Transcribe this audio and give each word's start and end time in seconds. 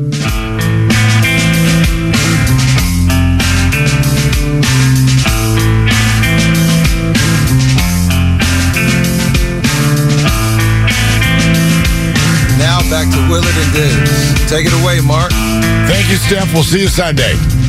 Now 0.00 0.10
back 12.90 13.08
to 13.12 13.20
Willard 13.30 13.54
and 13.54 13.72
Dibs. 13.72 14.50
Take 14.50 14.66
it 14.66 14.72
away, 14.82 15.00
Mark. 15.00 15.30
Thank 15.86 16.10
you, 16.10 16.16
Steph. 16.16 16.52
We'll 16.52 16.64
see 16.64 16.80
you 16.80 16.88
Sunday. 16.88 17.63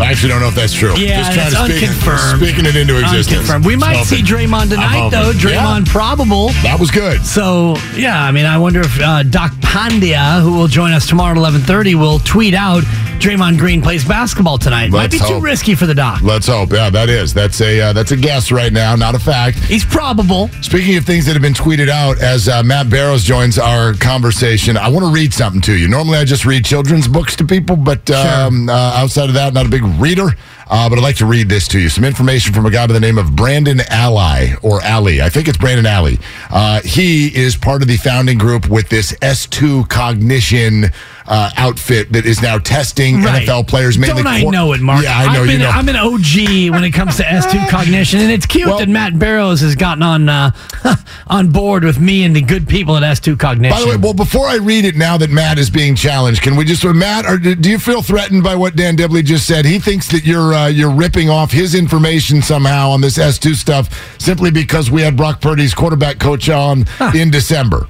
I 0.00 0.10
actually 0.10 0.30
don't 0.30 0.40
know 0.40 0.48
if 0.48 0.54
that's 0.54 0.72
true. 0.72 0.94
Yeah, 0.96 1.18
Just 1.22 1.32
trying 1.32 1.50
to 1.50 1.56
speak, 1.56 1.82
unconfirmed. 1.88 2.40
speaking 2.42 2.66
it 2.66 2.76
into 2.76 2.98
existence. 2.98 3.40
Unconfirmed. 3.50 3.66
We 3.66 3.76
might 3.76 4.02
see 4.04 4.22
Draymond 4.22 4.70
tonight, 4.70 5.10
though. 5.10 5.32
Draymond 5.32 5.86
probable. 5.86 6.48
That 6.64 6.78
was 6.80 6.90
good. 6.90 7.24
So 7.24 7.76
yeah, 7.94 8.22
I 8.22 8.30
mean, 8.32 8.46
I 8.46 8.58
wonder 8.58 8.80
if 8.80 8.98
uh, 9.00 9.22
Doc 9.22 9.52
Pandya, 9.60 10.42
who 10.42 10.52
will 10.54 10.66
join 10.68 10.92
us 10.92 11.06
tomorrow 11.06 11.32
at 11.32 11.36
eleven 11.36 11.60
thirty, 11.60 11.94
will 11.94 12.18
tweet 12.20 12.54
out 12.54 12.82
Draymond 13.22 13.56
Green 13.56 13.80
plays 13.80 14.04
basketball 14.04 14.58
tonight. 14.58 14.90
Might 14.90 15.12
Let's 15.12 15.22
be 15.22 15.28
too 15.28 15.40
risky 15.40 15.76
for 15.76 15.86
the 15.86 15.94
Doc. 15.94 16.22
Let's 16.22 16.48
hope. 16.48 16.72
Yeah, 16.72 16.90
that 16.90 17.08
is. 17.08 17.32
That's 17.32 17.60
a 17.60 17.80
uh, 17.80 17.92
that's 17.92 18.10
a 18.10 18.16
guess 18.16 18.50
right 18.50 18.72
now, 18.72 18.96
not 18.96 19.14
a 19.14 19.18
fact. 19.20 19.58
He's 19.58 19.84
probable. 19.84 20.48
Speaking 20.60 20.96
of 20.96 21.04
things 21.04 21.26
that 21.26 21.34
have 21.34 21.42
been 21.42 21.54
tweeted 21.54 21.88
out, 21.88 22.20
as 22.20 22.48
uh, 22.48 22.64
Matt 22.64 22.90
Barrows 22.90 23.22
joins 23.22 23.60
our 23.60 23.94
conversation, 23.94 24.76
I 24.76 24.88
want 24.88 25.06
to 25.06 25.12
read 25.12 25.32
something 25.32 25.60
to 25.62 25.76
you. 25.76 25.86
Normally, 25.86 26.18
I 26.18 26.24
just 26.24 26.44
read 26.44 26.64
children's 26.64 27.06
books 27.06 27.36
to 27.36 27.44
people, 27.44 27.76
but 27.76 28.10
um, 28.10 28.68
uh, 28.68 28.72
outside 28.72 29.28
of 29.28 29.34
that, 29.34 29.54
not 29.54 29.66
a 29.66 29.70
big 29.70 29.84
reader. 29.84 30.30
Uh, 30.68 30.88
but 30.88 30.98
I'd 30.98 31.02
like 31.02 31.16
to 31.16 31.26
read 31.26 31.48
this 31.48 31.68
to 31.68 31.78
you. 31.78 31.90
Some 31.90 32.02
information 32.02 32.54
from 32.54 32.64
a 32.64 32.70
guy 32.70 32.86
by 32.86 32.94
the 32.94 33.00
name 33.00 33.18
of 33.18 33.36
Brandon 33.36 33.82
Ally 33.88 34.54
or 34.62 34.80
Alley. 34.82 35.20
I 35.20 35.28
think 35.28 35.46
it's 35.46 35.58
Brandon 35.58 35.84
Alley. 35.84 36.18
Uh, 36.50 36.80
he 36.82 37.28
is 37.36 37.56
part 37.56 37.82
of 37.82 37.88
the 37.88 37.98
founding 37.98 38.38
group 38.38 38.68
with 38.68 38.88
this 38.88 39.12
S2 39.20 39.88
cognition 39.90 40.90
uh, 41.26 41.50
outfit 41.56 42.12
that 42.12 42.26
is 42.26 42.42
now 42.42 42.58
testing 42.58 43.22
Right. 43.22 43.46
NFL 43.46 43.68
players. 43.68 43.96
Mainly 43.98 44.22
Don't 44.22 44.26
I 44.32 44.40
quar- 44.42 44.52
know 44.52 44.72
it, 44.72 44.80
Mark? 44.80 45.04
Yeah, 45.04 45.16
I 45.18 45.32
know 45.34 45.42
I'm 45.42 45.48
you 45.48 45.54
an, 45.54 45.60
know. 45.60 45.70
I'm 45.70 45.88
an 45.88 45.96
OG 45.96 46.70
when 46.70 46.84
it 46.84 46.90
comes 46.92 47.16
to 47.18 47.22
S2 47.22 47.68
cognition, 47.70 48.20
and 48.20 48.30
it's 48.30 48.46
cute 48.46 48.66
Well- 48.68 48.78
that 48.78 48.88
Matt 48.88 49.18
Barrows 49.18 49.60
has 49.60 49.74
gotten 49.76 50.02
on 50.02 50.28
uh, 50.28 50.50
on 51.26 51.50
board 51.50 51.84
with 51.84 51.98
me 52.00 52.24
and 52.24 52.34
the 52.34 52.40
good 52.42 52.68
people 52.68 52.96
at 52.96 53.02
S2 53.02 53.38
cognition. 53.38 53.76
By 53.76 53.80
the 53.82 53.88
way, 53.88 53.96
well, 53.96 54.14
before 54.14 54.46
I 54.46 54.56
read 54.56 54.84
it 54.84 54.96
now 54.96 55.16
that 55.18 55.30
Matt 55.30 55.58
is 55.58 55.70
being 55.70 55.94
challenged, 55.94 56.42
can 56.42 56.56
we 56.56 56.64
just, 56.64 56.84
uh, 56.84 56.92
Matt, 56.92 57.26
or 57.26 57.38
do 57.38 57.70
you 57.70 57.78
feel 57.78 58.02
threatened 58.02 58.42
by 58.42 58.54
what 58.56 58.76
Dan 58.76 58.96
Dibley 58.96 59.22
just 59.22 59.46
said? 59.46 59.64
He 59.64 59.78
thinks 59.78 60.08
that 60.12 60.24
you're 60.24 60.52
uh, 60.54 60.66
you're 60.68 60.90
ripping 60.94 61.30
off 61.30 61.50
his 61.52 61.74
information 61.74 62.42
somehow 62.42 62.90
on 62.90 63.00
this 63.00 63.18
S2 63.18 63.54
stuff 63.54 64.20
simply 64.20 64.50
because 64.50 64.90
we 64.90 65.02
had 65.02 65.16
Brock 65.16 65.40
Purdy's 65.40 65.74
quarterback 65.74 66.18
coach 66.18 66.48
on 66.48 66.84
in 67.14 67.30
December. 67.30 67.86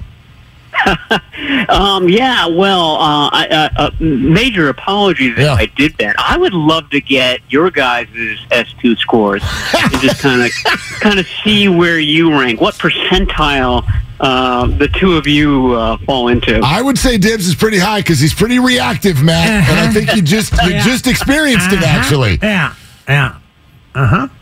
Um, 1.69 2.07
yeah, 2.09 2.45
well, 2.47 2.95
uh, 2.95 3.29
I, 3.31 3.47
uh, 3.49 3.69
uh, 3.81 3.91
major 3.99 4.69
apologies 4.69 5.37
Yeah. 5.37 5.53
if 5.53 5.59
I 5.59 5.65
did 5.65 5.95
that. 5.97 6.15
I 6.17 6.37
would 6.37 6.53
love 6.53 6.89
to 6.91 7.01
get 7.01 7.39
your 7.49 7.69
guys' 7.71 8.07
S2 8.51 8.97
scores 8.97 9.41
and 9.77 9.91
just 10.01 10.21
kind 10.21 10.41
of 10.43 10.51
kind 10.99 11.19
of 11.19 11.27
see 11.43 11.67
where 11.69 11.99
you 11.99 12.31
rank, 12.31 12.59
what 12.61 12.75
percentile 12.75 13.83
uh, 14.19 14.67
the 14.77 14.87
two 14.89 15.13
of 15.17 15.25
you 15.27 15.73
uh, 15.73 15.97
fall 16.05 16.27
into. 16.29 16.59
I 16.63 16.81
would 16.81 16.97
say 16.97 17.17
Dibs 17.17 17.47
is 17.47 17.55
pretty 17.55 17.79
high 17.79 17.99
because 17.99 18.19
he's 18.19 18.33
pretty 18.33 18.59
reactive, 18.59 19.21
Matt, 19.23 19.69
and 19.69 19.79
I 19.79 19.91
think 19.91 20.15
you 20.15 20.21
just 20.21 20.51
you 20.65 20.71
Yeah. 20.71 20.83
just 20.83 21.07
experienced 21.07 21.71
it 21.71 21.79
Uh-huh. 21.79 21.99
actually. 21.99 22.39
Yeah, 22.41 22.73
yeah. 23.07 23.35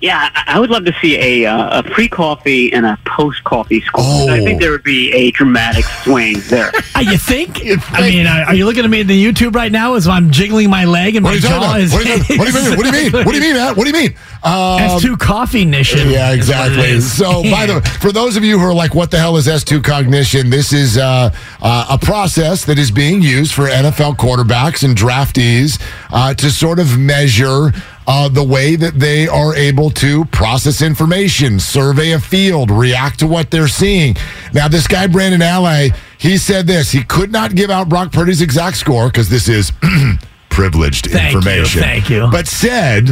Yeah, 0.02 0.30
I 0.34 0.44
I 0.56 0.60
would 0.60 0.70
love 0.70 0.86
to 0.86 0.94
see 1.02 1.18
a 1.18 1.50
uh, 1.50 1.80
a 1.80 1.84
pre 1.84 2.08
coffee 2.08 2.72
and 2.74 2.86
a 2.86 2.98
post 3.06 3.44
coffee 3.44 3.82
score. 3.82 4.04
Oh. 4.06 4.30
I 4.30 4.40
think 4.40 4.60
there 4.62 4.72
would 4.72 4.84
be 4.84 5.12
a 5.14 5.32
dramatic 5.32 5.86
swing 6.04 6.38
there. 6.50 6.72
Uh, 6.94 7.00
you 7.00 7.18
think? 7.18 7.64
You 7.72 7.78
I 7.90 8.02
mean, 8.02 8.28
are, 8.28 8.42
are 8.48 8.56
you 8.56 8.66
looking 8.66 8.84
at 8.84 8.90
me 8.90 9.00
in 9.02 9.08
the 9.08 9.26
YouTube 9.26 9.56
right 9.56 9.72
now 9.72 9.94
as 9.94 10.08
I'm 10.08 10.30
jiggling 10.32 10.70
my 10.70 10.86
leg 10.86 11.16
and 11.16 11.24
What 11.24 11.34
are 11.34 11.36
my 11.36 11.40
jaw 11.40 11.58
about? 11.58 11.80
is? 11.82 11.94
What, 11.94 12.06
are 12.06 12.10
you, 12.10 12.38
what 12.38 12.52
do 12.52 12.58
you 12.58 12.64
mean? 12.64 12.78
What 12.78 12.84
do 12.84 12.98
you 12.98 13.04
mean? 13.04 13.26
What 13.26 13.32
do 13.32 13.36
you 13.36 13.42
mean, 13.42 13.54
Matt? 13.56 13.78
What 13.78 13.84
do 13.86 13.90
you 13.98 14.04
mean? 14.04 14.16
Um, 14.44 14.80
S2 14.80 15.20
coffee 15.20 15.66
nation. 15.66 16.10
Yeah, 16.10 16.32
is 16.32 16.50
what 16.50 16.72
it 16.72 16.80
exactly. 16.80 17.00
So, 17.02 17.44
by 17.44 17.68
the 17.68 17.76
way, 17.76 17.82
for 18.02 18.12
those 18.12 18.38
of 18.38 18.44
you 18.44 18.58
who 18.58 18.66
are 18.66 18.74
like, 18.74 18.96
"What 18.96 19.12
the 19.12 19.20
hell 19.20 19.38
is 19.38 19.46
S2 19.46 19.84
cognition?" 19.84 20.50
This 20.50 20.74
is 20.74 20.98
uh, 20.98 21.32
uh, 21.62 21.86
a 21.92 22.00
process 22.00 22.66
that 22.66 22.80
is 22.80 22.90
being 22.90 23.22
used 23.22 23.54
for 23.54 23.68
NFL 23.68 24.16
quarterbacks 24.16 24.84
and 24.84 24.98
draftees 24.98 25.80
uh, 26.10 26.34
to 26.34 26.50
sort 26.50 26.80
of 26.80 26.98
measure. 26.98 27.72
Uh, 28.14 28.28
the 28.28 28.44
way 28.44 28.76
that 28.76 29.00
they 29.00 29.26
are 29.26 29.56
able 29.56 29.90
to 29.90 30.26
process 30.26 30.82
information, 30.82 31.58
survey 31.58 32.12
a 32.12 32.20
field, 32.20 32.70
react 32.70 33.20
to 33.20 33.26
what 33.26 33.50
they're 33.50 33.70
seeing. 33.70 34.14
Now, 34.54 34.68
this 34.68 34.86
guy, 34.86 35.08
Brandon 35.08 35.42
Alley, 35.42 35.94
he 36.18 36.38
said 36.38 36.68
this. 36.68 36.92
He 36.92 37.06
could 37.06 37.32
not 37.32 37.56
give 37.56 37.70
out 37.70 37.88
Brock 37.88 38.12
Purdy's 38.12 38.42
exact 38.42 38.76
score 38.76 39.08
because 39.08 39.30
this 39.30 39.48
is 39.48 39.72
privileged 40.50 41.06
Thank 41.10 41.32
you, 41.32 41.38
information. 41.38 41.82
thank 41.84 42.10
you. 42.10 42.28
But 42.30 42.48
said 42.48 43.12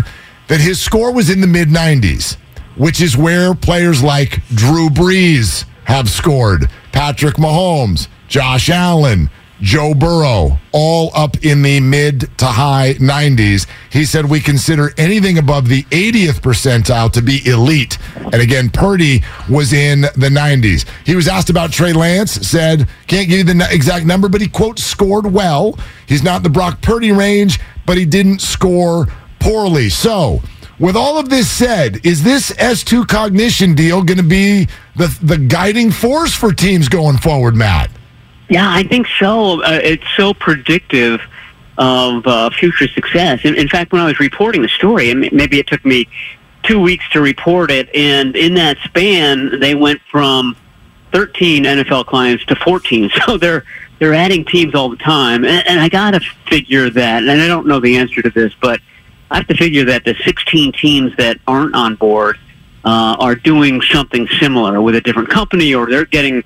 that 0.49 0.59
his 0.59 0.81
score 0.81 1.13
was 1.13 1.29
in 1.29 1.39
the 1.39 1.47
mid 1.47 1.69
90s, 1.69 2.35
which 2.75 2.99
is 2.99 3.15
where 3.15 3.55
players 3.55 4.03
like 4.03 4.45
Drew 4.49 4.89
Brees 4.89 5.63
have 5.85 6.09
scored, 6.09 6.69
Patrick 6.91 7.35
Mahomes, 7.35 8.09
Josh 8.27 8.69
Allen, 8.69 9.29
Joe 9.61 9.93
Burrow, 9.93 10.57
all 10.71 11.11
up 11.13 11.43
in 11.43 11.61
the 11.61 11.79
mid 11.79 12.21
to 12.37 12.45
high 12.45 12.93
90s. 12.93 13.67
He 13.91 14.05
said 14.05 14.25
we 14.25 14.39
consider 14.39 14.91
anything 14.97 15.37
above 15.37 15.67
the 15.67 15.83
80th 15.83 16.39
percentile 16.41 17.11
to 17.11 17.21
be 17.21 17.45
elite. 17.45 17.97
And 18.15 18.35
again, 18.35 18.69
Purdy 18.69 19.21
was 19.49 19.73
in 19.73 20.01
the 20.01 20.29
90s. 20.29 20.85
He 21.05 21.15
was 21.15 21.27
asked 21.27 21.49
about 21.49 21.71
Trey 21.71 21.93
Lance, 21.93 22.31
said, 22.47 22.87
can't 23.07 23.27
give 23.27 23.39
you 23.47 23.53
the 23.53 23.67
exact 23.69 24.05
number, 24.05 24.29
but 24.29 24.41
he, 24.41 24.47
quote, 24.47 24.79
scored 24.79 25.25
well. 25.25 25.77
He's 26.07 26.23
not 26.23 26.37
in 26.37 26.43
the 26.43 26.49
Brock 26.49 26.81
Purdy 26.81 27.11
range, 27.11 27.59
but 27.85 27.97
he 27.97 28.05
didn't 28.05 28.39
score 28.39 29.07
poorly. 29.39 29.89
So, 29.89 30.41
with 30.79 30.95
all 30.95 31.17
of 31.17 31.29
this 31.29 31.51
said, 31.51 32.05
is 32.05 32.23
this 32.23 32.51
S2 32.51 33.07
cognition 33.07 33.75
deal 33.75 34.01
going 34.03 34.17
to 34.17 34.23
be 34.23 34.69
the, 34.95 35.17
the 35.21 35.37
guiding 35.37 35.91
force 35.91 36.33
for 36.33 36.53
teams 36.53 36.87
going 36.87 37.17
forward, 37.17 37.55
Matt? 37.55 37.91
Yeah, 38.49 38.67
I 38.67 38.83
think 38.83 39.07
so. 39.19 39.63
Uh, 39.63 39.79
it's 39.81 40.03
so 40.17 40.33
predictive 40.33 41.21
of 41.77 42.25
uh, 42.25 42.49
future 42.49 42.87
success. 42.87 43.41
In, 43.45 43.55
in 43.55 43.69
fact, 43.69 43.91
when 43.91 44.01
I 44.01 44.05
was 44.05 44.19
reporting 44.19 44.63
the 44.63 44.69
story, 44.69 45.11
and 45.11 45.31
maybe 45.31 45.59
it 45.59 45.67
took 45.67 45.85
me 45.85 46.07
two 46.63 46.79
weeks 46.79 47.07
to 47.11 47.21
report 47.21 47.71
it, 47.71 47.93
and 47.95 48.35
in 48.35 48.55
that 48.55 48.77
span, 48.83 49.59
they 49.59 49.75
went 49.75 50.01
from 50.11 50.57
13 51.13 51.63
NFL 51.63 52.07
clients 52.07 52.43
to 52.45 52.55
14. 52.55 53.09
So 53.25 53.37
they're 53.37 53.63
they're 53.99 54.13
adding 54.13 54.45
teams 54.45 54.75
all 54.75 54.89
the 54.89 54.95
time, 54.95 55.43
and, 55.43 55.67
and 55.67 55.79
I 55.79 55.89
got 55.89 56.11
to 56.11 56.21
figure 56.47 56.89
that. 56.89 57.23
And 57.23 57.29
I 57.29 57.47
don't 57.47 57.67
know 57.67 57.81
the 57.81 57.97
answer 57.97 58.21
to 58.21 58.29
this, 58.29 58.53
but 58.61 58.79
I 59.29 59.37
have 59.37 59.47
to 59.47 59.55
figure 59.55 59.83
that 59.85 60.05
the 60.05 60.15
16 60.23 60.71
teams 60.71 61.15
that 61.17 61.37
aren't 61.45 61.75
on 61.75 61.95
board 61.95 62.39
uh, 62.85 63.17
are 63.19 63.35
doing 63.35 63.81
something 63.81 64.25
similar 64.39 64.81
with 64.81 64.95
a 64.95 65.01
different 65.01 65.29
company, 65.29 65.75
or 65.75 65.89
they're 65.89 66.05
getting 66.05 66.43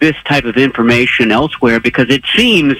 this 0.00 0.16
type 0.24 0.44
of 0.44 0.56
information 0.56 1.30
elsewhere 1.30 1.80
because 1.80 2.10
it 2.10 2.22
seems 2.34 2.76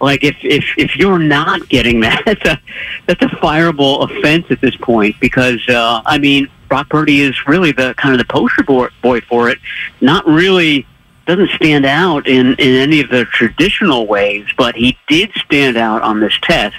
like 0.00 0.22
if 0.22 0.36
if 0.42 0.64
if 0.76 0.96
you're 0.96 1.18
not 1.18 1.68
getting 1.68 2.00
that, 2.00 2.22
that's 2.24 2.44
a 2.44 2.60
that's 3.06 3.22
a 3.22 3.36
fireable 3.36 4.10
offense 4.10 4.46
at 4.50 4.60
this 4.60 4.76
point 4.76 5.16
because 5.20 5.60
uh, 5.68 6.02
I 6.04 6.18
mean 6.18 6.48
Brock 6.68 6.88
Purdy 6.90 7.22
is 7.22 7.46
really 7.46 7.72
the 7.72 7.94
kind 7.94 8.14
of 8.14 8.18
the 8.18 8.32
poster 8.32 8.62
boy, 8.62 8.88
boy 9.02 9.20
for 9.22 9.48
it. 9.48 9.58
Not 10.00 10.26
really 10.26 10.86
doesn't 11.26 11.50
stand 11.50 11.84
out 11.84 12.26
in 12.26 12.54
in 12.54 12.74
any 12.76 13.00
of 13.00 13.10
the 13.10 13.24
traditional 13.26 14.06
ways, 14.06 14.46
but 14.56 14.74
he 14.74 14.96
did 15.08 15.30
stand 15.36 15.76
out 15.76 16.02
on 16.02 16.20
this 16.20 16.36
test, 16.42 16.76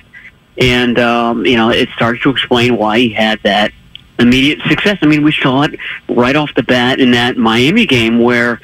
and 0.58 0.98
um, 1.00 1.46
you 1.46 1.58
know 1.58 1.70
it 1.70 1.90
starts 1.96 2.22
to 2.24 2.30
explain 2.30 2.78
why 2.78 3.00
he 3.00 3.10
had 3.10 3.40
that 3.44 3.72
immediate 4.20 4.60
success. 4.68 4.98
I 5.02 5.06
mean, 5.06 5.24
we 5.24 5.32
saw 5.32 5.64
it 5.64 5.80
right 6.10 6.36
off 6.36 6.54
the 6.56 6.64
bat 6.64 7.00
in 7.00 7.12
that 7.12 7.38
Miami 7.38 7.86
game 7.86 8.20
where 8.20 8.60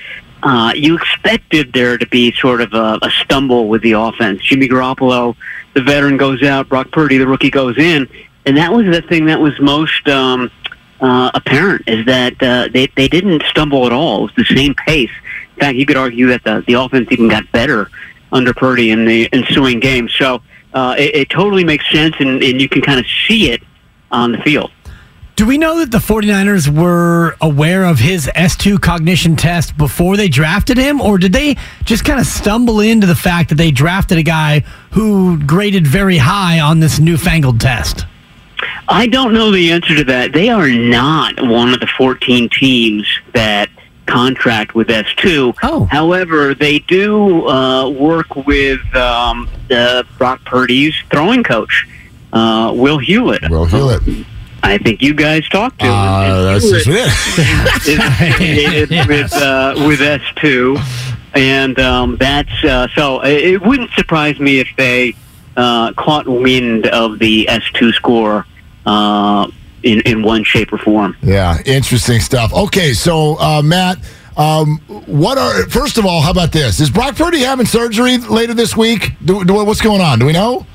uh, 0.46 0.72
you 0.76 0.96
expected 0.96 1.74
there 1.74 1.98
to 1.98 2.06
be 2.08 2.32
sort 2.34 2.62
of 2.62 2.72
a, 2.74 3.00
a 3.02 3.10
stumble 3.24 3.68
with 3.68 3.82
the 3.82 3.94
offense. 3.94 4.42
Jimmy 4.44 4.68
Garoppolo, 4.68 5.36
the 5.74 5.82
veteran, 5.82 6.18
goes 6.18 6.44
out. 6.44 6.70
Brock 6.70 6.92
Purdy, 6.92 7.18
the 7.18 7.26
rookie, 7.26 7.50
goes 7.50 7.80
in, 7.80 8.08
and 8.46 8.56
that 8.56 8.72
was 8.72 8.86
the 8.86 9.02
thing 9.02 9.26
that 9.26 9.40
was 9.40 9.60
most 9.60 10.08
um, 10.08 10.52
uh, 11.02 11.32
apparent 11.34 11.82
is 11.88 12.06
that 12.06 12.42
uh, 12.44 12.70
they 12.72 12.86
they 12.96 13.08
didn't 13.08 13.42
stumble 13.50 13.88
at 13.88 13.92
all. 13.92 14.20
It 14.20 14.36
was 14.38 14.48
the 14.48 14.56
same 14.56 14.76
pace. 14.76 15.10
In 15.56 15.60
fact, 15.62 15.78
you 15.78 15.86
could 15.88 15.98
argue 15.98 16.28
that 16.28 16.44
the 16.44 16.64
the 16.68 16.74
offense 16.74 17.08
even 17.12 17.28
got 17.28 17.52
better 17.52 17.90
under 18.32 18.54
Purdy 18.54 18.92
in 18.92 19.04
the 19.04 19.28
ensuing 19.34 19.80
game. 19.80 20.08
So 20.10 20.44
uh, 20.76 20.94
it, 20.96 21.16
it 21.16 21.30
totally 21.32 21.64
makes 21.64 21.90
sense, 21.92 22.16
and, 22.20 22.44
and 22.44 22.62
you 22.62 22.70
can 22.70 22.84
kind 22.84 23.00
of 23.00 23.06
see 23.28 23.50
it 23.50 23.64
on 24.12 24.32
the 24.32 24.38
field. 24.40 24.72
Do 25.36 25.46
we 25.46 25.58
know 25.58 25.80
that 25.80 25.92
the 25.92 25.98
49ers 25.98 26.70
were 26.70 27.36
aware 27.42 27.84
of 27.84 28.00
his 28.00 28.28
S2 28.38 28.80
cognition 28.80 29.36
test 29.36 29.78
before 29.78 30.16
they 30.16 30.30
drafted 30.30 30.78
him, 30.78 31.02
or 31.02 31.18
did 31.18 31.34
they 31.34 31.58
just 31.84 32.06
kind 32.06 32.22
of 32.22 32.26
stumble 32.26 32.80
into 32.80 33.06
the 33.06 33.16
fact 33.16 33.50
that 33.50 33.56
they 33.56 33.70
drafted 33.70 34.18
a 34.18 34.24
guy 34.24 34.62
who 34.92 35.38
graded 35.44 35.86
very 35.86 36.20
high 36.20 36.62
on 36.62 36.80
this 36.80 37.00
newfangled 37.00 37.60
test? 37.60 38.06
I 38.88 39.08
don't 39.08 39.34
know 39.34 39.52
the 39.52 39.74
answer 39.74 39.94
to 39.96 40.06
that. 40.06 40.32
They 40.32 40.48
are 40.48 40.70
not 40.70 41.34
one 41.46 41.74
of 41.74 41.82
the 41.82 41.88
14 41.98 42.48
teams 42.48 43.06
that 43.34 43.70
contract 44.06 44.74
with 44.74 44.88
S2. 44.88 45.54
Oh. 45.64 45.84
However, 45.92 46.54
they 46.54 46.80
do 46.80 47.46
uh, 47.50 47.90
work 47.90 48.34
with 48.48 48.80
um, 48.96 49.50
the 49.68 50.08
Brock 50.18 50.46
Purdy's 50.46 50.96
throwing 51.12 51.44
coach, 51.44 51.86
uh, 52.32 52.72
Will 52.74 53.00
Hewlett. 53.00 53.50
Will 53.50 53.66
Hewlett. 53.66 54.02
I 54.66 54.78
think 54.80 55.02
you 55.02 55.14
guys 55.14 55.48
talked 55.50 55.80
to 55.80 55.86
him. 55.86 55.92
Uh, 55.94 56.42
that's 56.44 56.70
just 56.70 56.88
it. 56.90 57.08
affiliated 58.34 58.90
with 59.08 59.34
uh, 59.34 59.76
with 59.88 60.00
S2, 60.00 60.78
and 61.36 61.80
um, 61.80 62.18
that's 62.18 62.64
uh, 62.64 62.88
so. 62.96 63.22
It 63.22 63.54
it 63.54 63.62
wouldn't 63.62 63.92
surprise 63.92 64.40
me 64.40 64.60
if 64.60 64.68
they 64.76 65.16
uh, 65.56 65.94
caught 65.94 66.28
wind 66.28 66.88
of 66.88 67.20
the 67.20 67.48
S2 67.50 67.94
score 67.94 68.46
uh, 68.86 69.50
in 69.84 70.02
in 70.02 70.24
one 70.24 70.44
shape 70.44 70.74
or 70.74 70.80
form. 70.80 71.16
Yeah, 71.22 71.62
interesting 71.66 72.20
stuff. 72.20 72.52
Okay, 72.54 72.94
so 72.94 73.40
uh, 73.40 73.62
Matt, 73.64 74.00
um, 74.36 74.80
what 75.06 75.38
are 75.38 75.68
first 75.70 76.00
of 76.00 76.06
all? 76.06 76.22
How 76.22 76.32
about 76.32 76.52
this? 76.52 76.80
Is 76.80 76.90
Brock 76.90 77.16
Purdy 77.16 77.40
having 77.40 77.68
surgery 77.68 78.18
later 78.18 78.56
this 78.56 78.76
week? 78.76 79.14
Do, 79.24 79.46
do, 79.46 79.54
what's 79.64 79.82
going 79.82 80.02
on? 80.02 80.18
Do 80.20 80.26
we 80.26 80.34
know? 80.34 80.66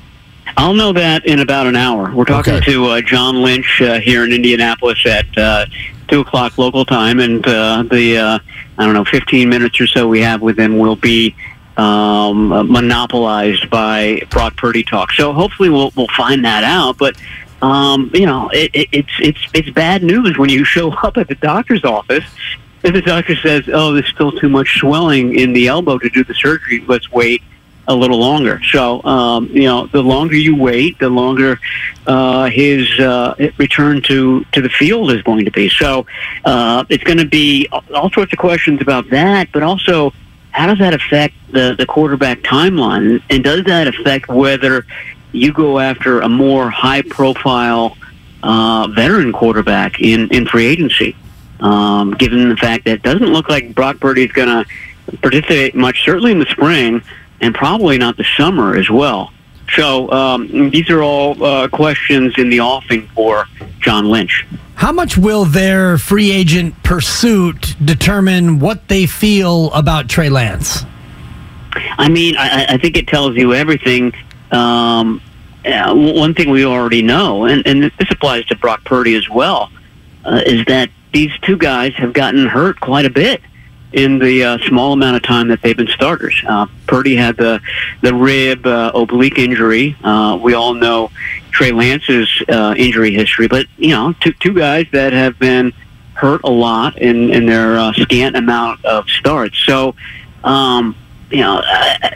I'll 0.57 0.73
know 0.73 0.93
that 0.93 1.25
in 1.25 1.39
about 1.39 1.67
an 1.67 1.75
hour. 1.75 2.13
We're 2.13 2.25
talking 2.25 2.55
Okay. 2.55 2.71
to 2.73 2.85
uh, 2.87 3.01
John 3.01 3.41
Lynch 3.41 3.81
uh, 3.81 3.99
here 3.99 4.23
in 4.25 4.31
Indianapolis 4.31 5.03
at 5.05 5.25
uh, 5.37 5.65
two 6.07 6.21
o'clock 6.21 6.57
local 6.57 6.85
time, 6.85 7.19
and 7.19 7.45
uh, 7.47 7.83
the 7.89 8.17
uh, 8.17 8.39
I 8.77 8.85
don't 8.85 8.93
know 8.93 9.05
fifteen 9.05 9.49
minutes 9.49 9.79
or 9.79 9.87
so 9.87 10.07
we 10.07 10.21
have 10.21 10.41
with 10.41 10.59
him 10.59 10.77
will 10.77 10.95
be 10.95 11.35
um, 11.77 12.49
monopolized 12.71 13.69
by 13.69 14.21
Brock 14.29 14.57
Purdy 14.57 14.83
talk. 14.83 15.11
So 15.13 15.33
hopefully 15.33 15.69
we'll 15.69 15.91
we'll 15.95 16.07
find 16.15 16.43
that 16.45 16.63
out. 16.63 16.97
But 16.97 17.15
um, 17.61 18.11
you 18.13 18.25
know, 18.25 18.49
it, 18.49 18.71
it, 18.73 18.89
it's 18.91 19.13
it's 19.19 19.39
it's 19.53 19.69
bad 19.69 20.03
news 20.03 20.37
when 20.37 20.49
you 20.49 20.63
show 20.75 20.91
up 20.91 21.17
at 21.17 21.27
the 21.27 21.35
doctor's 21.35 21.85
office. 21.85 22.25
And 22.83 22.95
the 22.95 23.01
doctor 23.01 23.35
says, 23.35 23.69
"Oh, 23.71 23.93
there's 23.93 24.09
still 24.09 24.31
too 24.31 24.49
much 24.49 24.79
swelling 24.79 25.37
in 25.39 25.53
the 25.53 25.67
elbow 25.67 25.99
to 25.99 26.09
do 26.09 26.23
the 26.23 26.33
surgery. 26.33 26.83
Let's 26.87 27.11
wait 27.11 27.43
a 27.91 27.95
little 27.95 28.19
longer." 28.19 28.61
So, 28.71 29.03
um, 29.03 29.47
you 29.47 29.63
know, 29.63 29.87
the 29.87 30.01
longer 30.01 30.35
you 30.35 30.55
wait, 30.55 30.99
the 30.99 31.09
longer 31.09 31.59
uh, 32.07 32.45
his 32.45 32.87
uh, 32.99 33.35
return 33.57 34.01
to 34.03 34.43
to 34.53 34.61
the 34.61 34.69
field 34.69 35.11
is 35.11 35.21
going 35.21 35.45
to 35.45 35.51
be. 35.51 35.69
So, 35.69 36.05
uh, 36.45 36.85
it's 36.89 37.03
going 37.03 37.19
to 37.19 37.25
be 37.25 37.67
all 37.93 38.09
sorts 38.11 38.33
of 38.33 38.39
questions 38.39 38.81
about 38.81 39.09
that, 39.09 39.49
but 39.51 39.63
also 39.63 40.13
how 40.51 40.67
does 40.67 40.79
that 40.79 40.93
affect 40.93 41.35
the 41.51 41.75
the 41.77 41.85
quarterback 41.85 42.39
timeline, 42.41 43.21
and 43.29 43.43
does 43.43 43.63
that 43.65 43.87
affect 43.87 44.27
whether 44.27 44.85
you 45.31 45.53
go 45.53 45.79
after 45.79 46.21
a 46.21 46.29
more 46.29 46.69
high 46.69 47.01
profile 47.03 47.97
uh, 48.43 48.87
veteran 48.87 49.31
quarterback 49.31 49.99
in 50.01 50.29
in 50.29 50.45
free 50.45 50.65
agency? 50.65 51.15
um, 51.61 52.11
given 52.11 52.49
the 52.49 52.57
fact 52.57 52.85
that 52.85 52.95
it 52.95 53.03
doesn't 53.03 53.31
look 53.31 53.47
like 53.47 53.73
Brock 53.73 53.99
Purdy 53.99 54.23
is 54.23 54.31
going 54.31 54.47
to 54.47 55.17
participate 55.17 55.75
much, 55.75 56.03
certainly 56.03 56.31
in 56.31 56.39
the 56.39 56.45
spring, 56.47 57.01
and 57.41 57.53
probably 57.53 57.97
not 57.97 58.17
the 58.17 58.25
summer 58.37 58.75
as 58.77 58.89
well. 58.89 59.31
So 59.75 60.11
um, 60.11 60.69
these 60.69 60.89
are 60.89 61.01
all 61.01 61.41
uh, 61.43 61.67
questions 61.67 62.33
in 62.37 62.49
the 62.49 62.59
offing 62.59 63.07
for 63.09 63.47
John 63.79 64.09
Lynch. 64.09 64.45
How 64.75 64.91
much 64.91 65.17
will 65.17 65.45
their 65.45 65.97
free 65.97 66.31
agent 66.31 66.81
pursuit 66.83 67.75
determine 67.83 68.59
what 68.59 68.87
they 68.87 69.05
feel 69.05 69.71
about 69.73 70.09
Trey 70.09 70.29
Lance? 70.29 70.83
I 71.97 72.09
mean, 72.09 72.35
I, 72.35 72.65
I 72.69 72.77
think 72.77 72.97
it 72.97 73.07
tells 73.07 73.35
you 73.35 73.53
everything. 73.53 74.13
Um, 74.51 75.21
uh, 75.63 75.93
one 75.93 76.33
thing 76.33 76.49
we 76.49 76.65
already 76.65 77.01
know, 77.01 77.45
and, 77.45 77.65
and 77.65 77.83
this 77.83 78.09
applies 78.09 78.45
to 78.47 78.55
Brock 78.57 78.83
Purdy 78.83 79.15
as 79.15 79.29
well, 79.29 79.71
uh, 80.25 80.41
is 80.45 80.65
that 80.65 80.89
these 81.13 81.31
two 81.43 81.57
guys 81.57 81.93
have 81.95 82.13
gotten 82.13 82.47
hurt 82.47 82.79
quite 82.79 83.05
a 83.05 83.09
bit 83.09 83.41
in 83.93 84.19
the 84.19 84.43
uh, 84.43 84.57
small 84.67 84.93
amount 84.93 85.17
of 85.17 85.23
time 85.23 85.47
that 85.49 85.61
they've 85.61 85.77
been 85.77 85.87
starters. 85.87 86.41
Uh, 86.47 86.65
Purdy 86.87 87.15
had 87.15 87.37
the 87.37 87.61
the 88.01 88.13
rib 88.13 88.65
uh, 88.65 88.91
oblique 88.93 89.37
injury. 89.37 89.95
Uh, 90.03 90.39
we 90.41 90.53
all 90.53 90.73
know 90.73 91.11
Trey 91.51 91.71
Lance's 91.71 92.29
uh, 92.49 92.73
injury 92.77 93.13
history, 93.13 93.47
but 93.47 93.65
you 93.77 93.89
know, 93.89 94.13
two 94.21 94.33
two 94.33 94.53
guys 94.53 94.87
that 94.91 95.13
have 95.13 95.37
been 95.39 95.73
hurt 96.13 96.41
a 96.43 96.49
lot 96.49 96.97
in 96.97 97.31
in 97.31 97.45
their 97.45 97.77
uh, 97.77 97.93
scant 97.93 98.35
amount 98.35 98.83
of 98.85 99.09
starts. 99.09 99.57
So. 99.59 99.95
Um, 100.43 100.95
you 101.29 101.39
know, 101.39 101.61
I, 101.63 102.09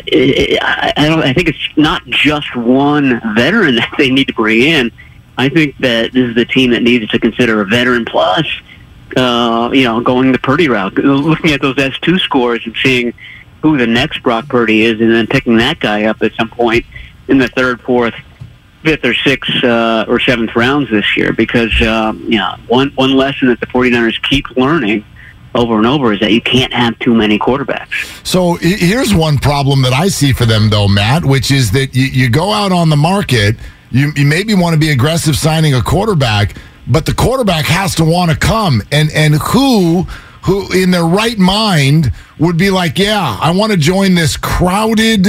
I, 0.62 0.94
I 0.98 1.07
don't. 1.07 1.24
I 1.24 1.31
think 1.31 1.48
it's 1.48 1.69
not 1.77 2.06
just 2.07 2.54
one 2.54 3.22
veteran 3.33 3.75
that 3.75 3.94
they 3.98 4.10
need 4.10 4.27
to 4.27 4.33
bring 4.33 4.62
in. 4.62 4.92
I 5.38 5.48
think 5.48 5.77
that 5.77 6.12
this 6.13 6.30
is 6.30 6.36
the 6.36 6.45
team 6.45 6.72
that 6.72 6.83
needs 6.83 7.07
to 7.10 7.19
consider 7.19 7.62
a 7.62 7.66
veteran 7.66 8.04
plus. 8.04 8.45
Uh, 8.45 8.75
you 9.15 9.83
know, 9.83 10.01
going 10.01 10.31
the 10.31 10.39
Purdy 10.39 10.67
route, 10.67 10.95
looking 10.95 11.51
at 11.51 11.62
those 11.62 11.77
S 11.77 11.97
two 12.00 12.19
scores 12.19 12.65
and 12.65 12.75
seeing 12.83 13.13
who 13.62 13.77
the 13.77 13.88
next 13.88 14.21
Brock 14.21 14.47
Purdy 14.47 14.83
is, 14.83 15.00
and 15.01 15.12
then 15.12 15.27
picking 15.27 15.57
that 15.57 15.79
guy 15.79 16.03
up 16.03 16.21
at 16.21 16.33
some 16.33 16.50
point 16.50 16.85
in 17.27 17.38
the 17.38 17.47
third, 17.50 17.81
fourth, 17.81 18.13
fifth, 18.83 19.03
or 19.03 19.13
sixth 19.13 19.63
uh, 19.63 20.06
or 20.07 20.19
seventh 20.19 20.56
rounds 20.56 20.89
this 20.89 21.17
year. 21.17 21.33
Because 21.33 21.71
um, 21.81 22.21
you 22.23 22.38
know, 22.38 22.56
one 22.67 22.91
one 22.95 23.15
lesson 23.15 23.47
that 23.47 23.59
the 23.59 23.67
49ers 23.67 24.21
keep 24.29 24.50
learning 24.51 25.03
over 25.56 25.77
and 25.77 25.88
over 25.88 26.13
is 26.13 26.19
that 26.19 26.31
you 26.31 26.41
can't 26.41 26.73
have 26.73 27.00
too 27.00 27.13
many 27.13 27.39
quarterbacks. 27.39 28.25
So 28.25 28.56
here's 28.56 29.15
one 29.15 29.38
problem 29.38 29.81
that 29.83 29.94
I 29.94 30.09
see 30.09 30.33
for 30.33 30.45
them, 30.45 30.69
though, 30.69 30.88
Matt, 30.88 31.23
which 31.23 31.50
is 31.50 31.71
that 31.71 31.95
you, 31.95 32.06
you 32.06 32.29
go 32.29 32.51
out 32.51 32.71
on 32.71 32.89
the 32.89 32.97
market, 32.97 33.56
you, 33.89 34.12
you 34.15 34.25
maybe 34.25 34.53
want 34.53 34.73
to 34.73 34.79
be 34.79 34.91
aggressive 34.91 35.38
signing 35.38 35.73
a 35.73 35.81
quarterback, 35.81 36.56
but 36.87 37.05
the 37.05 37.13
quarterback 37.13 37.65
has 37.65 37.95
to 37.95 38.05
want 38.05 38.31
to 38.31 38.37
come, 38.37 38.81
and 38.91 39.11
and 39.11 39.35
who 39.35 40.05
who 40.43 40.71
in 40.71 40.91
their 40.91 41.05
right 41.05 41.37
mind 41.39 42.11
would 42.39 42.57
be 42.57 42.69
like, 42.69 42.99
yeah, 42.99 43.37
I 43.41 43.51
want 43.51 43.71
to 43.71 43.77
join 43.77 44.13
this 44.13 44.37
crowded 44.37 45.27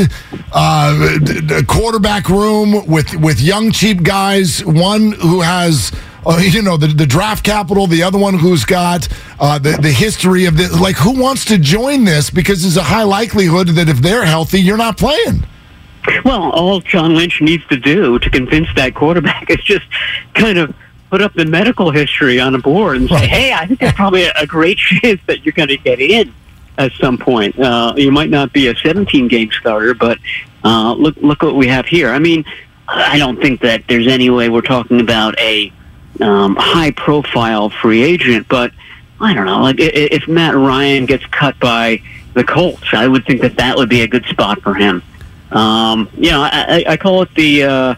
uh, 0.52 1.18
quarterback 1.66 2.28
room 2.28 2.86
with 2.86 3.14
with 3.16 3.40
young 3.40 3.72
cheap 3.72 4.02
guys, 4.02 4.64
one 4.64 5.12
who 5.12 5.40
has 5.40 5.92
uh, 6.26 6.36
you 6.42 6.62
know 6.62 6.76
the, 6.76 6.88
the 6.88 7.06
draft 7.06 7.44
capital 7.44 7.86
the 7.86 8.02
other 8.02 8.18
one 8.18 8.34
who's 8.34 8.64
got 8.64 9.08
uh, 9.40 9.58
the, 9.58 9.78
the 9.80 9.92
history 9.92 10.44
of 10.44 10.56
this 10.56 10.78
like 10.78 10.96
who 10.96 11.20
wants 11.20 11.44
to 11.46 11.58
join 11.58 12.04
this? 12.04 12.28
Because 12.28 12.62
there's 12.62 12.76
a 12.76 12.82
high 12.82 13.04
likelihood 13.04 13.68
that 13.68 13.88
if 13.88 13.98
they're 13.98 14.24
healthy 14.24 14.60
you're 14.60 14.76
not 14.76 14.98
playing. 14.98 15.46
Well, 16.24 16.52
all 16.52 16.80
John 16.80 17.16
Lynch 17.16 17.40
needs 17.40 17.66
to 17.66 17.76
do 17.76 18.18
to 18.20 18.30
convince 18.30 18.68
that 18.76 18.94
quarterback 18.94 19.50
is 19.50 19.62
just 19.64 19.86
kind 20.34 20.58
of 20.58 20.74
put 21.16 21.22
up 21.22 21.32
the 21.32 21.46
medical 21.46 21.90
history 21.90 22.38
on 22.38 22.54
a 22.54 22.58
board 22.58 22.98
and 22.98 23.08
say, 23.08 23.26
"Hey, 23.26 23.50
I 23.50 23.66
think 23.66 23.80
there's 23.80 23.94
probably 23.94 24.24
a, 24.24 24.46
great 24.46 24.76
chance 25.00 25.18
that 25.26 25.46
you're 25.46 25.54
going 25.54 25.70
to 25.70 25.78
get 25.78 25.98
in 25.98 26.30
at 26.76 26.92
some 27.00 27.16
point. 27.16 27.58
Uh, 27.58 27.94
you 27.96 28.12
might 28.12 28.28
not 28.28 28.52
be 28.52 28.68
a 28.68 28.76
17 28.76 29.26
game 29.26 29.50
starter, 29.50 29.94
but 29.94 30.18
uh, 30.62 30.92
look 30.92 31.16
look 31.16 31.42
what 31.42 31.54
we 31.54 31.68
have 31.68 31.86
here. 31.86 32.10
I 32.10 32.18
mean, 32.18 32.44
I 32.86 33.16
don't 33.16 33.40
think 33.40 33.62
that 33.62 33.84
there's 33.88 34.06
any 34.06 34.28
way 34.28 34.50
we're 34.50 34.60
talking 34.60 35.00
about 35.00 35.38
a 35.40 35.72
um, 36.20 36.54
high 36.58 36.90
profile 36.90 37.70
free 37.70 38.02
agent, 38.02 38.46
but 38.50 38.72
I 39.18 39.32
don't 39.32 39.46
know. 39.46 39.62
Like 39.62 39.76
if 39.78 40.28
Matt 40.28 40.54
Ryan 40.54 41.06
gets 41.06 41.24
cut 41.24 41.58
by 41.58 42.02
the 42.34 42.44
Colts, 42.44 42.92
I 42.92 43.08
would 43.08 43.24
think 43.24 43.40
that 43.40 43.56
that 43.56 43.74
would 43.78 43.88
be 43.88 44.02
a 44.02 44.06
good 44.06 44.26
spot 44.26 44.60
for 44.60 44.74
him. 44.74 45.02
Um, 45.50 46.10
you 46.14 46.30
know, 46.30 46.42
I, 46.42 46.50
I 46.52 46.84
I 46.92 46.96
call 46.98 47.22
it 47.22 47.34
the 47.34 47.62
uh, 47.62 47.94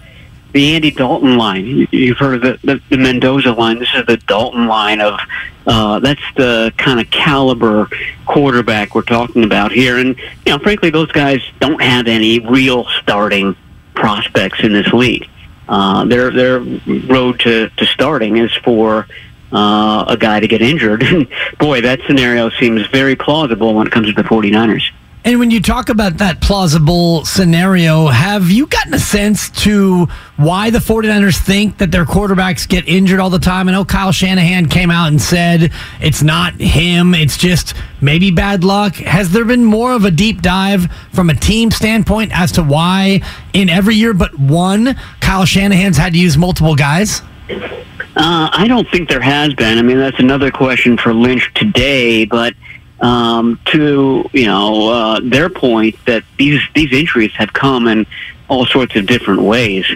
the 0.52 0.74
Andy 0.74 0.90
Dalton 0.90 1.36
line. 1.36 1.64
You- 1.66 1.88
You've 1.90 2.18
heard 2.18 2.44
of 2.44 2.60
the, 2.62 2.66
the, 2.74 2.82
the 2.90 2.96
Mendoza 2.98 3.52
line. 3.52 3.78
This 3.78 3.88
is 3.94 4.06
the 4.06 4.16
Dalton 4.16 4.66
line 4.66 5.00
of 5.00 5.18
uh, 5.66 5.98
that's 6.00 6.22
the 6.36 6.72
kind 6.78 6.98
of 7.00 7.10
caliber 7.10 7.88
quarterback 8.26 8.94
we're 8.94 9.02
talking 9.02 9.44
about 9.44 9.70
here. 9.72 9.98
And 9.98 10.16
you 10.46 10.52
know, 10.52 10.58
frankly, 10.58 10.90
those 10.90 11.12
guys 11.12 11.42
don't 11.60 11.82
have 11.82 12.06
any 12.06 12.38
real 12.40 12.86
starting 13.02 13.54
prospects 13.94 14.60
in 14.62 14.72
this 14.72 14.86
league. 14.92 15.28
Uh, 15.68 16.04
their 16.06 16.30
their 16.30 16.60
road 16.60 17.40
to, 17.40 17.68
to 17.76 17.84
starting 17.86 18.38
is 18.38 18.50
for 18.64 19.06
uh, 19.52 20.04
a 20.08 20.16
guy 20.18 20.40
to 20.40 20.48
get 20.48 20.62
injured. 20.62 21.02
And 21.08 21.28
boy, 21.58 21.82
that 21.82 22.00
scenario 22.06 22.48
seems 22.50 22.86
very 22.86 23.16
plausible 23.16 23.74
when 23.74 23.86
it 23.86 23.92
comes 23.92 24.06
to 24.06 24.14
the 24.14 24.26
49ers. 24.26 24.90
And 25.28 25.38
when 25.38 25.50
you 25.50 25.60
talk 25.60 25.90
about 25.90 26.16
that 26.16 26.40
plausible 26.40 27.22
scenario, 27.26 28.06
have 28.06 28.50
you 28.50 28.66
gotten 28.66 28.94
a 28.94 28.98
sense 28.98 29.50
to 29.62 30.06
why 30.38 30.70
the 30.70 30.78
49ers 30.78 31.36
think 31.36 31.76
that 31.76 31.90
their 31.90 32.06
quarterbacks 32.06 32.66
get 32.66 32.88
injured 32.88 33.20
all 33.20 33.28
the 33.28 33.38
time? 33.38 33.68
I 33.68 33.72
know 33.72 33.84
Kyle 33.84 34.10
Shanahan 34.10 34.70
came 34.70 34.90
out 34.90 35.08
and 35.08 35.20
said 35.20 35.70
it's 36.00 36.22
not 36.22 36.54
him, 36.54 37.14
it's 37.14 37.36
just 37.36 37.74
maybe 38.00 38.30
bad 38.30 38.64
luck. 38.64 38.94
Has 38.94 39.30
there 39.30 39.44
been 39.44 39.66
more 39.66 39.92
of 39.92 40.06
a 40.06 40.10
deep 40.10 40.40
dive 40.40 40.90
from 41.12 41.28
a 41.28 41.34
team 41.34 41.70
standpoint 41.72 42.32
as 42.34 42.50
to 42.52 42.62
why 42.62 43.20
in 43.52 43.68
every 43.68 43.96
year 43.96 44.14
but 44.14 44.34
one, 44.38 44.96
Kyle 45.20 45.44
Shanahan's 45.44 45.98
had 45.98 46.14
to 46.14 46.18
use 46.18 46.38
multiple 46.38 46.74
guys? 46.74 47.20
Uh, 47.50 48.48
I 48.50 48.64
don't 48.66 48.88
think 48.88 49.10
there 49.10 49.20
has 49.20 49.52
been. 49.52 49.76
I 49.76 49.82
mean, 49.82 49.98
that's 49.98 50.20
another 50.20 50.50
question 50.50 50.96
for 50.96 51.12
Lynch 51.12 51.52
today. 51.52 52.24
But 52.24 52.54
um, 53.00 53.60
to 53.66 54.28
you 54.32 54.46
know 54.46 54.88
uh, 54.88 55.20
their 55.22 55.48
point 55.48 55.96
that 56.06 56.24
these 56.38 56.60
these 56.74 56.92
injuries 56.92 57.32
have 57.32 57.52
come 57.52 57.86
in 57.86 58.06
all 58.48 58.66
sorts 58.66 58.96
of 58.96 59.06
different 59.06 59.42
ways. 59.42 59.86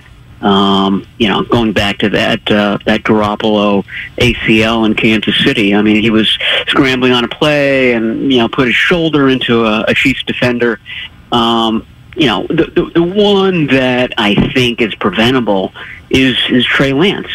Um, 0.41 1.07
you 1.19 1.29
know, 1.29 1.45
going 1.45 1.73
back 1.73 1.99
to 1.99 2.09
that 2.11 2.51
uh, 2.51 2.79
that 2.85 3.03
Garoppolo 3.05 3.85
ACL 4.19 4.85
in 4.87 4.95
Kansas 4.95 5.39
City. 5.45 5.75
I 5.75 5.83
mean, 5.83 6.03
he 6.03 6.11
was 6.11 6.29
scrambling 6.67 7.13
on 7.13 7.25
a 7.25 7.29
play 7.29 7.93
and 7.93 8.33
you 8.33 8.39
know 8.39 8.49
put 8.49 8.67
his 8.67 8.77
shoulder 8.77 9.29
into 9.29 9.65
a, 9.65 9.85
a 9.87 9.95
Chiefs 9.95 10.23
defender. 10.25 10.81
Um, 11.31 11.87
you 12.17 12.27
know, 12.27 12.47
the, 12.49 12.65
the 12.75 12.91
the 12.95 13.03
one 13.03 13.69
that 13.69 14.15
I 14.19 14.35
think 14.53 14.81
is 14.81 14.95
preventable 14.97 15.73
is 16.11 16.37
is 16.51 16.67
Trey 16.67 16.93
Lance. 16.93 17.31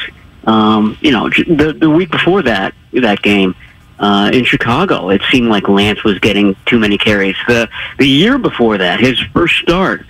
Um, 0.46 0.98
you 1.02 1.12
know, 1.12 1.30
the 1.30 1.76
the 1.78 1.90
week 1.90 2.12
before 2.12 2.42
that 2.44 2.74
that 2.92 3.22
game 3.22 3.56
uh, 4.00 4.30
in 4.34 4.44
Chicago, 4.46 5.10
it 5.10 5.22
seemed 5.32 5.50
like 5.50 5.68
Lance 5.68 6.04
was 6.04 6.20
getting 6.20 6.56
too 6.66 6.80
many 6.80 6.98
carries. 6.98 7.36
The 7.48 7.70
the 7.98 8.08
year 8.08 8.38
before 8.38 8.78
that, 8.78 9.00
his 9.00 9.20
first 9.34 9.56
start 9.58 10.06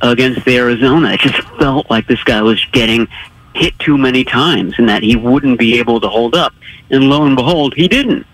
against 0.00 0.44
the 0.44 0.56
Arizona, 0.56 1.12
it 1.12 1.20
just 1.20 1.40
felt 1.58 1.90
like 1.90 2.06
this 2.06 2.22
guy 2.24 2.42
was 2.42 2.64
getting 2.72 3.08
hit 3.54 3.78
too 3.78 3.96
many 3.96 4.24
times 4.24 4.74
and 4.78 4.88
that 4.88 5.02
he 5.02 5.16
wouldn't 5.16 5.58
be 5.58 5.78
able 5.78 6.00
to 6.00 6.08
hold 6.08 6.34
up. 6.34 6.54
And 6.90 7.08
lo 7.08 7.24
and 7.24 7.36
behold, 7.36 7.74
he 7.74 7.88
didn't 7.88 8.26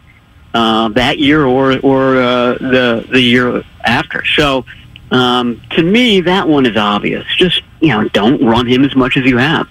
uh, 0.55 0.89
that 0.91 1.19
year 1.19 1.45
or 1.45 1.79
or 1.81 2.17
uh, 2.17 2.55
the 2.55 3.07
the 3.11 3.21
year 3.21 3.63
after. 3.85 4.25
So 4.25 4.65
um, 5.11 5.61
to 5.71 5.83
me, 5.83 6.21
that 6.23 6.49
one 6.49 6.67
is 6.67 6.77
obvious. 6.77 7.27
Just 7.37 7.63
you 7.81 7.89
know, 7.89 8.09
don't 8.09 8.45
run 8.45 8.67
him 8.67 8.85
as 8.85 8.95
much 8.95 9.17
as 9.17 9.25
you 9.25 9.39
have. 9.39 9.69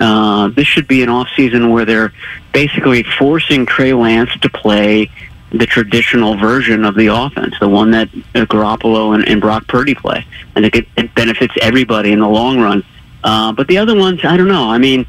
Uh, 0.00 0.48
this 0.48 0.66
should 0.66 0.86
be 0.86 1.02
an 1.02 1.08
off 1.08 1.28
season 1.36 1.70
where 1.70 1.84
they're 1.84 2.12
basically 2.52 3.02
forcing 3.02 3.66
Trey 3.66 3.92
Lance 3.92 4.30
to 4.40 4.48
play 4.48 5.10
the 5.52 5.66
traditional 5.66 6.36
version 6.36 6.84
of 6.84 6.94
the 6.94 7.08
offense, 7.08 7.54
the 7.60 7.68
one 7.68 7.90
that 7.90 8.08
Garoppolo 8.34 9.14
and, 9.14 9.26
and 9.28 9.40
Brock 9.40 9.66
Purdy 9.66 9.94
play. 9.94 10.24
I 10.54 10.60
think 10.60 10.76
it, 10.76 10.86
it 10.96 11.14
benefits 11.14 11.54
everybody 11.60 12.12
in 12.12 12.20
the 12.20 12.28
long 12.28 12.60
run. 12.60 12.84
Uh, 13.24 13.52
but 13.52 13.66
the 13.66 13.78
other 13.78 13.96
ones, 13.96 14.20
I 14.24 14.36
don't 14.36 14.48
know. 14.48 14.70
I 14.70 14.78
mean, 14.78 15.06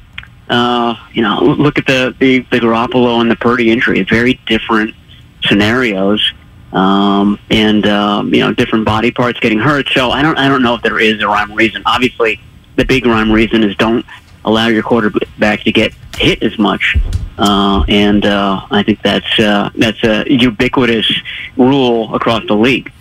uh, 0.50 0.96
you 1.14 1.22
know, 1.22 1.40
look 1.42 1.78
at 1.78 1.86
the, 1.86 2.16
the, 2.20 2.40
the 2.52 2.60
Garoppolo 2.60 3.22
and 3.22 3.30
the 3.30 3.36
Purdy 3.36 3.72
injury. 3.72 4.02
Very 4.04 4.40
different 4.48 4.96
scenarios. 5.44 6.34
Um, 6.74 7.38
and 7.50 7.86
um, 7.86 8.34
you 8.34 8.40
know, 8.40 8.54
different 8.54 8.86
body 8.86 9.12
parts 9.12 9.40
getting 9.40 9.60
hurt. 9.60 9.90
So 9.90 10.10
I 10.10 10.22
don't, 10.22 10.38
I 10.38 10.48
don't 10.48 10.64
know 10.64 10.76
if 10.76 10.82
there 10.82 11.00
is 11.00 11.22
a 11.22 11.28
rhyme 11.28 11.54
reason. 11.54 11.84
Obviously, 11.86 12.40
the 12.78 12.86
big 12.86 13.06
rhyme 13.06 13.32
reason 13.32 13.64
is 13.64 13.76
don't 13.76 14.06
allow 14.46 14.68
your 14.68 14.84
quarterback 14.84 15.62
to 15.62 15.72
get 15.72 15.94
hit 16.18 16.42
as 16.44 16.58
much. 16.58 16.98
Uh, 17.38 17.84
and 17.88 18.26
uh, 18.26 18.66
I 18.70 18.84
think 18.84 19.02
that's 19.02 19.40
uh, 19.40 19.70
that's 19.76 20.04
a 20.04 20.26
ubiquitous 20.28 21.12
rule 21.58 22.14
across 22.14 22.46
the 22.48 22.56
league. 22.56 22.92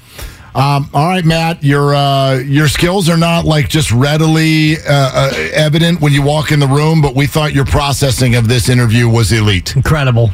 Um, 0.55 0.91
all 0.93 1.07
right, 1.07 1.25
Matt, 1.25 1.63
your 1.63 1.95
uh, 1.95 2.39
your 2.39 2.67
skills 2.67 3.09
are 3.09 3.17
not 3.17 3.45
like 3.45 3.69
just 3.69 3.93
readily 3.93 4.77
uh, 4.79 4.83
uh, 4.89 5.33
evident 5.53 6.01
when 6.01 6.13
you 6.13 6.23
walk 6.23 6.51
in 6.51 6.59
the 6.59 6.67
room, 6.67 7.01
but 7.01 7.15
we 7.15 7.27
thought 7.27 7.53
your 7.53 7.65
processing 7.65 8.35
of 8.35 8.49
this 8.49 8.69
interview 8.69 9.09
was 9.09 9.31
elite. 9.31 9.77
Incredible. 9.77 10.31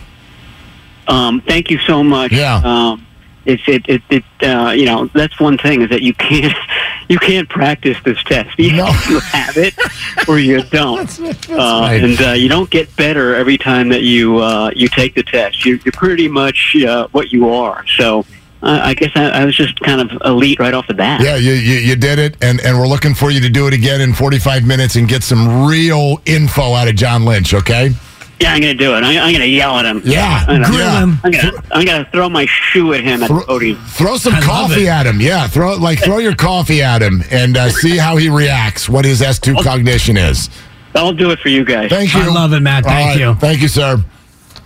Um, 1.06 1.42
thank 1.42 1.70
you 1.70 1.78
so 1.78 2.02
much. 2.02 2.32
Yeah. 2.32 2.60
Um, 2.64 3.05
it's 3.46 3.62
it 3.68 3.84
it, 3.88 4.02
it 4.10 4.24
uh, 4.42 4.70
you 4.70 4.84
know 4.84 5.06
that's 5.14 5.38
one 5.40 5.56
thing 5.58 5.82
is 5.82 5.88
that 5.90 6.02
you 6.02 6.14
can't 6.14 6.54
you 7.08 7.18
can't 7.18 7.48
practice 7.48 7.96
this 8.04 8.22
test. 8.24 8.58
Either 8.58 8.76
No. 8.76 8.86
you 9.08 9.20
have 9.20 9.56
it 9.56 9.74
or 10.28 10.38
you 10.38 10.62
don't, 10.70 11.20
uh, 11.20 11.54
right. 11.54 12.02
and 12.02 12.20
uh, 12.20 12.32
you 12.32 12.48
don't 12.48 12.68
get 12.70 12.94
better 12.96 13.34
every 13.34 13.56
time 13.58 13.88
that 13.90 14.02
you 14.02 14.38
uh, 14.38 14.70
you 14.74 14.88
take 14.88 15.14
the 15.14 15.22
test. 15.22 15.64
You're, 15.64 15.78
you're 15.84 15.92
pretty 15.92 16.28
much 16.28 16.76
uh, 16.84 17.08
what 17.12 17.32
you 17.32 17.48
are. 17.50 17.84
So. 17.96 18.24
Uh, 18.62 18.80
I 18.82 18.94
guess 18.94 19.10
I, 19.14 19.26
I 19.42 19.44
was 19.44 19.54
just 19.54 19.78
kind 19.80 20.00
of 20.00 20.20
elite 20.24 20.58
right 20.58 20.72
off 20.72 20.86
the 20.88 20.94
bat. 20.94 21.20
Yeah, 21.20 21.36
you, 21.36 21.52
you, 21.52 21.74
you 21.74 21.94
did 21.94 22.18
it, 22.18 22.36
and, 22.42 22.58
and 22.62 22.76
we're 22.76 22.88
looking 22.88 23.14
for 23.14 23.30
you 23.30 23.38
to 23.40 23.50
do 23.50 23.68
it 23.68 23.74
again 23.74 24.00
in 24.00 24.14
45 24.14 24.66
minutes 24.66 24.96
and 24.96 25.06
get 25.06 25.22
some 25.22 25.66
real 25.66 26.20
info 26.24 26.72
out 26.72 26.88
of 26.88 26.96
John 26.96 27.26
Lynch, 27.26 27.52
okay? 27.52 27.90
Yeah, 28.38 28.52
I'm 28.52 28.60
going 28.60 28.76
to 28.76 28.84
do 28.84 28.92
it. 28.94 28.98
I'm, 28.98 29.16
I'm 29.16 29.32
going 29.32 29.40
to 29.40 29.46
yell 29.48 29.76
at 29.78 29.86
him. 29.86 30.02
Yeah, 30.04 30.44
I'm 30.46 30.62
gonna, 30.62 30.66
Grill 30.66 30.78
yeah. 30.80 31.02
him. 31.02 31.18
I'm 31.24 31.30
going 31.32 31.44
to 31.44 31.62
I'm 31.70 31.84
going 31.86 32.04
to 32.04 32.10
throw 32.10 32.28
my 32.28 32.44
shoe 32.46 32.92
at 32.92 33.00
him 33.02 33.22
at 33.22 33.28
the 33.28 33.34
Throw, 33.34 33.44
podium. 33.44 33.76
throw 33.86 34.16
some 34.18 34.34
I 34.34 34.40
coffee 34.42 34.88
at 34.88 35.06
him. 35.06 35.20
Yeah, 35.20 35.46
throw 35.48 35.76
like 35.76 36.00
throw 36.00 36.18
your 36.18 36.34
coffee 36.34 36.82
at 36.82 37.00
him 37.00 37.22
and 37.30 37.56
uh, 37.56 37.70
see 37.70 37.96
how 37.96 38.16
he 38.16 38.28
reacts. 38.28 38.88
What 38.88 39.04
his 39.06 39.22
S 39.22 39.38
two 39.38 39.54
cognition 39.62 40.16
is. 40.18 40.50
I'll 40.94 41.12
do 41.12 41.30
it 41.30 41.38
for 41.40 41.48
you 41.48 41.64
guys. 41.64 41.90
Thank 41.90 42.14
you. 42.14 42.20
I 42.20 42.26
love 42.28 42.52
it, 42.52 42.60
Matt. 42.60 42.84
Thank 42.84 43.08
right. 43.08 43.18
you. 43.18 43.34
Thank 43.34 43.60
you, 43.62 43.68
sir. 43.68 44.02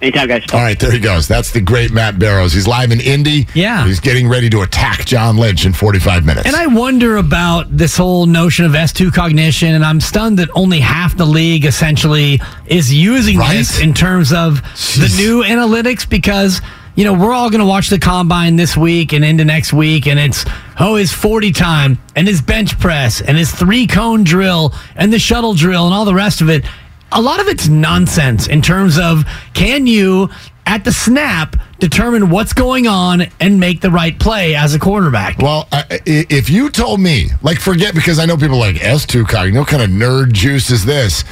Anytime, 0.02 0.28
guys. 0.28 0.44
All 0.52 0.60
right, 0.60 0.78
there 0.78 0.90
he 0.90 0.98
goes. 0.98 1.28
That's 1.28 1.50
the 1.50 1.60
great 1.60 1.90
Matt 1.92 2.18
Barrows. 2.18 2.54
He's 2.54 2.66
live 2.66 2.90
in 2.90 3.00
Indy. 3.00 3.46
Yeah. 3.54 3.84
He's 3.86 4.00
getting 4.00 4.28
ready 4.28 4.48
to 4.50 4.62
attack 4.62 5.04
John 5.04 5.36
Lynch 5.36 5.66
in 5.66 5.74
45 5.74 6.24
minutes. 6.24 6.46
And 6.46 6.56
I 6.56 6.66
wonder 6.68 7.16
about 7.16 7.66
this 7.76 7.96
whole 7.98 8.24
notion 8.24 8.64
of 8.64 8.72
S2 8.72 9.12
cognition, 9.12 9.74
and 9.74 9.84
I'm 9.84 10.00
stunned 10.00 10.38
that 10.38 10.48
only 10.54 10.80
half 10.80 11.16
the 11.18 11.26
league 11.26 11.66
essentially 11.66 12.40
is 12.66 12.92
using 12.92 13.36
Right? 13.38 13.58
this 13.58 13.78
in 13.80 13.92
terms 13.92 14.32
of 14.32 14.62
Jeez. 14.74 15.16
the 15.16 15.22
new 15.22 15.42
analytics 15.42 16.08
because. 16.08 16.60
You 16.96 17.04
know, 17.04 17.14
we're 17.14 17.32
all 17.32 17.48
going 17.50 17.60
to 17.60 17.66
watch 17.66 17.88
the 17.88 18.00
combine 18.00 18.56
this 18.56 18.76
week 18.76 19.12
and 19.14 19.24
into 19.24 19.44
next 19.44 19.72
week, 19.72 20.06
and 20.08 20.18
it's, 20.18 20.44
oh, 20.80 20.96
his 20.96 21.12
40 21.12 21.52
time 21.52 21.98
and 22.16 22.26
his 22.26 22.42
bench 22.42 22.78
press 22.80 23.22
and 23.22 23.38
his 23.38 23.50
three 23.52 23.86
cone 23.86 24.24
drill 24.24 24.74
and 24.96 25.10
the 25.12 25.18
shuttle 25.20 25.54
drill 25.54 25.86
and 25.86 25.94
all 25.94 26.04
the 26.04 26.12
rest 26.14 26.40
of 26.42 26.50
it. 26.50 26.64
A 27.12 27.20
lot 27.20 27.40
of 27.40 27.48
it's 27.48 27.68
nonsense 27.68 28.46
in 28.46 28.62
terms 28.62 28.98
of 28.98 29.24
can 29.54 29.86
you, 29.86 30.28
at 30.66 30.84
the 30.84 30.92
snap, 30.92 31.56
determine 31.80 32.30
what's 32.30 32.52
going 32.52 32.86
on 32.86 33.22
and 33.40 33.58
make 33.58 33.80
the 33.80 33.90
right 33.90 34.16
play 34.18 34.54
as 34.54 34.74
a 34.74 34.78
quarterback? 34.78 35.38
Well, 35.38 35.66
I- 35.72 35.84
if 36.06 36.48
you 36.48 36.70
told 36.70 37.00
me, 37.00 37.30
like, 37.42 37.58
forget 37.58 37.94
because 37.94 38.18
I 38.18 38.26
know 38.26 38.36
people 38.36 38.58
like 38.58 38.76
S2 38.76 39.26
cog, 39.26 39.54
what 39.56 39.66
kind 39.66 39.82
of 39.82 39.90
nerd 39.90 40.32
juice 40.32 40.70
is 40.70 40.84
this? 40.84 41.24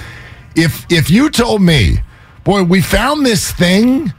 If 0.57 0.85
if 0.91 1.11
you 1.11 1.31
told 1.31 1.63
me, 1.63 2.01
boy, 2.43 2.65
we 2.65 2.81
found 2.81 3.25
this 3.25 3.53
thing 3.53 4.13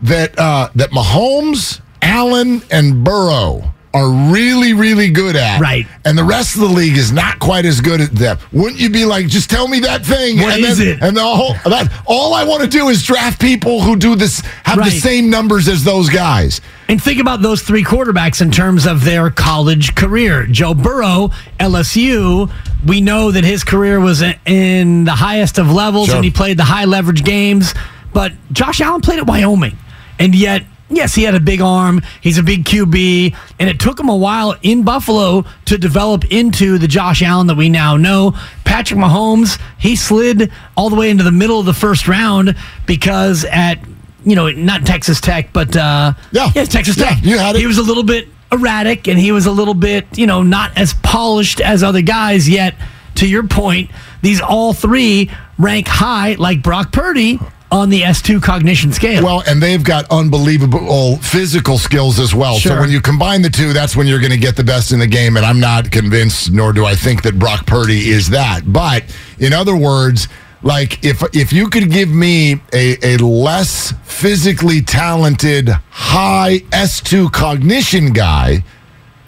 that 0.00 0.38
uh, 0.38 0.70
that 0.74 0.90
Mahomes, 0.92 1.80
Allen, 2.00 2.62
and 2.70 3.04
Burrow 3.04 3.73
are 3.94 4.10
really, 4.32 4.72
really 4.74 5.08
good 5.08 5.36
at, 5.36 5.60
Right. 5.60 5.86
And 6.04 6.18
the 6.18 6.24
rest 6.24 6.56
of 6.56 6.62
the 6.62 6.66
league 6.68 6.96
is 6.96 7.12
not 7.12 7.38
quite 7.38 7.64
as 7.64 7.80
good 7.80 8.00
at 8.00 8.10
them. 8.10 8.38
Wouldn't 8.52 8.80
you 8.80 8.90
be 8.90 9.04
like, 9.04 9.28
just 9.28 9.48
tell 9.48 9.68
me 9.68 9.78
that 9.80 10.04
thing? 10.04 10.38
What 10.40 10.54
and 10.56 10.64
is 10.64 10.78
then, 10.78 10.88
it? 10.88 11.02
And 11.02 11.16
the 11.16 11.22
whole 11.22 11.54
that 11.64 11.90
all 12.04 12.34
I 12.34 12.42
want 12.42 12.62
to 12.62 12.68
do 12.68 12.88
is 12.88 13.04
draft 13.04 13.40
people 13.40 13.80
who 13.80 13.94
do 13.96 14.16
this, 14.16 14.40
have 14.64 14.78
the 14.78 14.90
same 14.90 15.30
numbers 15.30 15.68
as 15.68 15.84
those 15.84 16.10
guys. 16.10 16.60
And 16.88 17.02
think 17.02 17.20
about 17.20 17.40
those 17.40 17.62
three 17.62 17.84
quarterbacks 17.84 18.42
in 18.42 18.50
terms 18.50 18.84
of 18.84 19.04
their 19.04 19.30
college 19.30 19.94
career. 19.94 20.44
Joe 20.46 20.74
Burrow, 20.74 21.30
LSU, 21.60 22.50
we 22.86 23.00
know 23.00 23.30
that 23.30 23.44
his 23.44 23.64
career 23.64 24.00
was 24.00 24.22
in 24.44 25.04
the 25.04 25.12
highest 25.12 25.56
of 25.58 25.70
levels 25.72 26.08
Sure. 26.08 26.16
and 26.16 26.24
he 26.24 26.30
played 26.30 26.56
the 26.56 26.64
high 26.64 26.84
leverage 26.84 27.24
games. 27.24 27.72
But 28.12 28.32
Josh 28.52 28.80
Allen 28.80 29.00
played 29.00 29.18
at 29.20 29.26
Wyoming. 29.26 29.78
And 30.18 30.34
yet, 30.34 30.64
yes, 30.90 31.14
he 31.14 31.22
had 31.24 31.34
a 31.34 31.40
big 31.40 31.60
arm. 31.60 32.02
He's 32.20 32.38
a 32.38 32.42
big 32.42 32.64
QB. 32.64 33.34
And 33.58 33.68
it 33.70 33.78
took 33.80 33.98
him 33.98 34.08
a 34.08 34.16
while 34.16 34.54
in 34.62 34.82
Buffalo 34.84 35.44
to 35.66 35.78
develop 35.78 36.24
into 36.32 36.78
the 36.78 36.88
Josh 36.88 37.22
Allen 37.22 37.46
that 37.48 37.56
we 37.56 37.68
now 37.68 37.96
know. 37.96 38.34
Patrick 38.64 38.98
Mahomes, 39.00 39.60
he 39.78 39.96
slid 39.96 40.50
all 40.76 40.90
the 40.90 40.96
way 40.96 41.10
into 41.10 41.24
the 41.24 41.32
middle 41.32 41.58
of 41.60 41.66
the 41.66 41.74
first 41.74 42.08
round 42.08 42.56
because 42.86 43.44
at 43.44 43.78
you 44.26 44.34
know, 44.34 44.48
not 44.50 44.86
Texas 44.86 45.20
Tech, 45.20 45.52
but 45.52 45.76
uh, 45.76 46.14
Yeah. 46.32 46.50
yes, 46.54 46.68
Texas 46.68 46.96
Yeah, 46.96 47.10
Tech. 47.10 47.22
you 47.24 47.36
had 47.38 47.56
it. 47.56 47.58
He 47.58 47.66
was 47.66 47.76
a 47.76 47.82
little 47.82 48.02
bit 48.04 48.26
erratic, 48.50 49.06
and 49.06 49.18
he 49.18 49.32
was 49.32 49.44
a 49.44 49.50
little 49.52 49.74
bit, 49.74 50.06
you 50.16 50.26
know, 50.26 50.42
not 50.42 50.76
as 50.78 50.94
polished 51.02 51.60
as 51.60 51.82
other 51.82 52.00
guys. 52.00 52.48
Yet, 52.48 52.74
to 53.16 53.28
your 53.28 53.46
point, 53.46 53.90
these 54.22 54.40
all 54.40 54.72
three 54.72 55.30
rank 55.58 55.88
high, 55.88 56.36
like 56.38 56.62
Brock 56.62 56.90
Purdy, 56.90 57.38
on 57.74 57.90
the 57.90 58.04
S 58.04 58.22
two 58.22 58.40
cognition 58.40 58.92
scale. 58.92 59.24
Well, 59.24 59.42
and 59.48 59.60
they've 59.60 59.82
got 59.82 60.08
unbelievable 60.08 61.16
physical 61.16 61.76
skills 61.76 62.20
as 62.20 62.32
well. 62.32 62.56
So 62.60 62.78
when 62.78 62.88
you 62.88 63.00
combine 63.00 63.42
the 63.42 63.50
two, 63.50 63.72
that's 63.72 63.96
when 63.96 64.06
you're 64.06 64.20
going 64.20 64.30
to 64.30 64.38
get 64.38 64.54
the 64.54 64.62
best 64.62 64.92
in 64.92 65.00
the 65.00 65.08
game. 65.08 65.36
And 65.36 65.44
I'm 65.44 65.58
not 65.58 65.90
convinced, 65.90 66.52
nor 66.52 66.72
do 66.72 66.86
I 66.86 66.94
think 66.94 67.22
that 67.24 67.36
Brock 67.36 67.66
Purdy 67.66 68.10
is 68.10 68.30
that. 68.30 68.60
But 68.72 69.02
in 69.40 69.52
other 69.52 69.76
words, 69.76 70.28
like 70.62 71.04
if 71.04 71.22
if 71.34 71.52
you 71.52 71.68
could 71.68 71.90
give 71.90 72.08
me 72.08 72.60
a, 72.72 72.96
a 73.02 73.16
less 73.18 73.92
physically 74.04 74.80
talented, 74.80 75.68
high 75.68 76.60
S2 76.70 77.32
cognition 77.32 78.12
guy, 78.12 78.64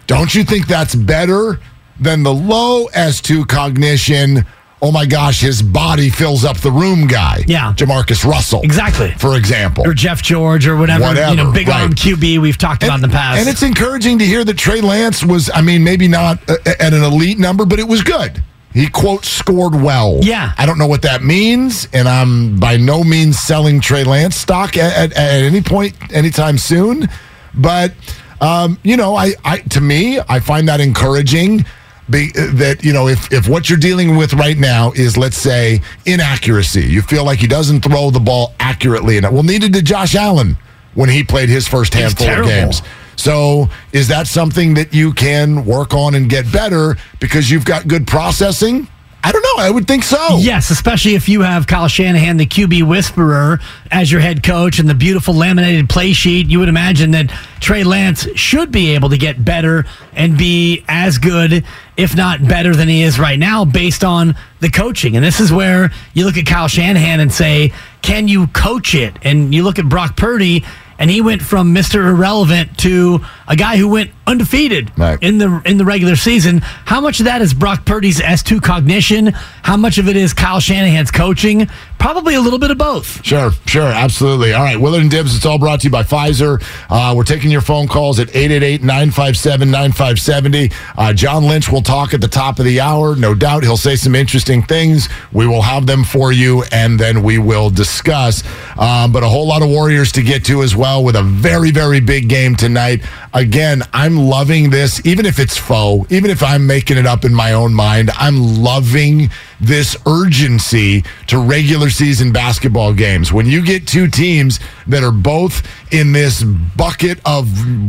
don't 0.07 0.33
you 0.33 0.45
think 0.45 0.67
that's 0.67 0.95
better 0.95 1.59
than 1.99 2.23
the 2.23 2.33
low 2.33 2.87
S2 2.95 3.45
cognition? 3.45 4.45
Oh 4.79 4.91
my 4.91 5.07
gosh, 5.07 5.41
his 5.41 5.63
body 5.63 6.09
fills 6.09 6.45
up 6.45 6.57
the 6.57 6.71
room 6.71 7.07
guy. 7.07 7.43
Yeah. 7.47 7.73
Jamarcus 7.73 8.23
Russell. 8.23 8.61
Exactly. 8.61 9.11
For 9.17 9.35
example. 9.35 9.87
or 9.87 9.93
Jeff 9.93 10.21
George, 10.21 10.67
or 10.67 10.77
whatever, 10.77 11.05
Whatever, 11.05 11.31
you 11.31 11.37
know, 11.37 11.51
big 11.51 11.67
right. 11.67 11.81
arm 11.81 11.93
QB 11.93 12.37
we've 12.39 12.57
talked 12.59 12.83
about 12.83 12.95
in 12.95 13.01
the 13.01 13.07
past. 13.07 13.39
And 13.39 13.49
it's 13.49 13.63
encouraging 13.63 14.19
to 14.19 14.25
hear 14.25 14.43
that 14.43 14.55
Trey 14.57 14.81
Lance 14.81 15.25
was, 15.25 15.49
I 15.51 15.61
mean, 15.61 15.83
maybe 15.83 16.07
not 16.07 16.47
uh, 16.47 16.57
at 16.65 16.93
an 16.93 17.03
elite 17.03 17.39
number, 17.39 17.65
but 17.65 17.79
it 17.79 17.87
was 17.87 18.03
good. 18.03 18.43
He, 18.71 18.87
quote, 18.87 19.25
scored 19.25 19.73
well. 19.73 20.19
Yeah. 20.21 20.53
I 20.59 20.67
don't 20.67 20.77
know 20.77 20.85
what 20.85 21.01
that 21.01 21.23
means, 21.23 21.87
and 21.93 22.07
I'm 22.07 22.59
by 22.59 22.77
no 22.77 23.03
means 23.03 23.39
selling 23.39 23.81
Trey 23.81 24.03
Lance 24.03 24.35
stock 24.35 24.77
at, 24.77 24.93
at, 24.95 25.13
at 25.13 25.43
any 25.43 25.61
point, 25.61 25.95
anytime 26.13 26.59
soon. 26.59 27.09
But, 27.55 27.93
um, 28.39 28.77
you 28.83 28.95
know, 28.95 29.15
I, 29.15 29.31
I 29.43 29.59
to 29.59 29.81
me, 29.81 30.19
I 30.19 30.39
find 30.39 30.67
that 30.67 30.79
encouraging. 30.79 31.65
Be, 32.09 32.31
uh, 32.37 32.51
that 32.53 32.83
you 32.83 32.93
know 32.93 33.07
if 33.07 33.31
if 33.31 33.47
what 33.47 33.69
you're 33.69 33.79
dealing 33.79 34.15
with 34.15 34.33
right 34.33 34.57
now 34.57 34.91
is 34.93 35.17
let's 35.17 35.37
say 35.37 35.81
inaccuracy, 36.05 36.85
you 36.85 37.01
feel 37.01 37.23
like 37.25 37.39
he 37.39 37.47
doesn't 37.47 37.81
throw 37.81 38.09
the 38.09 38.19
ball 38.19 38.53
accurately 38.59 39.17
enough. 39.17 39.33
Well, 39.33 39.43
neither 39.43 39.69
did 39.69 39.85
Josh 39.85 40.15
Allen 40.15 40.57
when 40.93 41.09
he 41.09 41.23
played 41.23 41.49
his 41.49 41.67
first 41.67 41.93
handful 41.93 42.27
of 42.27 42.45
games. 42.45 42.81
So, 43.17 43.69
is 43.93 44.07
that 44.09 44.27
something 44.27 44.75
that 44.75 44.93
you 44.93 45.11
can 45.11 45.65
work 45.65 45.93
on 45.93 46.15
and 46.15 46.29
get 46.29 46.51
better 46.51 46.97
because 47.19 47.49
you've 47.49 47.65
got 47.65 47.87
good 47.87 48.05
processing? 48.07 48.87
I 49.23 49.31
don't 49.31 49.41
know. 49.41 49.63
I 49.63 49.69
would 49.69 49.87
think 49.87 50.03
so. 50.03 50.37
Yes, 50.37 50.69
especially 50.69 51.15
if 51.15 51.27
you 51.27 51.41
have 51.41 51.67
Kyle 51.67 51.87
Shanahan, 51.87 52.37
the 52.37 52.45
QB 52.45 52.83
whisperer, 52.83 53.59
as 53.91 54.11
your 54.11 54.21
head 54.21 54.41
coach 54.41 54.79
and 54.79 54.87
the 54.87 54.93
beautiful 54.93 55.33
laminated 55.33 55.89
play 55.89 56.13
sheet. 56.13 56.47
You 56.47 56.59
would 56.59 56.69
imagine 56.69 57.11
that 57.11 57.29
Trey 57.59 57.83
Lance 57.83 58.27
should 58.35 58.71
be 58.71 58.91
able 58.91 59.09
to 59.09 59.17
get 59.17 59.43
better 59.43 59.85
and 60.13 60.37
be 60.37 60.85
as 60.87 61.17
good, 61.17 61.65
if 61.97 62.15
not 62.15 62.47
better, 62.47 62.75
than 62.75 62.87
he 62.87 63.03
is 63.03 63.19
right 63.19 63.39
now 63.39 63.65
based 63.65 64.03
on 64.03 64.35
the 64.61 64.69
coaching. 64.69 65.15
And 65.17 65.25
this 65.25 65.39
is 65.39 65.51
where 65.51 65.91
you 66.13 66.23
look 66.23 66.37
at 66.37 66.45
Kyle 66.45 66.67
Shanahan 66.67 67.19
and 67.19 67.31
say, 67.31 67.73
can 68.01 68.27
you 68.27 68.47
coach 68.47 68.95
it? 68.95 69.17
And 69.23 69.53
you 69.53 69.63
look 69.63 69.79
at 69.79 69.89
Brock 69.89 70.15
Purdy. 70.15 70.63
And 70.99 71.09
he 71.11 71.21
went 71.21 71.41
from 71.41 71.73
Mr. 71.75 72.07
Irrelevant 72.09 72.77
to 72.79 73.21
a 73.47 73.55
guy 73.55 73.77
who 73.77 73.87
went 73.87 74.11
undefeated 74.25 74.91
Right. 74.97 75.17
in 75.21 75.37
the 75.37 75.61
in 75.65 75.77
the 75.77 75.85
regular 75.85 76.15
season. 76.15 76.61
How 76.85 76.99
much 76.99 77.19
of 77.19 77.25
that 77.25 77.41
is 77.41 77.53
Brock 77.53 77.85
Purdy's 77.85 78.19
S2 78.19 78.61
cognition? 78.61 79.27
How 79.61 79.77
much 79.77 79.99
of 79.99 80.09
it 80.09 80.17
is 80.17 80.33
Kyle 80.33 80.59
Shanahan's 80.59 81.11
coaching? 81.11 81.69
Probably 81.99 82.35
a 82.35 82.41
little 82.41 82.59
bit 82.59 82.71
of 82.71 82.77
both. 82.77 83.23
Sure, 83.25 83.51
sure, 83.65 83.87
absolutely. 83.87 84.53
All 84.53 84.63
right, 84.63 84.79
Willard 84.79 85.01
and 85.01 85.11
Dibs, 85.11 85.35
it's 85.35 85.45
all 85.45 85.57
brought 85.57 85.79
to 85.81 85.85
you 85.85 85.89
by 85.91 86.03
Pfizer. 86.03 86.61
Uh, 86.89 87.13
we're 87.15 87.23
taking 87.23 87.49
your 87.51 87.61
phone 87.61 87.87
calls 87.87 88.19
at 88.19 88.27
888-957-9570. 88.29 90.73
Uh, 90.97 91.13
John 91.13 91.45
Lynch 91.45 91.71
will 91.71 91.81
talk 91.81 92.13
at 92.13 92.21
the 92.21 92.27
top 92.27 92.59
of 92.59 92.65
the 92.65 92.79
hour. 92.79 93.15
No 93.15 93.33
doubt 93.33 93.63
he'll 93.63 93.77
say 93.77 93.95
some 93.95 94.15
interesting 94.15 94.61
things. 94.63 95.09
We 95.31 95.47
will 95.47 95.61
have 95.63 95.85
them 95.87 96.03
for 96.03 96.31
you, 96.31 96.63
and 96.71 96.99
then 96.99 97.23
we 97.23 97.37
will 97.39 97.69
discuss. 97.69 98.43
Um, 98.77 99.11
but 99.11 99.23
a 99.23 99.27
whole 99.27 99.47
lot 99.47 99.61
of 99.61 99.69
Warriors 99.69 100.11
to 100.13 100.21
get 100.21 100.45
to 100.45 100.61
as 100.63 100.75
well 100.75 100.86
with 101.03 101.15
a 101.15 101.23
very, 101.23 101.71
very 101.71 101.99
big 101.99 102.29
game 102.29 102.55
tonight. 102.55 103.01
Again, 103.33 103.83
I'm 103.93 104.17
loving 104.17 104.69
this, 104.69 105.05
even 105.05 105.25
if 105.25 105.37
it's 105.39 105.57
faux, 105.57 106.11
even 106.11 106.31
if 106.31 106.41
I'm 106.41 106.65
making 106.65 106.97
it 106.97 107.05
up 107.05 107.25
in 107.25 107.33
my 107.33 107.53
own 107.53 107.73
mind, 107.73 108.09
I'm 108.17 108.63
loving 108.63 109.29
this 109.59 109.95
urgency 110.05 111.03
to 111.27 111.37
regular 111.39 111.89
season 111.89 112.31
basketball 112.31 112.93
games. 112.93 113.33
When 113.33 113.45
you 113.47 113.63
get 113.63 113.87
two 113.87 114.07
teams 114.07 114.59
that 114.87 115.03
are 115.03 115.11
both 115.11 115.61
in 115.91 116.11
this 116.13 116.43
bucket 116.43 117.19
of 117.25 117.47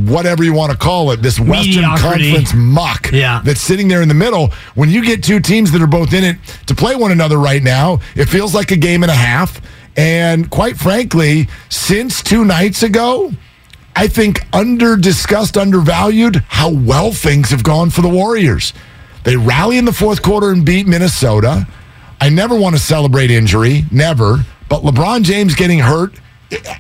whatever 0.09 0.43
you 0.45 0.53
want 0.53 0.73
to 0.73 0.79
call 0.79 1.11
it, 1.13 1.23
this 1.23 1.39
Western 1.39 1.83
Mediocrity. 1.83 2.25
Conference 2.33 2.55
muck 2.55 3.11
Yeah. 3.13 3.41
that's 3.45 3.61
sitting 3.61 3.89
there 3.89 4.03
in 4.03 4.09
the 4.09 4.15
middle, 4.15 4.53
when 4.75 4.91
you 4.91 5.05
get 5.05 5.23
two 5.23 5.41
teams 5.41 5.71
that 5.73 5.81
are 5.83 5.87
both 5.87 6.13
in 6.13 6.25
it 6.25 6.37
to 6.67 6.75
play 6.75 6.95
one 6.97 7.13
another 7.13 7.39
right 7.39 7.63
now, 7.63 8.01
it 8.17 8.27
feels 8.27 8.55
like 8.55 8.71
a 8.71 8.77
game 8.77 9.03
and 9.03 9.11
a 9.13 9.15
half. 9.15 9.61
And 9.99 10.49
quite 10.49 10.77
frankly, 10.77 11.49
since 11.69 12.23
two 12.23 12.45
nights 12.45 12.85
ago, 12.85 13.33
I 13.97 14.07
think 14.07 14.47
under 14.55 14.97
discussed, 14.97 15.57
undervalued 15.57 16.37
how 16.47 16.71
well 16.71 17.13
things 17.13 17.51
have 17.51 17.65
gone 17.65 17.91
for 17.91 18.03
the 18.03 18.09
Warriors. 18.09 18.73
They 19.25 19.37
rally 19.37 19.77
in 19.77 19.85
the 19.85 19.93
fourth 19.93 20.23
quarter 20.23 20.53
and 20.53 20.65
beat 20.65 20.87
Minnesota. 20.87 21.67
I 22.21 22.29
never 22.29 22.55
want 22.55 22.77
to 22.77 22.81
celebrate 22.81 23.33
injury, 23.33 23.87
never. 23.91 24.45
But 24.69 24.83
LeBron 24.83 25.25
James 25.25 25.57
getting 25.57 25.81
hurt 25.81 26.15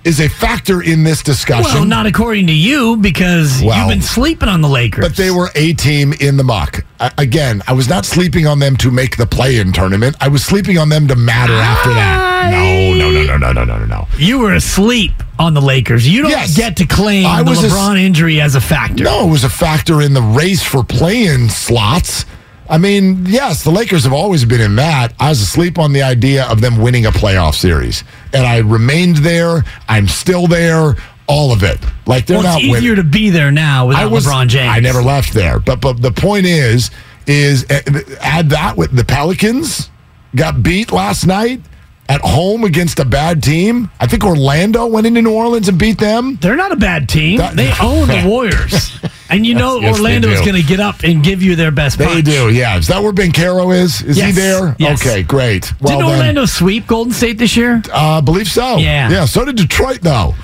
is 0.04 0.20
a 0.20 0.28
factor 0.28 0.82
in 0.82 1.02
this 1.04 1.22
discussion. 1.22 1.74
Well, 1.74 1.84
not 1.84 2.06
according 2.06 2.46
to 2.46 2.52
you 2.54 2.96
because 2.96 3.62
Well, 3.62 3.78
you've 3.78 3.88
been 3.88 4.02
sleeping 4.02 4.48
on 4.48 4.62
the 4.62 4.68
Lakers. 4.68 5.06
But 5.06 5.16
they 5.16 5.30
were 5.30 5.50
a 5.54 5.74
team 5.74 6.14
in 6.20 6.36
the 6.36 6.44
muck. 6.44 6.84
I, 7.00 7.12
again, 7.18 7.62
I 7.66 7.72
was 7.74 7.88
not 7.88 8.04
sleeping 8.06 8.46
on 8.46 8.58
them 8.58 8.76
to 8.78 8.90
make 8.90 9.16
the 9.16 9.26
play-in 9.26 9.72
tournament. 9.72 10.16
I 10.20 10.28
was 10.28 10.44
sleeping 10.44 10.78
on 10.78 10.88
them 10.88 11.06
to 11.08 11.16
matter 11.16 11.52
after 11.52 11.90
that. 11.90 12.50
No, 12.50 12.94
no, 12.94 13.10
no, 13.10 13.22
no, 13.26 13.36
no, 13.36 13.52
no, 13.52 13.64
no, 13.64 13.78
no, 13.78 13.84
no. 13.84 14.08
You 14.16 14.38
were 14.38 14.54
asleep 14.54 15.12
on 15.38 15.54
the 15.54 15.60
Lakers. 15.60 16.08
You 16.08 16.22
don't 16.22 16.30
Yes. 16.30 16.56
get 16.56 16.76
to 16.78 16.86
claim 16.86 17.26
I 17.26 17.42
the 17.42 17.50
LeBron 17.50 18.00
injury 18.00 18.40
as 18.40 18.54
a 18.54 18.60
factor. 18.60 19.04
No, 19.04 19.26
it 19.28 19.30
was 19.30 19.44
a 19.44 19.50
factor 19.50 20.00
in 20.00 20.14
the 20.14 20.22
race 20.22 20.62
for 20.62 20.82
playing 20.82 21.50
slots. 21.50 22.24
I 22.70 22.78
mean, 22.78 23.24
yes, 23.26 23.64
the 23.64 23.70
Lakers 23.70 24.04
have 24.04 24.12
always 24.12 24.44
been 24.44 24.60
in 24.60 24.76
that. 24.76 25.14
I 25.18 25.30
was 25.30 25.40
asleep 25.40 25.78
on 25.78 25.92
the 25.92 26.02
idea 26.02 26.44
of 26.46 26.60
them 26.60 26.80
winning 26.80 27.06
a 27.06 27.10
playoff 27.10 27.54
series. 27.54 28.04
And 28.32 28.46
I 28.46 28.58
remained 28.58 29.18
there. 29.18 29.64
I'm 29.88 30.06
still 30.06 30.46
there. 30.46 30.96
All 31.26 31.52
of 31.52 31.62
it. 31.62 31.78
Like 32.06 32.26
they're 32.26 32.38
well, 32.38 32.54
not 32.54 32.58
it's 32.58 32.64
easier 32.64 32.90
winning. 32.92 33.04
to 33.04 33.10
be 33.10 33.30
there 33.30 33.50
now 33.50 33.88
without 33.88 34.02
I 34.02 34.06
was 34.06 34.26
LeBron 34.26 34.48
James. 34.48 34.70
I 34.70 34.80
never 34.80 35.02
left 35.02 35.34
there. 35.34 35.58
But 35.58 35.80
but 35.80 36.00
the 36.00 36.10
point 36.10 36.46
is 36.46 36.90
is 37.26 37.64
uh, 37.70 37.80
add 38.22 38.48
that 38.50 38.78
with 38.78 38.96
the 38.96 39.04
Pelicans 39.04 39.90
got 40.34 40.62
beat 40.62 40.90
last 40.90 41.26
night 41.26 41.60
at 42.08 42.20
home 42.22 42.64
against 42.64 42.98
a 43.00 43.04
bad 43.04 43.42
team. 43.42 43.90
I 44.00 44.06
think 44.06 44.24
Orlando 44.24 44.86
went 44.86 45.06
into 45.06 45.20
New 45.22 45.32
Orleans 45.34 45.68
and 45.68 45.78
beat 45.78 45.98
them. 45.98 46.36
They're 46.40 46.56
not 46.56 46.72
a 46.72 46.76
bad 46.76 47.08
team. 47.08 47.38
That- 47.38 47.54
they 47.56 47.70
own 47.80 48.08
the 48.08 48.24
Warriors. 48.26 48.98
And 49.30 49.44
you 49.46 49.54
know 49.54 49.78
yes, 49.78 49.98
Orlando 49.98 50.28
is 50.30 50.40
going 50.40 50.54
to 50.54 50.62
get 50.62 50.80
up 50.80 51.02
and 51.04 51.22
give 51.22 51.42
you 51.42 51.54
their 51.54 51.70
best 51.70 51.98
They 51.98 52.06
punch. 52.06 52.24
do, 52.24 52.48
yeah. 52.50 52.78
Is 52.78 52.86
that 52.86 53.02
where 53.02 53.12
Banchero 53.12 53.76
is? 53.76 54.00
Is 54.00 54.16
he 54.16 54.32
there? 54.32 54.74
yes. 54.78 55.02
Okay, 55.06 55.22
great. 55.22 55.70
Well, 55.82 55.98
then, 55.98 56.08
Orlando 56.08 56.46
sweep 56.46 56.86
Golden 56.86 57.12
State 57.12 57.36
this 57.36 57.54
year? 57.54 57.82
uh, 57.92 58.22
believe 58.22 58.48
so. 58.48 58.78
Yeah. 58.78 59.10
yeah. 59.10 59.24
So 59.26 59.44
did 59.44 59.56
Detroit, 59.56 60.00
though. 60.00 60.34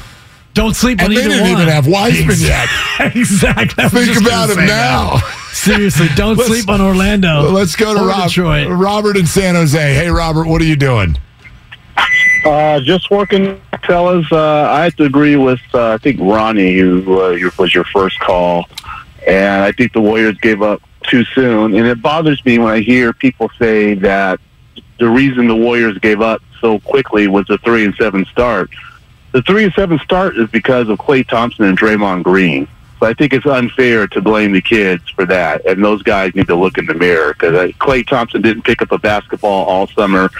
Don't 0.52 0.76
sleep 0.76 0.98
And 1.00 1.08
on 1.08 1.14
they 1.14 1.20
either 1.20 1.30
didn't 1.30 1.42
one. 1.50 1.62
even 1.62 1.68
have 1.68 1.86
Wiseman 1.86 2.36
yet. 2.38 2.68
exactly. 3.16 3.88
Think 3.88 4.20
about 4.20 4.50
him 4.50 4.66
now. 4.66 5.16
Seriously, 5.52 6.08
don't 6.14 6.38
sleep 6.38 6.68
on 6.68 6.80
Orlando. 6.82 7.50
Let's 7.50 7.74
go 7.76 7.94
to 7.94 8.04
Rob, 8.04 8.28
Detroit. 8.28 8.68
Robert 8.68 9.16
in 9.16 9.24
San 9.26 9.54
Jose. 9.54 9.78
Hey, 9.94 10.10
Robert, 10.10 10.46
what 10.46 10.60
are 10.60 10.66
you 10.66 10.76
doing? 10.76 11.16
Uh, 12.44 12.78
just 12.80 13.10
working, 13.10 13.60
fellas. 13.86 14.26
Uh, 14.30 14.68
I 14.70 14.84
have 14.84 14.96
to 14.96 15.04
agree 15.04 15.36
with 15.36 15.60
uh, 15.72 15.92
I 15.92 15.98
think 15.98 16.20
Ronnie, 16.20 16.76
who 16.76 17.20
uh, 17.20 17.50
was 17.58 17.74
your 17.74 17.84
first 17.84 18.20
call, 18.20 18.68
and 19.26 19.62
I 19.62 19.72
think 19.72 19.94
the 19.94 20.00
Warriors 20.02 20.36
gave 20.38 20.60
up 20.60 20.82
too 21.04 21.24
soon. 21.24 21.74
And 21.74 21.86
it 21.86 22.02
bothers 22.02 22.44
me 22.44 22.58
when 22.58 22.68
I 22.68 22.80
hear 22.80 23.14
people 23.14 23.50
say 23.58 23.94
that 23.94 24.40
the 24.98 25.08
reason 25.08 25.48
the 25.48 25.56
Warriors 25.56 25.96
gave 25.98 26.20
up 26.20 26.42
so 26.60 26.78
quickly 26.80 27.28
was 27.28 27.46
the 27.46 27.58
three 27.58 27.84
and 27.84 27.94
seven 27.94 28.26
start. 28.26 28.70
The 29.32 29.42
three 29.42 29.64
and 29.64 29.72
seven 29.72 29.98
start 30.00 30.36
is 30.36 30.48
because 30.50 30.88
of 30.88 30.98
Klay 30.98 31.26
Thompson 31.26 31.64
and 31.64 31.78
Draymond 31.78 32.24
Green. 32.24 32.68
So 33.00 33.06
I 33.06 33.14
think 33.14 33.32
it's 33.32 33.46
unfair 33.46 34.06
to 34.08 34.20
blame 34.20 34.52
the 34.52 34.62
kids 34.62 35.08
for 35.10 35.24
that, 35.26 35.64
and 35.66 35.82
those 35.82 36.02
guys 36.02 36.34
need 36.34 36.46
to 36.46 36.54
look 36.54 36.78
in 36.78 36.86
the 36.86 36.94
mirror 36.94 37.32
because 37.32 37.54
uh, 37.54 37.72
Klay 37.78 38.06
Thompson 38.06 38.42
didn't 38.42 38.62
pick 38.62 38.82
up 38.82 38.92
a 38.92 38.98
basketball 38.98 39.64
all 39.64 39.86
summer. 39.88 40.30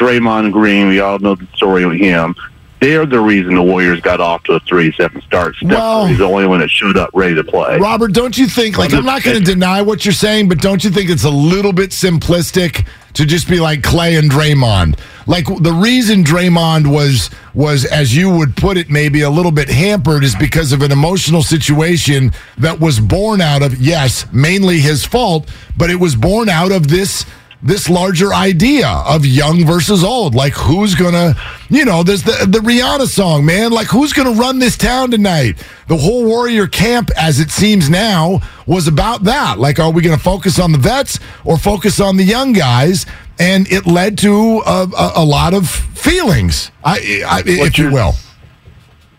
Draymond 0.00 0.52
Green, 0.52 0.88
we 0.88 1.00
all 1.00 1.18
know 1.18 1.34
the 1.34 1.46
story 1.54 1.84
with 1.84 1.98
him. 1.98 2.34
They're 2.80 3.04
the 3.04 3.20
reason 3.20 3.54
the 3.54 3.62
Warriors 3.62 4.00
got 4.00 4.22
off 4.22 4.42
to 4.44 4.54
a 4.54 4.60
three-seven 4.60 5.20
start. 5.20 5.54
Steph 5.56 5.68
Well- 5.70 6.06
Curry's 6.06 6.16
the 6.16 6.24
only 6.24 6.46
one 6.46 6.60
that 6.60 6.70
showed 6.70 6.96
up 6.96 7.10
ready 7.12 7.34
to 7.34 7.44
play. 7.44 7.78
Robert, 7.78 8.14
don't 8.14 8.38
you 8.38 8.46
think, 8.46 8.78
like, 8.78 8.94
I'm 8.94 9.04
not 9.04 9.22
going 9.22 9.36
to 9.38 9.44
deny 9.44 9.82
what 9.82 10.06
you're 10.06 10.14
saying, 10.14 10.48
but 10.48 10.62
don't 10.62 10.82
you 10.82 10.88
think 10.88 11.10
it's 11.10 11.24
a 11.24 11.30
little 11.30 11.74
bit 11.74 11.90
simplistic 11.90 12.86
to 13.12 13.26
just 13.26 13.50
be 13.50 13.60
like 13.60 13.82
Klay 13.82 14.18
and 14.18 14.30
Draymond? 14.30 14.98
Like, 15.26 15.44
the 15.60 15.74
reason 15.74 16.24
Draymond 16.24 16.86
was, 16.86 17.28
was, 17.52 17.84
as 17.84 18.16
you 18.16 18.30
would 18.30 18.56
put 18.56 18.78
it, 18.78 18.88
maybe 18.88 19.20
a 19.20 19.30
little 19.30 19.52
bit 19.52 19.68
hampered 19.68 20.24
is 20.24 20.34
because 20.34 20.72
of 20.72 20.80
an 20.80 20.90
emotional 20.90 21.42
situation 21.42 22.32
that 22.56 22.80
was 22.80 22.98
born 22.98 23.42
out 23.42 23.60
of, 23.60 23.78
yes, 23.78 24.24
mainly 24.32 24.78
his 24.78 25.04
fault, 25.04 25.50
but 25.76 25.90
it 25.90 25.96
was 25.96 26.16
born 26.16 26.48
out 26.48 26.72
of 26.72 26.88
this 26.88 27.26
this 27.62 27.88
larger 27.88 28.32
idea 28.32 28.88
of 28.88 29.26
young 29.26 29.64
versus 29.66 30.02
old. 30.02 30.34
Like 30.34 30.54
who's 30.54 30.94
gonna, 30.94 31.34
you 31.68 31.84
know, 31.84 32.02
there's 32.02 32.22
the 32.22 32.46
the 32.46 32.58
Rihanna 32.58 33.06
song, 33.06 33.44
man. 33.44 33.70
Like 33.70 33.88
who's 33.88 34.12
gonna 34.12 34.32
run 34.32 34.58
this 34.58 34.76
town 34.76 35.10
tonight? 35.10 35.62
The 35.88 35.96
whole 35.96 36.24
Warrior 36.24 36.66
camp, 36.66 37.10
as 37.16 37.40
it 37.40 37.50
seems 37.50 37.90
now, 37.90 38.40
was 38.66 38.88
about 38.88 39.24
that. 39.24 39.58
Like, 39.58 39.78
are 39.78 39.90
we 39.90 40.02
gonna 40.02 40.18
focus 40.18 40.58
on 40.58 40.72
the 40.72 40.78
vets 40.78 41.18
or 41.44 41.58
focus 41.58 42.00
on 42.00 42.16
the 42.16 42.24
young 42.24 42.52
guys? 42.52 43.06
And 43.38 43.70
it 43.72 43.86
led 43.86 44.18
to 44.18 44.62
a, 44.66 44.86
a, 44.96 45.12
a 45.16 45.24
lot 45.24 45.54
of 45.54 45.66
feelings, 45.68 46.70
I, 46.84 47.22
I, 47.26 47.42
if 47.46 47.78
you 47.78 47.90
will. 47.90 48.12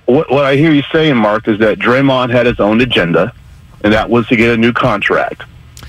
What, 0.05 0.29
what 0.29 0.45
I 0.45 0.55
hear 0.55 0.71
you 0.71 0.83
saying, 0.91 1.17
Mark, 1.17 1.47
is 1.47 1.57
that 1.59 1.79
Draymond 1.79 2.31
had 2.31 2.45
his 2.45 2.59
own 2.59 2.81
agenda, 2.81 3.33
and 3.83 3.91
that 3.93 4.09
was 4.09 4.27
to 4.27 4.35
get 4.35 4.53
a 4.53 4.57
new 4.57 4.73
contract. 4.73 5.43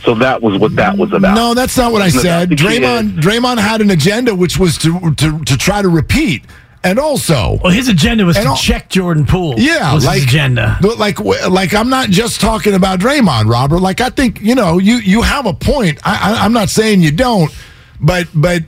So 0.04 0.14
that 0.16 0.42
was 0.42 0.58
what 0.58 0.74
that 0.76 0.96
was 0.98 1.12
about. 1.12 1.34
No, 1.36 1.54
that's 1.54 1.76
not 1.76 1.92
what 1.92 2.02
I 2.02 2.08
said. 2.08 2.50
that? 2.50 2.58
Draymond 2.58 3.20
Draymond 3.20 3.58
had 3.58 3.80
an 3.80 3.90
agenda 3.90 4.34
which 4.34 4.58
was 4.58 4.76
to 4.78 5.14
to 5.14 5.38
to 5.44 5.56
try 5.56 5.80
to 5.82 5.88
repeat. 5.88 6.44
And 6.84 6.98
also, 6.98 7.60
Well, 7.62 7.72
his 7.72 7.86
agenda 7.86 8.24
was 8.24 8.36
to 8.36 8.44
all- 8.48 8.56
check 8.56 8.88
Jordan 8.88 9.24
Poole. 9.24 9.54
Yeah, 9.56 9.94
was 9.94 10.04
like 10.04 10.16
his 10.16 10.24
agenda. 10.24 10.78
Like, 10.98 11.20
like 11.20 11.72
I'm 11.74 11.88
not 11.88 12.08
just 12.10 12.40
talking 12.40 12.74
about 12.74 12.98
Draymond, 12.98 13.48
Robert. 13.48 13.78
Like, 13.78 14.00
I 14.00 14.10
think 14.10 14.40
you 14.42 14.56
know, 14.56 14.78
you 14.78 14.96
you 14.96 15.22
have 15.22 15.46
a 15.46 15.54
point. 15.54 16.00
I, 16.04 16.34
I, 16.34 16.44
I'm 16.44 16.52
not 16.52 16.70
saying 16.70 17.00
you 17.02 17.12
don't, 17.12 17.52
but 18.00 18.26
but 18.34 18.64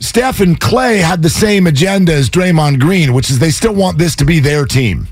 Steph 0.00 0.40
and 0.40 0.58
Klay 0.58 1.02
had 1.02 1.22
the 1.22 1.28
same 1.28 1.66
agenda 1.66 2.14
as 2.14 2.30
Draymond 2.30 2.80
Green, 2.80 3.12
which 3.12 3.28
is 3.28 3.38
they 3.38 3.50
still 3.50 3.74
want 3.74 3.98
this 3.98 4.16
to 4.16 4.24
be 4.24 4.40
their 4.40 4.64
team. 4.64 5.06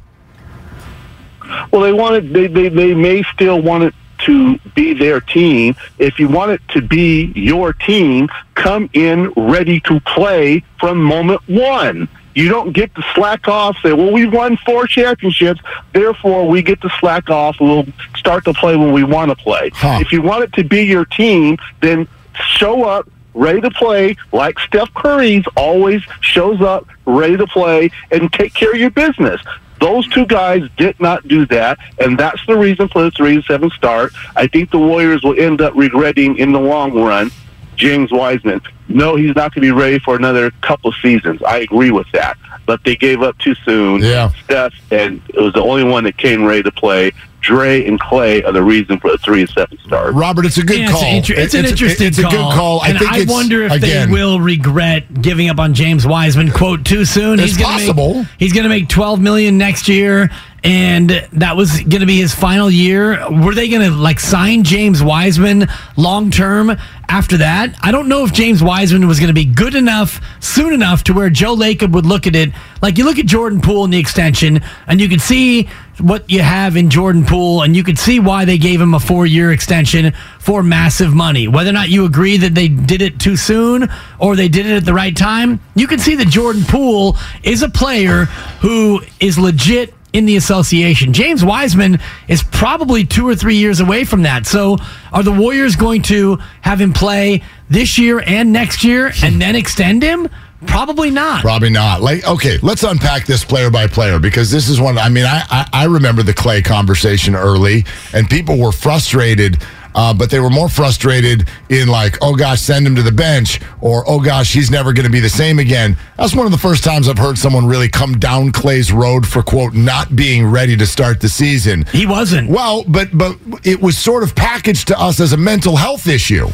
Well, 1.70 1.82
they 1.82 1.92
wanted 1.92 2.32
they, 2.32 2.46
they 2.46 2.68
they 2.70 2.94
may 2.94 3.22
still 3.34 3.60
want 3.60 3.84
it 3.84 3.94
to 4.18 4.58
be 4.74 4.94
their 4.94 5.20
team, 5.20 5.74
if 5.98 6.18
you 6.18 6.28
want 6.28 6.52
it 6.52 6.60
to 6.68 6.82
be 6.82 7.32
your 7.34 7.72
team, 7.72 8.28
come 8.54 8.88
in 8.92 9.30
ready 9.36 9.80
to 9.80 10.00
play 10.00 10.64
from 10.78 11.02
moment 11.02 11.40
one. 11.48 12.08
You 12.34 12.50
don't 12.50 12.72
get 12.72 12.94
to 12.96 13.02
slack 13.14 13.48
off, 13.48 13.78
say, 13.82 13.94
well, 13.94 14.12
we 14.12 14.26
won 14.26 14.58
four 14.58 14.86
championships, 14.86 15.60
therefore 15.94 16.46
we 16.46 16.60
get 16.62 16.82
to 16.82 16.90
slack 17.00 17.30
off. 17.30 17.56
We'll 17.60 17.86
start 18.16 18.44
to 18.44 18.52
play 18.52 18.76
when 18.76 18.92
we 18.92 19.04
want 19.04 19.30
to 19.30 19.36
play. 19.36 19.70
Huh. 19.72 19.98
If 20.02 20.12
you 20.12 20.20
want 20.20 20.44
it 20.44 20.52
to 20.54 20.64
be 20.64 20.84
your 20.84 21.06
team, 21.06 21.56
then 21.80 22.06
show 22.34 22.84
up 22.84 23.08
ready 23.32 23.60
to 23.60 23.70
play 23.70 24.16
like 24.32 24.58
Steph 24.60 24.92
Curry's 24.94 25.44
always 25.56 26.02
shows 26.20 26.60
up 26.60 26.86
ready 27.04 27.36
to 27.36 27.46
play 27.46 27.90
and 28.10 28.32
take 28.32 28.52
care 28.52 28.72
of 28.72 28.78
your 28.78 28.90
business. 28.90 29.40
Those 29.80 30.08
two 30.08 30.26
guys 30.26 30.62
did 30.76 30.98
not 31.00 31.26
do 31.28 31.46
that, 31.46 31.78
and 31.98 32.18
that's 32.18 32.44
the 32.46 32.56
reason 32.56 32.88
for 32.88 33.02
the 33.02 33.10
three 33.10 33.34
and 33.34 33.44
seven 33.44 33.70
start. 33.70 34.12
I 34.34 34.46
think 34.46 34.70
the 34.70 34.78
Warriors 34.78 35.22
will 35.22 35.38
end 35.38 35.60
up 35.60 35.74
regretting 35.74 36.38
in 36.38 36.52
the 36.52 36.60
long 36.60 36.94
run 36.94 37.30
James 37.76 38.10
Wiseman. 38.10 38.60
No, 38.88 39.16
he's 39.16 39.34
not 39.34 39.54
going 39.54 39.66
to 39.66 39.72
be 39.72 39.72
ready 39.72 39.98
for 39.98 40.16
another 40.16 40.50
couple 40.62 40.92
seasons. 41.02 41.42
I 41.42 41.58
agree 41.58 41.90
with 41.90 42.10
that. 42.12 42.38
But 42.64 42.82
they 42.84 42.96
gave 42.96 43.22
up 43.22 43.38
too 43.38 43.54
soon. 43.54 44.02
Yeah. 44.02 44.30
Steph, 44.44 44.74
and 44.90 45.20
it 45.28 45.40
was 45.40 45.52
the 45.52 45.62
only 45.62 45.84
one 45.84 46.04
that 46.04 46.16
came 46.16 46.44
ready 46.44 46.62
to 46.62 46.72
play. 46.72 47.12
Dre 47.46 47.86
and 47.86 48.00
Klay 48.00 48.44
are 48.44 48.52
the 48.52 48.62
reason 48.62 48.98
for 48.98 49.10
the 49.10 49.18
three 49.18 49.40
and 49.42 49.50
seven 49.50 49.78
start. 49.86 50.12
Robert, 50.14 50.44
it's 50.46 50.58
a 50.58 50.64
good 50.64 50.80
Yeah, 50.80 50.90
call. 50.90 51.02
It's, 51.02 51.04
an 51.04 51.16
inter- 51.16 51.34
it's 51.42 51.54
an 51.54 51.60
It's- 51.60 51.72
interesting 51.72 52.06
it's 52.08 52.18
a 52.18 52.22
call. 52.22 52.30
good 52.32 52.54
call. 52.54 52.80
I 52.80 52.88
and 52.88 52.98
think 52.98 53.12
I 53.12 53.18
it's, 53.20 53.32
wonder 53.32 53.62
if 53.62 53.72
again, 53.72 54.08
they 54.08 54.12
will 54.12 54.40
regret 54.40 55.22
giving 55.22 55.48
up 55.48 55.58
on 55.60 55.72
James 55.74 56.06
Wiseman. 56.06 56.50
Quote 56.50 56.84
too 56.84 57.04
soon. 57.04 57.38
It's 57.40 57.56
gonna 57.56 57.72
possible. 57.78 58.14
Make, 58.14 58.26
he's 58.38 58.52
going 58.52 58.64
to 58.64 58.68
make 58.68 58.88
twelve 58.88 59.20
million 59.20 59.56
next 59.58 59.86
year, 59.88 60.28
and 60.64 61.10
that 61.32 61.56
was 61.56 61.80
going 61.82 62.00
to 62.00 62.06
be 62.06 62.18
his 62.18 62.34
final 62.34 62.68
year. 62.70 63.24
Were 63.30 63.54
they 63.54 63.68
going 63.68 63.88
to 63.88 63.94
like 63.94 64.18
sign 64.18 64.64
James 64.64 65.02
Wiseman 65.02 65.68
long 65.96 66.30
term 66.32 66.76
after 67.08 67.36
that? 67.36 67.76
I 67.82 67.92
don't 67.92 68.08
know 68.08 68.24
if 68.24 68.32
James 68.32 68.62
Wiseman 68.62 69.06
was 69.06 69.18
going 69.20 69.28
to 69.28 69.34
be 69.34 69.44
good 69.44 69.74
enough 69.76 70.20
soon 70.40 70.72
enough 70.72 71.04
to 71.04 71.12
where 71.14 71.30
Joe 71.30 71.54
Lacob 71.54 71.92
would 71.92 72.06
look 72.06 72.26
at 72.26 72.34
it 72.34 72.50
like 72.82 72.98
you 72.98 73.04
look 73.04 73.18
at 73.18 73.26
Jordan 73.26 73.60
Poole 73.60 73.84
in 73.84 73.90
the 73.90 73.98
extension, 73.98 74.60
and 74.88 75.00
you 75.00 75.08
can 75.08 75.18
see 75.20 75.68
what 75.98 76.28
you 76.30 76.42
have 76.42 76.76
in 76.76 76.90
Jordan 76.90 77.24
Poole, 77.24 77.62
and 77.62 77.74
you 77.74 77.82
could 77.82 77.98
see 77.98 78.20
why 78.20 78.44
they 78.44 78.58
gave 78.58 78.80
him 78.80 78.94
a 78.94 79.00
four 79.00 79.26
year 79.26 79.52
extension 79.52 80.12
for 80.38 80.62
massive 80.62 81.14
money. 81.14 81.48
Whether 81.48 81.70
or 81.70 81.74
not 81.74 81.88
you 81.88 82.04
agree 82.04 82.36
that 82.38 82.54
they 82.54 82.68
did 82.68 83.02
it 83.02 83.18
too 83.18 83.36
soon 83.36 83.88
or 84.18 84.36
they 84.36 84.48
did 84.48 84.66
it 84.66 84.76
at 84.76 84.84
the 84.84 84.94
right 84.94 85.16
time, 85.16 85.60
you 85.74 85.86
can 85.86 85.98
see 85.98 86.14
that 86.16 86.28
Jordan 86.28 86.64
Poole 86.64 87.16
is 87.42 87.62
a 87.62 87.68
player 87.68 88.24
who 88.60 89.00
is 89.20 89.38
legit 89.38 89.94
in 90.12 90.24
the 90.24 90.36
association. 90.36 91.12
James 91.12 91.44
Wiseman 91.44 91.98
is 92.26 92.42
probably 92.42 93.04
two 93.04 93.28
or 93.28 93.34
three 93.34 93.56
years 93.56 93.80
away 93.80 94.04
from 94.04 94.22
that. 94.22 94.46
So 94.46 94.78
are 95.12 95.22
the 95.22 95.32
Warriors 95.32 95.76
going 95.76 96.02
to 96.02 96.38
have 96.62 96.80
him 96.80 96.92
play 96.92 97.42
this 97.68 97.98
year 97.98 98.22
and 98.24 98.52
next 98.52 98.82
year 98.82 99.12
and 99.22 99.40
then 99.40 99.54
extend 99.56 100.02
him? 100.02 100.28
Probably 100.66 101.10
not. 101.10 101.40
Probably 101.42 101.70
not. 101.70 102.02
Like, 102.02 102.26
okay, 102.26 102.58
let's 102.62 102.82
unpack 102.82 103.26
this 103.26 103.44
player 103.44 103.70
by 103.70 103.86
player 103.86 104.18
because 104.18 104.50
this 104.50 104.68
is 104.68 104.80
one. 104.80 104.98
I 104.98 105.08
mean, 105.08 105.24
I 105.24 105.42
I, 105.50 105.68
I 105.72 105.84
remember 105.84 106.22
the 106.22 106.34
Klay 106.34 106.64
conversation 106.64 107.34
early, 107.34 107.84
and 108.12 108.28
people 108.28 108.58
were 108.58 108.72
frustrated. 108.72 109.58
Uh, 109.94 110.12
but 110.12 110.30
they 110.30 110.38
were 110.40 110.50
more 110.50 110.68
frustrated 110.68 111.48
in 111.70 111.88
like, 111.88 112.18
oh 112.20 112.36
gosh, 112.36 112.60
send 112.60 112.86
him 112.86 112.94
to 112.94 113.02
the 113.02 113.10
bench, 113.10 113.62
or 113.80 114.04
oh 114.06 114.20
gosh, 114.20 114.52
he's 114.52 114.70
never 114.70 114.92
going 114.92 115.06
to 115.06 115.10
be 115.10 115.20
the 115.20 115.28
same 115.30 115.58
again. 115.58 115.96
That's 116.18 116.34
one 116.34 116.44
of 116.44 116.52
the 116.52 116.58
first 116.58 116.84
times 116.84 117.08
I've 117.08 117.16
heard 117.16 117.38
someone 117.38 117.64
really 117.64 117.88
come 117.88 118.18
down 118.18 118.52
Klay's 118.52 118.92
road 118.92 119.26
for 119.26 119.42
quote 119.42 119.72
not 119.72 120.14
being 120.14 120.44
ready 120.44 120.76
to 120.76 120.86
start 120.86 121.22
the 121.22 121.30
season. 121.30 121.86
He 121.92 122.04
wasn't. 122.06 122.50
Well, 122.50 122.84
but 122.86 123.08
but 123.16 123.38
it 123.64 123.80
was 123.80 123.96
sort 123.96 124.22
of 124.22 124.34
packaged 124.34 124.88
to 124.88 125.00
us 125.00 125.18
as 125.18 125.32
a 125.32 125.38
mental 125.38 125.76
health 125.76 126.06
issue. 126.06 126.48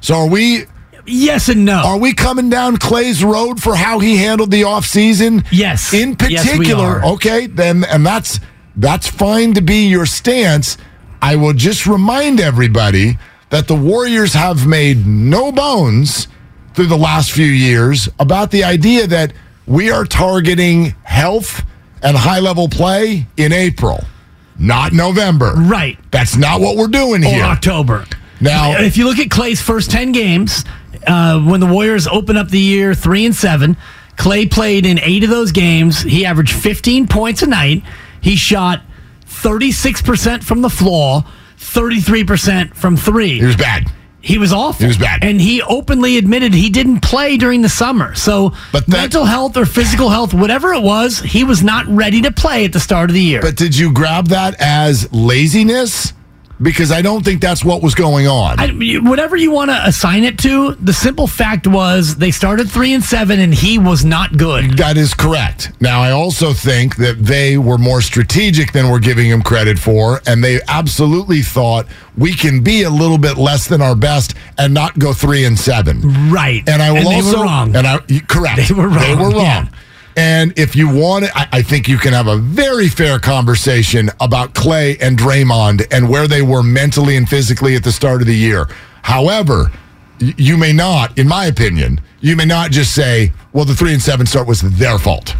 So 0.00 0.16
are 0.16 0.28
we 0.28 0.66
Yes 1.06 1.48
and 1.48 1.64
no. 1.64 1.76
are 1.84 1.98
we 1.98 2.14
coming 2.14 2.48
down 2.50 2.76
Klay's 2.76 3.22
road 3.22 3.62
for 3.62 3.74
how 3.76 3.98
he 3.98 4.16
handled 4.16 4.50
the 4.50 4.62
offseason? 4.62 5.44
Yes. 5.50 5.92
In 5.92 6.16
Yes, 6.28 6.44
particular, 6.50 6.84
are. 7.00 7.04
okay, 7.14 7.46
then 7.46 7.84
and 7.84 8.04
that's 8.06 8.40
that's 8.76 9.06
fine 9.08 9.54
to 9.54 9.60
be 9.60 9.86
your 9.88 10.06
stance. 10.06 10.76
I 11.22 11.36
will 11.36 11.52
just 11.52 11.86
remind 11.86 12.40
everybody 12.40 13.18
that 13.50 13.68
the 13.68 13.74
Warriors 13.74 14.34
have 14.34 14.66
made 14.66 15.06
no 15.06 15.52
bones 15.52 16.28
through 16.74 16.86
the 16.86 16.96
last 16.98 17.30
few 17.32 17.46
years 17.46 18.08
about 18.18 18.50
the 18.50 18.64
idea 18.64 19.06
that 19.06 19.32
we 19.66 19.90
are 19.90 20.04
targeting 20.04 20.86
health 21.04 21.64
and 22.02 22.16
high 22.16 22.40
level 22.40 22.68
play 22.68 23.26
in 23.36 23.52
April, 23.52 24.04
not 24.58 24.92
November. 24.92 25.52
Right. 25.56 25.96
That's 26.10 26.36
not 26.36 26.60
what 26.60 26.76
we're 26.76 26.88
doing 26.88 27.24
or 27.24 27.28
here. 27.28 27.44
October. 27.44 28.06
Now- 28.40 28.72
if 28.78 28.96
you 28.96 29.04
look 29.06 29.18
at 29.18 29.28
Klay's 29.28 29.60
first 29.62 29.90
ten 29.90 30.10
games, 30.12 30.64
uh, 31.06 31.40
when 31.40 31.60
the 31.60 31.66
Warriors 31.66 32.06
opened 32.06 32.38
up 32.38 32.48
the 32.48 32.58
year 32.58 32.94
three 32.94 33.24
and 33.26 33.34
seven, 33.34 33.76
Klay 34.16 34.50
played 34.50 34.86
in 34.86 34.98
eight 35.00 35.24
of 35.24 35.30
those 35.30 35.52
games. 35.52 36.02
He 36.02 36.24
averaged 36.24 36.52
15 36.54 37.08
points 37.08 37.42
a 37.42 37.46
night. 37.46 37.82
He 38.20 38.36
shot 38.36 38.80
36 39.26 40.02
percent 40.02 40.44
from 40.44 40.62
the 40.62 40.70
floor, 40.70 41.24
33 41.58 42.24
percent 42.24 42.76
from 42.76 42.96
three. 42.96 43.38
He 43.38 43.44
was 43.44 43.56
bad. 43.56 43.90
He 44.20 44.38
was 44.38 44.54
awful. 44.54 44.80
He 44.80 44.86
was 44.86 44.96
bad. 44.96 45.22
And 45.22 45.38
he 45.38 45.60
openly 45.60 46.16
admitted 46.16 46.54
he 46.54 46.70
didn't 46.70 47.00
play 47.00 47.36
during 47.36 47.60
the 47.60 47.68
summer. 47.68 48.14
So 48.14 48.54
But 48.72 48.86
that- 48.86 48.96
mental 48.96 49.26
health 49.26 49.54
or 49.58 49.66
physical 49.66 50.08
health, 50.08 50.32
whatever 50.32 50.72
it 50.72 50.82
was, 50.82 51.18
he 51.18 51.44
was 51.44 51.62
not 51.62 51.86
ready 51.88 52.22
to 52.22 52.32
play 52.32 52.64
at 52.64 52.72
the 52.72 52.80
start 52.80 53.10
of 53.10 53.14
the 53.14 53.20
year. 53.20 53.42
But 53.42 53.56
did 53.56 53.76
you 53.76 53.92
grab 53.92 54.28
that 54.28 54.54
as 54.60 55.12
laziness? 55.12 56.14
Because 56.64 56.90
I 56.90 57.02
don't 57.02 57.24
think 57.24 57.40
that's 57.40 57.64
what 57.64 57.82
was 57.82 57.94
going 57.94 58.26
on. 58.26 58.58
I, 58.58 58.70
whatever 59.02 59.36
you 59.36 59.50
want 59.52 59.70
to 59.70 59.80
assign 59.86 60.24
it 60.24 60.38
to, 60.40 60.72
the 60.76 60.92
simple 60.94 61.26
fact 61.26 61.66
was 61.66 62.16
they 62.16 62.30
started 62.32 62.70
three 62.70 62.94
and 62.94 63.04
seven, 63.04 63.38
and 63.38 63.54
he 63.54 63.78
was 63.78 64.04
not 64.04 64.36
good. 64.36 64.78
that 64.78 64.96
is 64.96 65.14
correct. 65.14 65.70
Now, 65.80 66.00
I 66.00 66.10
also 66.10 66.52
think 66.52 66.96
that 66.96 67.18
they 67.24 67.58
were 67.58 67.78
more 67.78 68.00
strategic 68.00 68.72
than 68.72 68.90
we're 68.90 68.98
giving 68.98 69.26
him 69.28 69.42
credit 69.42 69.78
for, 69.78 70.20
and 70.26 70.42
they 70.42 70.60
absolutely 70.66 71.42
thought 71.42 71.86
we 72.16 72.32
can 72.32 72.62
be 72.62 72.82
a 72.84 72.90
little 72.90 73.18
bit 73.18 73.36
less 73.36 73.68
than 73.68 73.82
our 73.82 73.94
best 73.94 74.34
and 74.58 74.72
not 74.72 74.98
go 74.98 75.12
three 75.12 75.44
and 75.44 75.58
seven. 75.58 76.00
Right, 76.32 76.66
And 76.68 76.80
I 76.82 76.90
will 76.92 77.08
they 77.10 77.16
also 77.16 77.38
were 77.38 77.44
wrong. 77.44 77.76
And 77.76 77.86
I 77.86 77.98
correct. 78.26 78.68
They 78.68 78.74
were 78.74 78.88
wrong, 78.88 78.98
They 79.00 79.14
were 79.14 79.30
wrong. 79.30 79.34
yeah. 79.40 79.68
And 80.16 80.56
if 80.58 80.76
you 80.76 80.88
want 80.88 81.24
it, 81.24 81.30
I, 81.34 81.48
I 81.52 81.62
think 81.62 81.88
you 81.88 81.98
can 81.98 82.12
have 82.12 82.26
a 82.26 82.36
very 82.36 82.88
fair 82.88 83.18
conversation 83.18 84.10
about 84.20 84.54
Klay 84.54 84.96
and 85.00 85.18
Draymond 85.18 85.86
and 85.90 86.08
where 86.08 86.28
they 86.28 86.42
were 86.42 86.62
mentally 86.62 87.16
and 87.16 87.28
physically 87.28 87.74
at 87.74 87.82
the 87.82 87.92
start 87.92 88.20
of 88.20 88.26
the 88.26 88.36
year. 88.36 88.68
However, 89.02 89.72
you 90.18 90.56
may 90.56 90.72
not, 90.72 91.18
in 91.18 91.26
my 91.26 91.46
opinion, 91.46 92.00
you 92.20 92.36
may 92.36 92.44
not 92.44 92.70
just 92.70 92.94
say, 92.94 93.32
well, 93.52 93.64
the 93.64 93.74
three 93.74 93.92
and 93.92 94.00
seven 94.00 94.26
start 94.26 94.46
was 94.46 94.60
their 94.60 94.98
fault. 94.98 95.34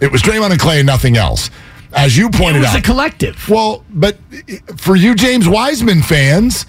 It 0.00 0.10
was 0.10 0.22
Draymond 0.22 0.52
and 0.52 0.60
Klay 0.60 0.78
and 0.78 0.86
nothing 0.86 1.16
else. 1.16 1.50
As 1.92 2.16
you 2.16 2.30
pointed 2.30 2.56
out, 2.56 2.56
it 2.56 2.60
was 2.60 2.74
out. 2.74 2.78
a 2.78 2.82
collective. 2.82 3.48
well, 3.48 3.84
but 3.90 4.16
for 4.76 4.94
you 4.94 5.14
James 5.16 5.48
Wiseman 5.48 6.02
fans, 6.02 6.66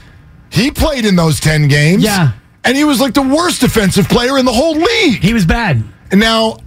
he 0.50 0.72
played 0.72 1.06
in 1.06 1.16
those 1.16 1.40
10 1.40 1.68
games. 1.68 2.04
Yeah. 2.04 2.32
And 2.64 2.76
he 2.76 2.84
was 2.84 3.00
like 3.00 3.14
the 3.14 3.22
worst 3.22 3.62
defensive 3.62 4.10
player 4.10 4.38
in 4.38 4.46
the 4.46 4.52
whole 4.52 4.76
league. 4.76 5.22
He 5.22 5.34
was 5.34 5.46
bad. 5.46 5.84
And 6.12 6.20
now, 6.20 6.58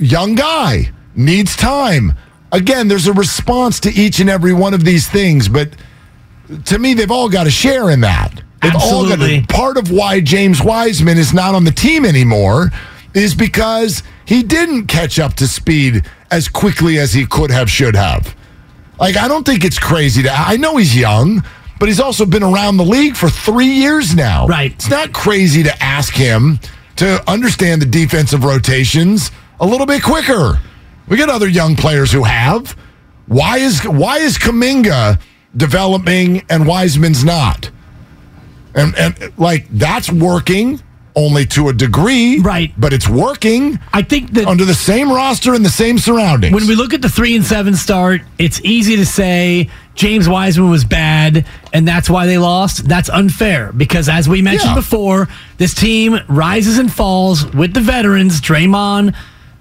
young 0.00 0.34
guy 0.34 0.90
needs 1.14 1.56
time. 1.56 2.14
Again, 2.52 2.88
there's 2.88 3.06
a 3.06 3.12
response 3.12 3.78
to 3.80 3.90
each 3.92 4.18
and 4.18 4.28
every 4.28 4.52
one 4.52 4.74
of 4.74 4.84
these 4.84 5.08
things, 5.08 5.48
but 5.48 5.70
to 6.64 6.78
me, 6.78 6.94
they've 6.94 7.10
all 7.10 7.28
got 7.28 7.46
a 7.46 7.50
share 7.50 7.90
in 7.90 8.00
that. 8.00 8.42
They've 8.62 8.74
all 8.74 9.04
got 9.04 9.12
Absolutely. 9.12 9.38
a, 9.38 9.46
part 9.46 9.76
of 9.76 9.90
why 9.90 10.20
James 10.20 10.62
Wiseman 10.62 11.16
is 11.16 11.32
not 11.32 11.54
on 11.54 11.64
the 11.64 11.70
team 11.70 12.04
anymore 12.04 12.70
is 13.14 13.34
because 13.34 14.02
he 14.26 14.42
didn't 14.42 14.86
catch 14.86 15.18
up 15.18 15.34
to 15.34 15.46
speed 15.46 16.04
as 16.30 16.48
quickly 16.48 16.98
as 16.98 17.12
he 17.12 17.26
could 17.26 17.50
have, 17.50 17.70
should 17.70 17.96
have. 17.96 18.34
Like, 18.98 19.16
I 19.16 19.28
don't 19.28 19.46
think 19.46 19.64
it's 19.64 19.78
crazy 19.78 20.22
to. 20.24 20.30
I 20.30 20.56
know 20.56 20.76
he's 20.76 20.96
young, 20.96 21.42
but 21.78 21.88
he's 21.88 22.00
also 22.00 22.26
been 22.26 22.42
around 22.42 22.76
the 22.76 22.84
league 22.84 23.16
for 23.16 23.30
three 23.30 23.72
years 23.72 24.14
now. 24.14 24.46
Right. 24.46 24.72
It's 24.72 24.90
not 24.90 25.12
crazy 25.12 25.62
to 25.62 25.82
ask 25.82 26.12
him 26.14 26.58
to 26.96 27.22
understand 27.30 27.80
the 27.80 27.86
defensive 27.86 28.44
rotations 28.44 29.30
a 29.60 29.66
little 29.66 29.86
bit 29.86 30.02
quicker. 30.02 30.58
We 31.08 31.16
got 31.16 31.28
other 31.28 31.48
young 31.48 31.76
players 31.76 32.10
who 32.12 32.24
have. 32.24 32.76
Why 33.26 33.58
is 33.58 33.80
why 33.82 34.18
is 34.18 34.38
Kuminga 34.38 35.20
developing 35.56 36.42
and 36.48 36.66
Wiseman's 36.66 37.24
not? 37.24 37.70
And 38.74 38.96
and 38.96 39.32
like 39.38 39.66
that's 39.70 40.10
working 40.10 40.80
only 41.16 41.44
to 41.44 41.68
a 41.68 41.72
degree, 41.72 42.38
Right. 42.38 42.72
But 42.78 42.92
it's 42.92 43.08
working 43.08 43.80
I 43.92 44.02
think 44.02 44.32
that 44.34 44.46
under 44.46 44.64
the 44.64 44.74
same 44.74 45.10
roster 45.12 45.54
and 45.54 45.64
the 45.64 45.68
same 45.70 45.98
surroundings. 45.98 46.54
when 46.54 46.68
we 46.68 46.76
look 46.76 46.94
at 46.94 47.02
the 47.02 47.08
three 47.08 47.34
and 47.34 47.44
seven 47.44 47.74
start, 47.74 48.22
it's 48.38 48.60
easy 48.64 48.94
to 48.96 49.04
say 49.04 49.68
James 49.96 50.28
Wiseman 50.28 50.70
was 50.70 50.84
bad 50.84 51.44
and 51.72 51.86
that's 51.86 52.08
why 52.08 52.26
they 52.26 52.38
lost. 52.38 52.88
That's 52.88 53.08
unfair 53.10 53.72
because, 53.72 54.08
as 54.08 54.28
we 54.28 54.40
mentioned 54.40 54.70
Yeah. 54.70 54.74
before, 54.76 55.28
this 55.58 55.74
team 55.74 56.20
rises 56.28 56.78
and 56.78 56.92
falls 56.92 57.44
with 57.54 57.74
the 57.74 57.80
veterans, 57.80 58.40
Draymond, 58.40 59.14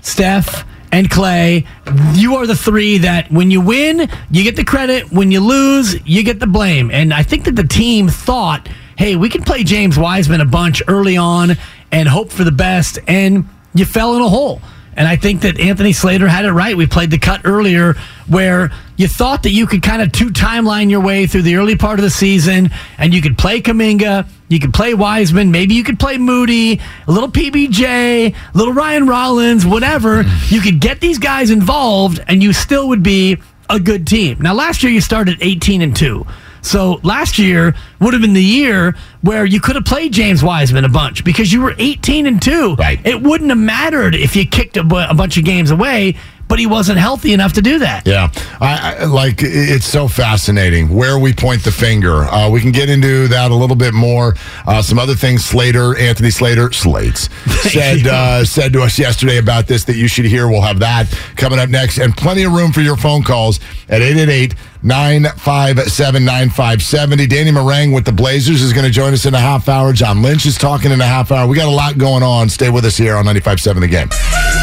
Steph, 0.09 0.65
and 0.91 1.07
Klay, 1.07 1.67
you 2.15 2.35
are 2.37 2.47
the 2.47 2.55
three 2.55 2.97
that 2.99 3.31
when 3.31 3.51
you 3.51 3.61
win, 3.61 4.09
you 4.31 4.43
get 4.43 4.55
the 4.55 4.63
credit. 4.63 5.11
When 5.11 5.31
you 5.31 5.39
lose, 5.39 5.95
you 6.05 6.23
get 6.23 6.39
the 6.39 6.47
blame. 6.47 6.89
And 6.89 7.13
I 7.13 7.21
think 7.21 7.45
that 7.45 7.55
the 7.55 7.63
team 7.63 8.07
thought, 8.07 8.67
hey, 8.97 9.15
we 9.15 9.29
can 9.29 9.43
play 9.43 9.63
James 9.63 9.99
Wiseman 9.99 10.41
a 10.41 10.45
bunch 10.45 10.81
early 10.87 11.15
on 11.15 11.51
and 11.91 12.09
hope 12.09 12.31
for 12.31 12.43
the 12.43 12.51
best. 12.51 12.97
And 13.07 13.47
you 13.75 13.85
fell 13.85 14.15
in 14.15 14.21
a 14.21 14.29
hole. 14.29 14.61
And 14.95 15.07
I 15.07 15.15
think 15.15 15.41
that 15.41 15.59
Anthony 15.59 15.93
Slater 15.93 16.27
had 16.27 16.43
it 16.43 16.51
right. 16.51 16.75
We 16.75 16.87
played 16.87 17.11
the 17.11 17.19
cut 17.19 17.41
earlier 17.45 17.93
where 18.27 18.71
you 18.97 19.07
thought 19.07 19.43
that 19.43 19.51
you 19.51 19.67
could 19.67 19.83
kind 19.83 20.01
of 20.01 20.11
two 20.11 20.29
timeline 20.29 20.89
your 20.89 21.01
way 21.01 21.27
through 21.27 21.43
the 21.43 21.55
early 21.55 21.77
part 21.77 21.99
of 21.99 22.03
the 22.03 22.09
season 22.09 22.71
and 22.97 23.13
you 23.13 23.21
could 23.21 23.37
play 23.37 23.61
Kuminga, 23.61 24.27
you 24.49 24.59
could 24.59 24.73
play 24.73 24.93
Wiseman, 24.93 25.51
maybe 25.51 25.75
you 25.75 25.83
could 25.83 25.99
play 25.99 26.17
Moody, 26.17 26.81
a 27.07 27.11
little 27.11 27.29
PBJ, 27.29 27.83
a 27.83 28.57
little 28.57 28.73
Ryan 28.73 29.07
Rollins, 29.07 29.65
whatever. 29.65 30.23
Mm. 30.23 30.51
You 30.51 30.59
could 30.61 30.79
get 30.81 30.99
these 30.99 31.19
guys 31.19 31.51
involved 31.51 32.19
and 32.27 32.43
you 32.43 32.51
still 32.51 32.89
would 32.89 33.03
be 33.03 33.37
a 33.69 33.79
good 33.79 34.07
team. 34.07 34.39
Now, 34.41 34.55
last 34.55 34.81
year 34.83 34.91
you 34.91 35.01
started 35.01 35.37
18 35.41 35.81
and 35.81 35.95
2. 35.95 36.25
So 36.61 36.99
last 37.03 37.39
year 37.39 37.75
would 38.01 38.13
have 38.13 38.21
been 38.21 38.33
the 38.33 38.43
year 38.43 38.95
where 39.21 39.45
you 39.45 39.61
could 39.61 39.75
have 39.75 39.85
played 39.85 40.11
James 40.11 40.43
Wiseman 40.43 40.83
a 40.83 40.89
bunch 40.89 41.23
because 41.23 41.53
you 41.53 41.61
were 41.61 41.73
18 41.77 42.25
and 42.25 42.41
2. 42.41 42.75
Right. 42.75 42.99
It 43.05 43.21
wouldn't 43.21 43.49
have 43.49 43.59
mattered 43.59 44.15
if 44.15 44.35
you 44.35 44.45
kicked 44.45 44.75
a, 44.75 44.83
bu- 44.83 45.05
a 45.07 45.13
bunch 45.13 45.37
of 45.37 45.45
games 45.45 45.71
away, 45.71 46.17
but 46.49 46.59
he 46.59 46.65
wasn't 46.65 46.97
healthy 46.97 47.31
enough 47.31 47.53
to 47.53 47.61
do 47.61 47.79
that. 47.79 48.05
Yeah, 48.05 48.29
I, 48.59 48.97
I 48.97 49.03
like 49.05 49.37
it's 49.41 49.85
so 49.85 50.07
fascinating 50.07 50.89
where 50.89 51.17
we 51.19 51.31
point 51.31 51.63
the 51.63 51.71
finger. 51.71 52.23
Uh, 52.23 52.49
we 52.49 52.59
can 52.59 52.71
get 52.71 52.89
into 52.89 53.27
that 53.29 53.51
a 53.51 53.55
little 53.55 53.75
bit 53.75 53.93
more. 53.93 54.33
Uh, 54.67 54.81
some 54.81 54.99
other 54.99 55.15
things 55.15 55.45
Slater, 55.45 55.97
Anthony 55.97 56.31
Slater, 56.31 56.71
Slates 56.71 57.29
said 57.71 58.07
uh, 58.07 58.43
said 58.43 58.73
to 58.73 58.81
us 58.81 58.97
yesterday 58.99 59.37
about 59.37 59.67
this 59.67 59.85
that 59.85 59.95
you 59.95 60.07
should 60.07 60.25
hear. 60.25 60.49
We'll 60.49 60.61
have 60.61 60.79
that 60.79 61.07
coming 61.37 61.59
up 61.59 61.69
next, 61.69 61.99
and 61.99 62.17
plenty 62.17 62.43
of 62.43 62.51
room 62.51 62.73
for 62.73 62.81
your 62.81 62.97
phone 62.97 63.23
calls 63.23 63.59
at 63.87 64.01
888 64.01 64.55
957 64.81 66.25
9570. 66.25 67.27
Danny 67.27 67.51
Marang 67.51 67.93
with 67.93 68.05
the 68.05 68.11
Blazers 68.11 68.63
is 68.63 68.73
going 68.73 68.85
to 68.85 68.91
join 68.91 69.13
us 69.13 69.25
in 69.25 69.35
a 69.35 69.39
half 69.39 69.69
hour. 69.69 69.93
John 69.93 70.23
Lynch 70.23 70.47
is 70.47 70.57
talking 70.57 70.91
in 70.91 70.99
a 70.99 71.05
half 71.05 71.31
hour. 71.31 71.47
We 71.47 71.55
got 71.55 71.67
a 71.67 71.75
lot 71.75 71.99
going 71.99 72.23
on. 72.23 72.49
Stay 72.49 72.69
with 72.69 72.85
us 72.85 72.97
here 72.97 73.15
on 73.15 73.25
95.7 73.25 73.81
The 73.81 73.87
Game. 73.87 74.58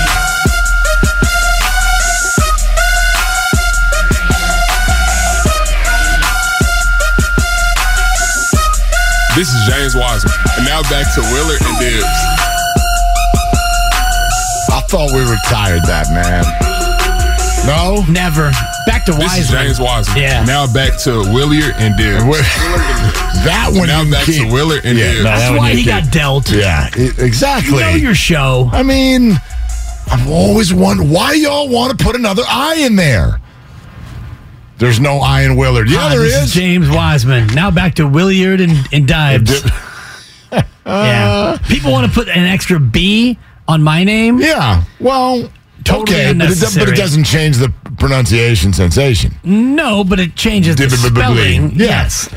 This 9.37 9.53
is 9.53 9.69
James 9.69 9.95
Wiseman. 9.95 10.33
And 10.57 10.65
now 10.65 10.81
back 10.89 11.05
to 11.15 11.21
Willard 11.21 11.61
and 11.61 11.77
Dibbs. 11.79 12.05
I 14.73 14.81
thought 14.89 15.11
we 15.13 15.21
retired 15.21 15.83
that, 15.85 16.09
man. 16.09 16.45
No? 17.67 18.01
Never. 18.11 18.51
Back 18.87 19.05
to 19.07 19.13
This 19.13 19.37
is 19.37 19.51
Wiseman. 19.53 19.63
James 19.67 19.81
Wiseman. 19.81 20.17
Yeah. 20.23 20.45
Now 20.45 20.73
back 20.73 20.99
to 21.05 21.21
Willard 21.35 21.75
and 21.77 21.95
Dibbs. 21.99 22.25
That 23.45 23.71
one 23.75 23.89
Now 23.89 24.01
you 24.03 24.11
back 24.13 24.25
keep. 24.25 24.47
to 24.49 24.53
Willard 24.53 24.85
and 24.87 24.97
Yeah, 24.99 25.05
Dibbs. 25.13 25.19
no, 25.19 25.25
that 25.25 25.37
That's 25.39 25.51
one 25.51 25.59
why 25.59 25.71
you 25.73 25.77
he 25.77 25.85
keep. 25.85 25.93
got 25.93 26.11
dealt. 26.13 26.51
Yeah, 26.51 26.89
i- 26.97 27.01
exactly. 27.19 27.75
You 27.75 27.81
know 27.81 27.89
your 27.91 28.15
show. 28.15 28.71
I 28.73 28.83
mean, 28.83 29.39
I've 30.11 30.29
always 30.31 30.73
wondered 30.73 31.09
why 31.11 31.35
y'all 31.35 31.69
want 31.69 31.97
to 31.99 32.03
put 32.03 32.17
another 32.17 32.43
eye 32.49 32.77
in 32.77 32.97
there. 32.97 33.41
There's 34.79 35.01
no 35.01 35.17
Ian 35.27 35.57
Willard. 35.57 35.89
Yeah, 35.91 35.99
Hi, 36.01 36.09
there 36.11 36.21
this 36.21 36.45
is. 36.45 36.53
James 36.53 36.89
Wiseman. 36.91 37.47
Now 37.49 37.71
back 37.71 37.95
to 37.95 38.07
Williard 38.07 38.61
and, 38.61 38.73
and 38.93 39.09
Dives. 39.09 39.63
yeah. 40.87 41.59
People 41.69 41.93
want 41.93 42.07
to 42.07 42.13
put 42.13 42.29
an 42.29 42.45
extra 42.45 42.79
B 42.79 43.39
on 43.69 43.83
my 43.83 44.05
name. 44.05 44.39
Yeah. 44.39 44.85
Well, 45.01 45.51
Totally 45.85 46.19
okay, 46.19 46.33
but 46.37 46.51
it, 46.51 46.59
do- 46.59 46.81
but 46.81 46.89
it 46.89 46.97
doesn't 46.97 47.25
change 47.25 47.59
the 47.59 47.73
pronunciation 47.99 48.73
sensation. 48.73 49.33
No, 49.45 50.03
but 50.03 50.19
it 50.19 50.35
changes 50.35 50.75
the 50.77 50.91
spelling. 50.91 51.71
Yeah. 51.71 51.87
Yes. 51.87 52.29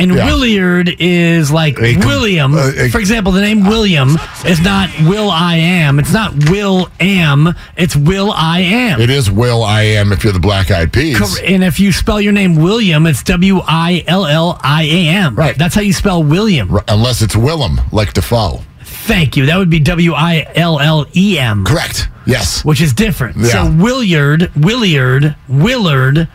And 0.00 0.14
Yeah. 0.14 0.24
Williard 0.26 0.96
is 0.98 1.50
like 1.50 1.78
William. 1.78 2.54
uh, 2.56 2.70
For 2.90 2.98
example, 2.98 3.32
the 3.32 3.40
name 3.40 3.66
William 3.66 4.18
is 4.46 4.60
not 4.60 4.88
Will 5.02 5.30
I 5.30 5.56
am. 5.56 5.98
It's 5.98 6.12
not 6.12 6.48
Will 6.50 6.88
am. 6.98 7.54
It's 7.76 7.94
Will 7.94 8.32
I 8.32 8.60
am. 8.60 9.00
It 9.00 9.10
is 9.10 9.30
Will 9.30 9.62
I 9.62 9.82
am 9.82 10.12
if 10.12 10.24
you're 10.24 10.32
the 10.32 10.38
Black 10.40 10.70
Eyed 10.70 10.92
Peas. 10.92 11.38
And 11.40 11.62
if 11.62 11.78
you 11.78 11.92
spell 11.92 12.20
your 12.20 12.32
name 12.32 12.56
William, 12.56 13.06
it's 13.06 13.22
W 13.24 13.60
I 13.66 14.02
L 14.06 14.26
L 14.26 14.58
I 14.62 14.84
A 14.84 15.08
M. 15.08 15.34
Right. 15.36 15.56
That's 15.56 15.74
how 15.74 15.82
you 15.82 15.92
spell 15.92 16.22
William. 16.22 16.72
R- 16.74 16.84
Unless 16.88 17.22
it's 17.22 17.36
Willem, 17.36 17.80
like 17.92 18.12
Defoe. 18.14 18.62
Thank 18.82 19.36
you. 19.36 19.46
That 19.46 19.58
would 19.58 19.70
be 19.70 19.80
W 19.80 20.12
I 20.14 20.46
L 20.54 20.78
L 20.80 21.06
E 21.14 21.38
M. 21.38 21.64
Correct. 21.64 22.08
Yes. 22.26 22.64
Which 22.64 22.80
is 22.80 22.92
different. 22.92 23.36
Yeah. 23.36 23.48
So 23.48 23.70
Williard, 23.72 24.50
Williard, 24.56 25.34
Willard, 25.48 26.28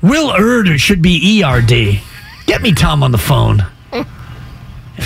Willard 0.00 0.80
should 0.80 1.02
be 1.02 1.20
E 1.22 1.42
R 1.42 1.60
D. 1.60 2.00
Get 2.52 2.60
me 2.60 2.72
Tom 2.74 3.02
on 3.02 3.12
the 3.12 3.16
phone. 3.18 3.64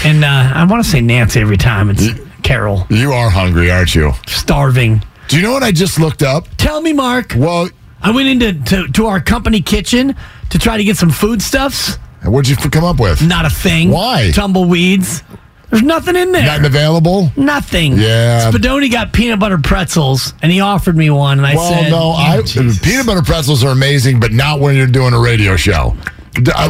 And 0.05 0.25
uh, 0.25 0.51
I 0.53 0.67
want 0.69 0.83
to 0.85 0.91
say 0.91 1.01
Nancy 1.01 1.39
every 1.39 1.57
time. 1.57 1.91
It's 1.91 2.09
Carol. 2.43 2.89
You 2.91 3.13
are 3.13 3.31
hungry, 3.31 3.71
aren't 3.71 3.95
you? 3.95 4.15
Starving. 4.27 5.01
Do 5.29 5.37
you 5.37 5.43
know 5.45 5.53
what 5.53 5.63
I 5.63 5.71
just 5.71 6.01
looked 6.01 6.25
up? 6.25 6.49
Tell 6.57 6.81
me, 6.81 6.93
Mark. 6.93 7.35
Well, 7.37 7.69
I 8.03 8.11
went 8.11 8.27
into 8.43 8.65
to, 8.65 8.89
to 8.95 9.07
our 9.07 9.21
company 9.21 9.63
kitchen 9.63 10.17
to 10.51 10.59
try 10.59 10.77
to 10.77 10.83
get 10.83 10.97
some 10.97 11.11
foodstuffs. 11.11 11.99
And 12.21 12.33
what'd 12.33 12.51
you 12.51 12.57
come 12.69 12.83
up 12.83 12.99
with? 12.99 13.23
Not 13.25 13.47
a 13.47 13.51
thing. 13.51 13.91
Why? 13.91 14.33
Tumbleweeds. 14.35 15.23
There's 15.71 15.85
nothing 15.85 16.17
in 16.17 16.33
there. 16.33 16.47
Nothing 16.47 16.67
available? 16.67 17.31
Nothing. 17.37 17.93
Yeah. 17.97 18.51
Spadoni 18.51 18.91
got 18.91 19.13
peanut 19.13 19.39
butter 19.39 19.59
pretzels, 19.59 20.35
and 20.43 20.51
he 20.51 20.59
offered 20.59 20.97
me 20.97 21.11
one, 21.11 21.39
and 21.39 21.47
I 21.47 21.55
Well, 21.55 21.71
said, 21.73 21.93
"Well, 21.93 22.11
no, 22.11 22.11
I 22.13 22.43
peanut 22.83 23.07
butter 23.07 23.23
pretzels 23.23 23.63
are 23.63 23.71
amazing, 23.71 24.19
but 24.19 24.33
not 24.33 24.59
when 24.59 24.75
you're 24.75 24.89
doing 24.89 25.15
a 25.15 25.21
radio 25.21 25.55
show. 25.55 25.97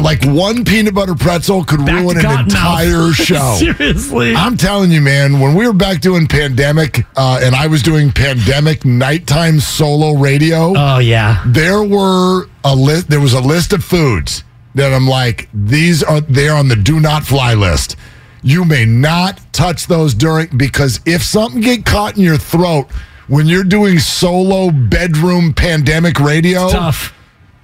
Like 0.01 0.23
one 0.23 0.63
peanut 0.63 0.93
butter 0.93 1.15
pretzel 1.15 1.63
could 1.63 1.85
Back 1.85 2.03
ruin 2.03 2.25
an 2.25 2.39
entire 2.41 3.11
show. 3.13 3.55
Seriously. 3.57 4.33
I'm 4.35 4.57
telling 4.57 4.91
you, 4.91 5.01
man, 5.01 5.39
when 5.39 5.55
we 5.55 5.67
were 5.67 5.73
back 5.73 6.01
doing 6.01 6.27
pandemic, 6.27 7.05
uh, 7.15 7.41
and 7.43 7.55
I 7.55 7.67
was 7.67 7.81
doing 7.83 8.11
pandemic 8.11 8.85
nighttime 8.85 9.59
solo 9.59 10.13
radio, 10.13 10.73
oh 10.77 10.99
yeah. 10.99 11.43
there 11.47 11.83
were 11.83 12.45
a 12.63 12.75
list. 12.75 13.09
There 13.09 13.19
was 13.19 13.33
a 13.33 13.41
list 13.41 13.73
of 13.73 13.83
foods 13.83 14.43
that 14.75 14.93
I'm 14.93 15.07
like, 15.07 15.49
these 15.53 16.03
are 16.03 16.21
they're 16.21 16.53
on 16.53 16.67
the 16.67 16.75
do 16.75 16.99
not 16.99 17.23
fly 17.23 17.53
list. 17.53 17.95
You 18.43 18.63
may 18.63 18.85
not 18.85 19.41
touch 19.51 19.87
those 19.87 20.13
during 20.13 20.55
because 20.55 21.01
if 21.05 21.23
something 21.23 21.61
get 21.61 21.85
caught 21.85 22.15
in 22.15 22.23
your 22.23 22.37
throat 22.37 22.89
when 23.27 23.47
you're 23.47 23.63
doing 23.63 23.99
solo 23.99 24.71
bedroom 24.71 25.53
pandemic 25.53 26.19
radio, 26.19 26.69
Tough. 26.69 27.13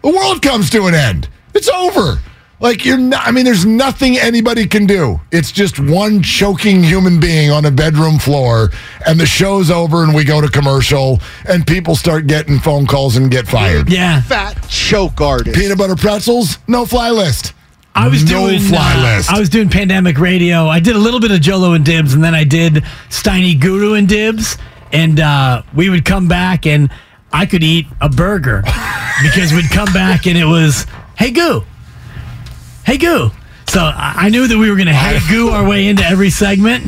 the 0.02 0.10
world 0.10 0.42
comes 0.42 0.70
to 0.72 0.88
an 0.88 0.96
end. 0.96 1.30
It's 1.54 1.70
over. 1.70 2.20
Like 2.60 2.86
you're 2.86 2.98
not 2.98 3.28
I 3.28 3.32
mean 3.32 3.44
there's 3.44 3.66
nothing 3.66 4.18
anybody 4.18 4.66
can 4.66 4.86
do. 4.86 5.20
It's 5.32 5.52
just 5.52 5.80
one 5.80 6.24
choking 6.24 6.82
human 6.82 7.20
being 7.20 7.52
on 7.52 7.66
a 7.66 7.72
bedroom 7.72 8.20
floor 8.20 8.70
and 9.06 9.20
the 9.20 9.26
show's 9.26 9.70
over 9.70 10.04
and 10.04 10.16
we 10.16 10.24
go 10.24 10.40
to 10.40 10.48
commercial 10.48 11.20
and 11.46 11.68
people 11.68 11.96
start 11.96 12.26
getting 12.28 12.60
phone 12.60 12.86
calls 12.88 13.18
and 13.18 13.30
get 13.30 13.48
fired. 13.48 13.92
Yeah. 13.92 14.22
fat 14.22 14.66
choke 14.70 15.20
artist. 15.20 15.58
Peanut 15.58 15.78
butter 15.78 15.98
pretzels, 15.98 16.58
no 16.68 16.86
fly 16.86 17.10
list. 17.10 17.54
I 17.96 18.08
was 18.08 18.24
no 18.24 18.48
doing 18.48 18.60
fly 18.62 18.94
uh, 18.96 19.18
list. 19.18 19.30
I 19.30 19.40
was 19.40 19.50
doing 19.50 19.70
pandemic 19.70 20.18
radio. 20.18 20.68
I 20.68 20.80
did 20.80 20.96
a 20.96 21.00
little 21.00 21.20
bit 21.20 21.32
of 21.32 21.42
Jolo 21.42 21.74
and 21.74 21.86
Dibs, 21.86 22.14
and 22.14 22.24
then 22.24 22.34
I 22.34 22.44
did 22.44 22.76
Steiny 23.10 23.60
Guru 23.60 23.94
and 23.94 24.08
Dibs. 24.08 24.58
And 24.92 25.20
uh, 25.20 25.62
we 25.76 25.90
would 25.90 26.04
come 26.04 26.28
back, 26.28 26.66
and 26.66 26.90
I 27.32 27.46
could 27.46 27.64
eat 27.64 27.86
a 28.02 28.10
burger 28.10 28.62
because 29.22 29.54
we'd 29.54 29.70
come 29.70 29.94
back, 29.94 30.26
and 30.26 30.38
it 30.38 30.46
was 30.46 30.88
Hey 31.18 31.32
Goo, 31.32 31.64
Hey 32.86 32.98
Goo. 32.98 33.30
So 33.68 33.80
I 33.82 34.30
knew 34.30 34.48
that 34.48 34.58
we 34.58 34.70
were 34.70 34.76
going 34.76 34.88
to 34.88 34.94
Hey 34.94 35.20
Goo 35.34 35.50
our 35.50 35.68
way 35.68 35.88
into 35.88 36.04
every 36.04 36.30
segment. 36.30 36.86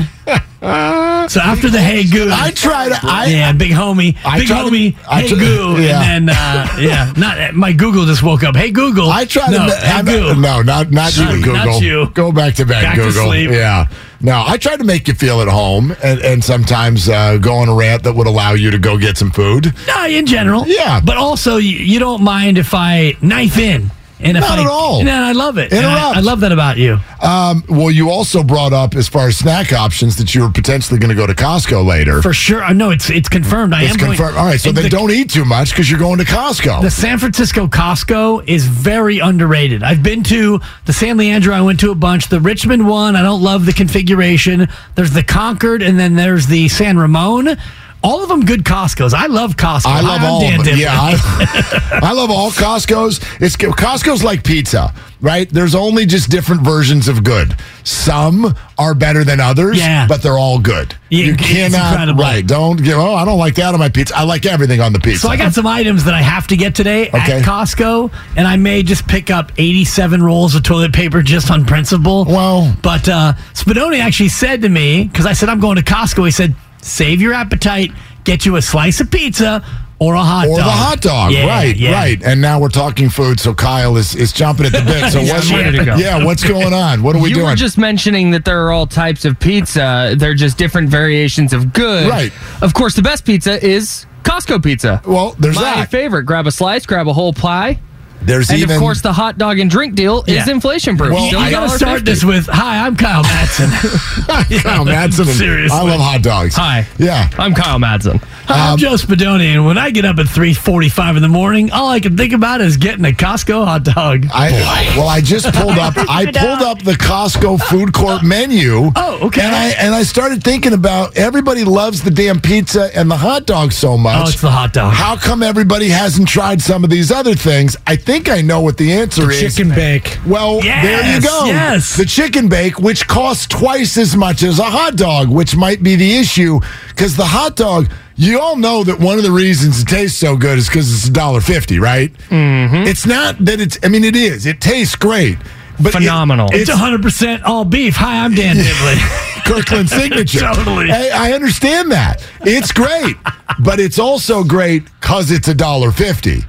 So 1.28 1.40
after 1.42 1.70
the 1.70 1.82
Hey 1.82 2.04
Goo, 2.04 2.30
I 2.32 2.52
tried. 2.52 2.90
to 2.90 3.00
I 3.04 3.26
yeah, 3.28 3.52
big 3.54 3.72
homie, 3.72 4.16
I 4.26 4.40
big 4.40 4.48
try 4.48 4.64
to- 4.64 4.70
homie, 4.70 4.96
I 5.08 5.22
hey 5.22 5.28
try- 5.28 5.38
Goo, 5.40 5.82
yeah. 5.82 6.02
and 6.04 6.28
then 6.30 6.36
uh, 6.38 6.78
yeah, 6.80 7.14
not 7.18 7.54
my 7.56 7.72
Google 7.72 8.06
just 8.06 8.22
woke 8.24 8.44
up. 8.44 8.56
Hey 8.56 8.72
Google, 8.72 9.10
I 9.10 9.26
tried. 9.26 9.52
no, 9.52 9.68
to 9.68 9.76
hey 9.76 10.04
Goo. 10.04 10.40
no, 10.40 10.62
not 10.62 10.92
not 10.92 11.16
you, 11.18 11.26
Google. 11.44 11.54
not 11.54 11.82
you. 11.82 12.08
Go 12.14 12.32
back 12.32 12.56
to 12.56 12.66
bed, 12.66 12.82
Back 12.84 12.96
to 12.96 13.02
Google. 13.04 13.26
sleep. 13.28 13.52
Yeah. 13.52 13.88
No, 14.22 14.44
I 14.46 14.58
try 14.58 14.76
to 14.76 14.84
make 14.84 15.08
you 15.08 15.14
feel 15.14 15.42
at 15.42 15.48
home 15.48 15.96
and, 16.04 16.20
and 16.22 16.44
sometimes 16.44 17.10
uh, 17.10 17.38
go 17.38 17.56
on 17.56 17.70
a 17.70 17.74
rant 17.76 18.04
that 18.04 18.14
would 18.14 18.28
allow 18.28 18.54
you 18.54 18.72
to 18.72 18.80
go 18.80 18.98
get 18.98 19.18
some 19.18 19.30
food. 19.32 19.74
No, 19.88 20.06
in 20.08 20.26
general. 20.26 20.66
Yeah. 20.68 21.00
But 21.00 21.18
also, 21.18 21.58
you, 21.58 21.78
you 21.78 22.00
don't 22.00 22.24
mind 22.24 22.58
if 22.58 22.74
I 22.74 23.16
knife 23.22 23.58
in. 23.60 23.92
And 24.20 24.40
Not 24.40 24.60
I, 24.60 24.62
at 24.62 24.68
all. 24.68 25.04
No, 25.04 25.12
I 25.12 25.34
love 25.34 25.58
it. 25.58 25.74
And 25.74 25.86
I, 25.86 26.18
I 26.18 26.20
love 26.22 26.40
that 26.40 26.52
about 26.52 26.78
you. 26.78 26.98
Um, 27.22 27.64
well, 27.68 27.92
you 27.92 28.10
also 28.10 28.44
brought 28.44 28.72
up 28.72 28.96
as 28.96 29.10
far 29.10 29.28
as 29.28 29.38
snack 29.38 29.74
options 29.74 30.16
that 30.18 30.34
you 30.34 30.42
were 30.42 30.50
potentially 30.50 31.00
going 31.00 31.10
to 31.10 31.16
go 31.16 31.28
to 31.28 31.34
Costco 31.34 31.86
later. 31.86 32.22
For 32.22 32.34
sure. 32.34 32.64
I 32.64 32.72
know 32.72 32.92
it's 32.92 33.10
it's 33.10 33.28
confirmed. 33.28 33.74
I 33.74 33.84
it's 33.84 33.92
am 33.92 33.98
going. 33.98 34.16
confirmed. 34.16 34.38
All 34.38 34.46
right, 34.46 34.60
so 34.60 34.70
and 34.70 34.78
then 34.78 34.86
the, 34.86 34.90
don't 34.90 35.12
eat 35.12 35.32
too 35.32 35.44
much 35.44 35.72
because 35.72 35.90
you're 35.90 36.00
going 36.00 36.20
to 36.20 36.26
Costco. 36.26 36.82
The 36.82 36.92
San 36.92 37.20
Francisco 37.20 37.68
Costco 37.68 38.48
is 38.48 38.66
very 38.66 39.20
underrated. 39.20 39.84
I've 39.84 40.02
been 40.02 40.24
to 40.24 40.62
the 40.86 40.94
San 40.94 41.18
Leandro. 41.18 41.54
I 41.54 41.62
went 41.62 41.80
to 41.82 41.92
a 41.92 41.96
bunch. 41.96 42.30
The 42.30 42.40
Richmond 42.40 42.88
one, 42.88 43.16
I 43.16 43.22
don't 43.22 43.42
love 43.42 43.66
the 43.66 43.74
configuration. 43.74 44.68
There's 44.96 45.12
the 45.12 45.24
Concord, 45.24 45.82
and 45.82 46.00
then 46.00 46.16
there's 46.16 46.48
the 46.48 46.70
San 46.70 46.98
Ramon. 46.98 47.58
All 48.06 48.22
of 48.24 48.30
them 48.30 48.46
good 48.46 48.64
Costco's. 48.64 49.14
I 49.14 49.26
love 49.26 49.56
Costco. 49.58 49.86
I 49.88 50.02
love 50.02 50.22
I'm 50.22 50.26
all 50.26 50.40
Dan 50.42 50.60
of 50.60 50.66
them. 50.66 50.78
Yeah, 50.78 50.92
I, 50.94 52.00
I 52.04 52.12
love 52.14 52.30
all 52.30 52.52
Costco's. 52.52 53.20
It's 53.42 53.56
Costco's 53.58 54.24
like 54.24 54.44
pizza, 54.44 54.94
right? 55.22 55.50
There's 55.50 55.76
only 55.76 56.06
just 56.06 56.30
different 56.30 56.62
versions 56.62 57.08
of 57.08 57.24
good. 57.24 57.56
Some 57.84 58.54
are 58.78 58.94
better 58.94 59.24
than 59.24 59.40
others, 59.40 59.78
Yeah. 59.78 60.08
but 60.08 60.22
they're 60.22 60.38
all 60.38 60.60
good. 60.60 60.96
Yeah, 61.10 61.26
you 61.26 61.36
cannot, 61.36 62.18
right? 62.18 62.46
Don't 62.46 62.82
give. 62.84 62.98
Oh, 62.98 63.14
I 63.14 63.26
don't 63.26 63.38
like 63.38 63.56
that 63.56 63.74
on 63.74 63.80
my 63.80 63.90
pizza. 63.90 64.16
I 64.18 64.24
like 64.24 64.46
everything 64.46 64.82
on 64.82 64.92
the 64.92 65.00
pizza. 65.00 65.22
So 65.22 65.30
I 65.30 65.38
got 65.38 65.54
some 65.54 65.68
items 65.68 66.04
that 66.06 66.14
I 66.14 66.22
have 66.22 66.48
to 66.48 66.58
get 66.58 66.76
today 66.76 67.08
Okay. 67.10 67.34
at 67.40 67.44
Costco, 67.44 68.12
and 68.36 68.48
I 68.48 68.56
may 68.58 68.84
just 68.84 69.08
pick 69.08 69.30
up 69.30 69.52
87 69.58 70.22
rolls 70.22 70.56
of 70.56 70.64
toilet 70.64 70.94
paper 70.94 71.22
just 71.22 71.50
on 71.52 71.66
principle. 71.66 72.26
Well- 72.26 72.76
but 72.82 73.08
uh, 73.08 73.34
Spadoni 73.54 74.00
actually 74.00 74.30
said 74.30 74.62
to 74.64 74.70
me 74.70 75.06
because 75.06 75.26
I 75.26 75.34
said 75.34 75.50
I'm 75.50 75.60
going 75.60 75.78
to 75.78 75.84
Costco. 75.84 76.26
He 76.26 76.32
said, 76.32 76.56
"Save 76.86 77.22
your 77.22 77.34
appetite, 77.34 77.92
get 78.24 78.46
you 78.46 78.56
a 78.56 78.62
slice 78.62 79.00
of 79.02 79.10
pizza 79.12 79.64
or 79.98 80.14
a 80.16 80.20
hot 80.22 80.48
or 80.48 80.58
dog." 80.58 80.66
the 80.66 80.72
hot 80.72 81.02
dog, 81.02 81.32
Yeah, 81.32 81.48
right? 81.48 81.76
yeah. 81.76 81.92
Right. 81.94 82.22
And 82.24 82.42
now 82.42 82.60
we're 82.60 82.70
talking 82.70 83.10
food, 83.10 83.40
so 83.40 83.54
Kyle 83.54 83.98
is 83.98 84.14
is 84.16 84.32
jumping 84.32 84.66
at 84.66 84.72
the 84.74 84.82
bit. 84.82 85.12
So 85.12 85.22
what's 85.34 85.52
ready 85.52 85.78
to 85.78 85.86
go. 85.86 85.96
Yeah, 85.96 86.24
what's 86.24 86.44
going 86.44 86.74
on? 86.74 87.02
What 87.02 87.16
are 87.16 87.22
we 87.22 87.30
you 87.30 87.36
doing? 87.36 87.48
were 87.48 87.56
just 87.56 87.78
mentioning 87.78 88.32
that 88.32 88.46
there 88.46 88.66
are 88.66 88.72
all 88.72 88.88
types 88.88 89.26
of 89.26 89.40
pizza. 89.40 90.16
They're 90.18 90.34
just 90.36 90.58
different 90.58 90.90
variations 90.90 91.54
of 91.54 91.74
good. 91.74 92.10
Right. 92.10 92.32
Of 92.62 92.74
course, 92.74 92.96
the 92.96 93.02
best 93.02 93.26
pizza 93.26 93.64
is 93.66 94.06
Costco 94.24 94.64
pizza. 94.64 95.02
well, 95.06 95.36
there's 95.40 95.56
My 95.56 95.62
that. 95.62 95.92
favorite. 95.92 96.24
Grab 96.24 96.46
a 96.48 96.52
slice, 96.52 96.86
grab 96.86 97.08
a 97.08 97.14
whole 97.14 97.34
pie. 97.34 97.80
There's 98.26 98.50
And 98.50 98.60
even 98.60 98.76
of 98.76 98.82
course, 98.82 99.02
the 99.02 99.14
hot 99.14 99.38
dog 99.38 99.60
and 99.60 99.70
drink 99.70 99.96
deal 99.96 100.24
is 100.28 100.48
inflation 100.48 100.98
proof. 100.98 101.14
Well, 101.14 101.28
Still 101.28 101.40
I 101.40 101.48
I 101.48 101.52
gotta 101.52 101.68
$1.50. 101.68 101.78
start 101.78 102.06
this 102.06 102.24
with, 102.24 102.48
"Hi, 102.48 102.86
I'm 102.86 102.96
Kyle 102.96 103.24
Matson." 103.24 103.70
Kyle 104.62 104.86
Madsen. 104.86 105.26
Seriously. 105.26 105.78
I 105.78 105.84
love 105.84 106.00
hot 106.00 106.22
dogs. 106.22 106.56
Hi. 106.56 106.88
Yeah. 106.98 107.30
I'm 107.38 107.54
Kyle 107.54 107.80
Madsen. 107.80 108.22
Hi, 108.48 108.72
I'm 108.72 108.78
Joe 108.78 108.94
Spadoni, 108.94 109.54
and 109.56 109.66
when 109.66 109.78
I 109.78 109.90
get 109.90 110.06
up 110.06 110.20
at 110.20 110.28
3:45 110.28 111.18
in 111.18 111.22
the 111.24 111.30
morning, 111.30 111.72
all 111.72 111.90
I 111.90 112.00
can 112.00 112.16
think 112.16 112.32
about 112.32 112.62
is 112.62 112.78
getting 112.78 113.04
a 113.04 113.12
Costco 113.12 113.66
hot 113.66 113.84
dog. 113.84 114.28
I, 114.34 114.94
well, 114.96 115.08
I 115.08 115.20
just 115.20 115.52
pulled 115.54 115.78
up. 115.78 115.94
I 115.98 116.26
pulled 116.32 116.62
up 116.62 116.84
the 116.84 116.94
Costco 116.94 117.62
food 117.64 117.94
court 117.94 118.22
oh. 118.24 118.26
menu. 118.26 118.92
Oh, 118.96 119.20
okay. 119.28 119.42
And 119.42 119.56
I 119.56 119.70
and 119.80 119.96
I 119.96 120.04
started 120.04 120.44
thinking 120.44 120.74
about 120.74 121.18
everybody 121.18 121.64
loves 121.64 122.04
the 122.04 122.12
damn 122.12 122.40
pizza 122.40 122.96
and 122.96 123.10
the 123.10 123.18
hot 123.18 123.46
dog 123.46 123.72
so 123.72 123.98
much. 123.98 124.26
Oh, 124.26 124.30
it's 124.30 124.42
the 124.42 124.52
hot 124.52 124.74
dog. 124.74 124.94
How 124.94 125.16
come 125.18 125.44
everybody 125.44 125.90
hasn't 125.90 126.28
tried 126.28 126.62
some 126.62 126.84
of 126.84 126.90
these 126.90 127.12
other 127.12 127.36
things? 127.36 127.76
I 127.88 127.96
think 127.96 128.15
I 128.16 128.18
think 128.20 128.30
I 128.30 128.40
know 128.40 128.62
what 128.62 128.78
the 128.78 128.94
answer 128.94 129.30
is. 129.30 129.42
Chicken 129.58 129.76
bake. 129.76 130.18
Well, 130.26 130.62
there 130.62 131.14
you 131.16 131.20
go. 131.22 131.48
yes. 131.48 131.98
The 131.98 132.06
chicken 132.06 132.48
bake, 132.48 132.80
which 132.80 133.10
costs 133.10 133.46
twice 133.46 133.98
as 133.98 134.16
much 134.16 134.42
as 134.42 134.58
a 134.58 134.64
hot 134.64 134.96
dog, 134.96 135.28
which 135.28 135.58
might 135.58 135.84
be 135.84 135.98
the 135.98 136.16
issue 136.18 136.62
because 136.88 137.18
the 137.18 137.26
hot 137.26 137.58
dog. 137.58 137.90
You 138.16 138.40
all 138.40 138.56
know 138.56 138.86
that 138.86 139.02
one 139.02 139.18
of 139.18 139.26
the 139.26 139.32
reasons 139.32 139.82
it 139.82 139.90
tastes 139.90 140.18
so 140.18 140.38
good 140.38 140.58
is 140.58 140.70
because 140.70 140.90
it's 140.94 141.06
a 141.10 141.12
dollar 141.12 141.42
fifty, 141.42 141.78
right? 141.78 142.14
Mm-hmm. 142.30 142.88
It's 142.88 143.06
not 143.06 143.44
that 143.44 143.60
it's. 143.60 143.78
I 143.84 143.90
mean, 143.90 144.06
it 144.06 144.16
is. 144.16 144.46
It 144.46 144.62
tastes 144.62 144.96
great, 144.96 145.38
but 145.78 145.88
it- 145.88 145.92
Phenomenal. 145.98 146.48
It's 146.54 146.72
100% 146.72 147.42
all 147.44 147.66
beef. 147.66 147.98
Hi, 147.98 148.24
I'm 148.24 148.34
Dan 148.34 148.56
Dibley. 148.56 148.96
Kirkland 149.46 149.90
signature. 149.90 150.40
Totally. 150.54 150.88
Hey, 150.88 151.12
I 151.12 151.34
understand 151.34 151.92
that. 151.92 152.26
It's 152.46 152.72
great, 152.72 153.18
but 153.60 153.82
it's 153.82 154.00
also 154.00 154.46
great 154.46 154.86
because 155.02 155.30
it's 155.32 155.50
a 155.50 155.54
dollar 155.54 155.92
fifty. 155.92 156.44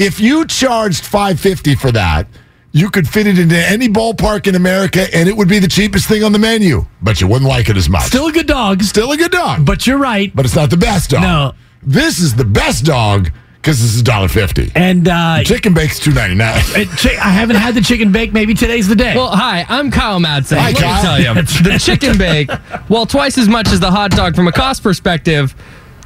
If 0.00 0.18
you 0.18 0.46
charged 0.46 1.04
five 1.04 1.38
fifty 1.38 1.74
for 1.74 1.92
that, 1.92 2.26
you 2.72 2.88
could 2.90 3.06
fit 3.06 3.26
it 3.26 3.38
into 3.38 3.56
any 3.56 3.88
ballpark 3.88 4.46
in 4.46 4.54
America, 4.54 5.06
and 5.14 5.28
it 5.28 5.36
would 5.36 5.48
be 5.48 5.58
the 5.58 5.68
cheapest 5.68 6.08
thing 6.08 6.24
on 6.24 6.32
the 6.32 6.38
menu. 6.38 6.86
But 7.02 7.20
you 7.20 7.26
wouldn't 7.28 7.48
like 7.48 7.68
it 7.68 7.76
as 7.76 7.88
much. 7.88 8.04
Still 8.04 8.28
a 8.28 8.32
good 8.32 8.46
dog, 8.46 8.82
Still 8.82 9.12
a 9.12 9.16
good 9.16 9.30
dog, 9.32 9.66
but 9.66 9.86
you're 9.86 9.98
right. 9.98 10.34
but 10.34 10.46
it's 10.46 10.56
not 10.56 10.70
the 10.70 10.76
best 10.76 11.10
dog. 11.10 11.22
No. 11.22 11.52
this 11.82 12.18
is 12.18 12.34
the 12.34 12.44
best 12.46 12.84
dog 12.84 13.30
because 13.56 13.78
this 13.82 13.94
is 13.94 14.02
dollar 14.02 14.28
fifty. 14.28 14.72
And 14.74 15.06
uh, 15.06 15.42
Chicken 15.44 15.74
bake's 15.74 15.98
two 15.98 16.12
ninety 16.14 16.34
nine. 16.36 16.56
it- 16.76 16.88
chi- 16.96 17.16
I 17.22 17.30
haven't 17.30 17.56
had 17.56 17.74
the 17.74 17.82
chicken 17.82 18.10
bake. 18.10 18.32
Maybe 18.32 18.54
today's 18.54 18.88
the 18.88 18.96
day. 18.96 19.14
Well, 19.14 19.30
hi, 19.36 19.66
I'm 19.68 19.90
Kyle 19.90 20.18
Madsen. 20.18 20.56
Hi, 20.56 20.70
Let 20.70 20.76
Kyle. 20.78 20.96
me 20.96 21.02
tell 21.24 21.36
you, 21.36 21.42
the 21.72 21.78
chicken 21.78 22.16
bake, 22.16 22.50
while 22.88 23.04
twice 23.04 23.36
as 23.36 23.48
much 23.48 23.68
as 23.68 23.80
the 23.80 23.90
hot 23.90 24.12
dog 24.12 24.34
from 24.34 24.48
a 24.48 24.52
cost 24.52 24.82
perspective, 24.82 25.54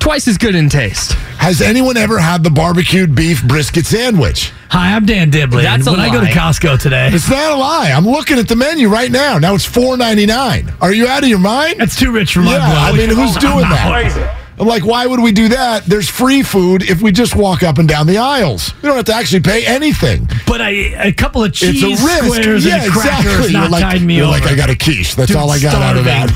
twice 0.05 0.29
as 0.29 0.37
good 0.37 0.55
in 0.55 0.69
taste. 0.69 1.13
Has 1.39 1.63
anyone 1.63 1.97
ever 1.97 2.19
had 2.19 2.45
the 2.45 2.51
barbecued 2.51 3.15
beef 3.15 3.43
brisket 3.43 3.87
sandwich? 3.87 4.53
Hi, 4.69 4.95
I'm 4.95 5.07
Dan 5.07 5.31
Dibley. 5.31 5.63
That's 5.63 5.87
and 5.87 5.97
a 5.97 5.99
when 5.99 6.01
I 6.01 6.13
go 6.13 6.21
to 6.21 6.27
lie. 6.27 6.31
Costco 6.31 6.79
today, 6.79 7.09
It's 7.11 7.31
not 7.31 7.53
a 7.53 7.57
lie. 7.57 7.91
I'm 7.91 8.05
looking 8.05 8.39
at 8.39 8.47
the 8.47 8.55
menu 8.55 8.91
right 8.91 9.11
now. 9.11 9.39
Now 9.39 9.55
it's 9.55 9.65
four 9.65 9.97
ninety 9.97 10.27
nine. 10.27 10.71
Are 10.83 10.93
you 10.93 11.09
out 11.09 11.23
of 11.23 11.31
your 11.31 11.39
mind? 11.39 11.81
that's 11.81 11.97
too 11.99 12.13
rich 12.13 12.35
for 12.35 12.41
my 12.41 12.53
yeah, 12.53 12.71
blood. 12.71 12.95
I 12.95 12.97
mean, 12.99 13.09
who's 13.09 13.35
doing 13.37 13.61
not. 13.61 13.71
that? 13.71 14.44
I'm 14.59 14.69
like, 14.69 14.85
why 14.85 15.05
would 15.07 15.21
we 15.21 15.33
do 15.33 15.49
that? 15.49 15.85
There's 15.85 16.09
free 16.09 16.43
food 16.45 16.89
if 16.89 17.03
we 17.03 17.11
just 17.11 17.35
walk 17.35 17.63
up 17.65 17.79
and 17.79 17.89
down 17.89 18.07
the 18.07 18.19
aisles. 18.19 18.73
We 18.77 18.83
don't 18.89 18.97
have 18.97 19.05
to 19.07 19.15
actually 19.15 19.41
pay 19.41 19.67
anything. 19.67 20.29
But 20.47 20.61
I, 20.61 20.71
a 20.71 21.13
couple 21.13 21.43
of 21.43 21.49
It's 21.51 21.59
cheese 21.59 21.83
a 22.01 22.07
risk. 22.07 22.25
squares 22.25 22.65
yeah, 22.65 22.77
and 22.85 22.87
a 22.87 22.91
cracker 22.91 23.29
exactly. 23.29 23.53
not 23.53 23.61
You're 23.63 23.71
like, 23.71 23.83
tied 23.83 24.03
me 24.03 24.17
you're 24.17 24.27
over. 24.27 24.39
like, 24.39 24.47
I 24.47 24.55
got 24.55 24.71
a 24.71 24.77
quiche. 24.77 25.17
That's 25.17 25.29
Dude, 25.29 25.37
all 25.39 25.51
I 25.51 25.59
got 25.59 25.75
out 25.83 25.97
of 25.97 26.05
that. 26.05 26.31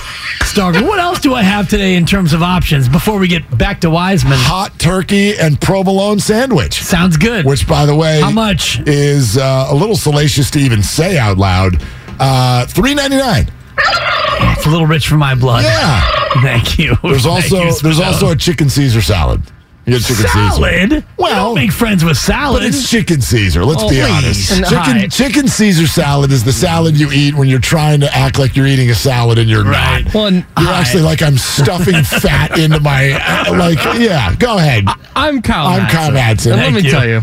Starving. 0.45 0.87
What 0.87 0.99
else 0.99 1.21
do 1.21 1.35
I 1.35 1.43
have 1.43 1.69
today 1.69 1.95
in 1.95 2.07
terms 2.07 2.33
of 2.33 2.43
options 2.43 2.89
before 2.89 3.19
we 3.19 3.29
get 3.29 3.57
back 3.57 3.81
to 3.83 3.91
Wiseman? 3.91 4.39
Hot 4.39 4.77
turkey 4.81 5.37
and 5.39 5.61
provolone 5.61 6.19
sandwich. 6.19 6.83
Sounds 6.83 7.17
good. 7.17 7.45
Which, 7.45 7.69
by 7.69 7.87
the 7.87 7.95
way, 7.95 8.21
How 8.21 8.31
much? 8.33 8.81
is 8.87 9.37
uh, 9.39 9.67
a 9.71 9.75
little 9.75 9.97
salacious 9.97 10.51
to 10.53 10.59
even 10.59 10.83
say 10.83 11.19
out 11.19 11.39
loud. 11.39 11.81
Uh, 12.19 12.67
Three 12.67 12.95
ninety 12.95 13.17
nine. 13.19 13.49
It's 13.79 14.67
a 14.67 14.71
little 14.71 14.87
rich 14.87 15.07
for 15.07 15.17
my 15.17 15.35
blood. 15.37 15.63
Yeah. 15.63 16.18
Thank 16.43 16.79
you. 16.79 16.97
There's 17.03 17.27
also 17.27 17.63
you, 17.65 17.75
there's 17.83 18.01
also 18.01 18.31
a 18.31 18.37
chicken 18.37 18.69
Caesar 18.69 19.01
salad. 19.03 19.43
You 19.87 19.99
chicken 20.01 20.17
Caesar. 20.17 20.29
salad. 20.29 20.91
Well- 20.91 21.03
Well, 21.17 21.45
don't 21.47 21.55
make 21.55 21.73
friends 21.73 22.05
with 22.05 22.19
salad. 22.19 22.61
But 22.61 22.69
it's 22.69 22.91
chicken 22.91 23.23
Caesar. 23.23 23.65
Let's 23.65 23.83
Oh, 23.83 23.89
be 23.89 24.03
honest. 24.03 24.49
Chicken 24.51 24.69
hi. 24.75 25.07
chicken 25.09 25.49
Caesar 25.49 25.87
salad 25.87 26.31
is 26.31 26.45
the 26.45 26.53
salad 26.53 26.97
you 26.99 27.11
eat 27.11 27.35
when 27.35 27.49
you're 27.49 27.59
trying 27.59 28.01
to 28.01 28.15
act 28.15 28.39
like 28.39 28.55
you're 28.55 28.67
eating 28.67 28.91
a 28.91 28.95
salad 28.95 29.39
and 29.39 29.49
you're 29.49 29.65
Right. 29.65 30.05
not. 30.05 30.15
Well, 30.15 30.31
You're 30.33 30.43
hi, 30.57 30.81
actually 30.81 31.05
like 31.05 31.23
I'm 31.23 31.39
stuffing 31.39 32.03
fat 32.05 32.59
into 32.59 32.81
my 32.81 33.13
uh, 33.13 33.57
like. 33.57 33.79
Yeah, 33.99 34.35
go 34.37 34.59
ahead. 34.59 34.85
I'm 35.17 35.41
Kyle 35.41 35.67
I'm 35.67 35.87
Madsen. 35.87 35.91
Kyle 35.91 36.11
Madsen. 36.13 36.53
And 36.53 36.61
let 36.61 36.73
me 36.75 36.81
you. 36.83 36.91
tell 36.91 37.09
you, 37.09 37.23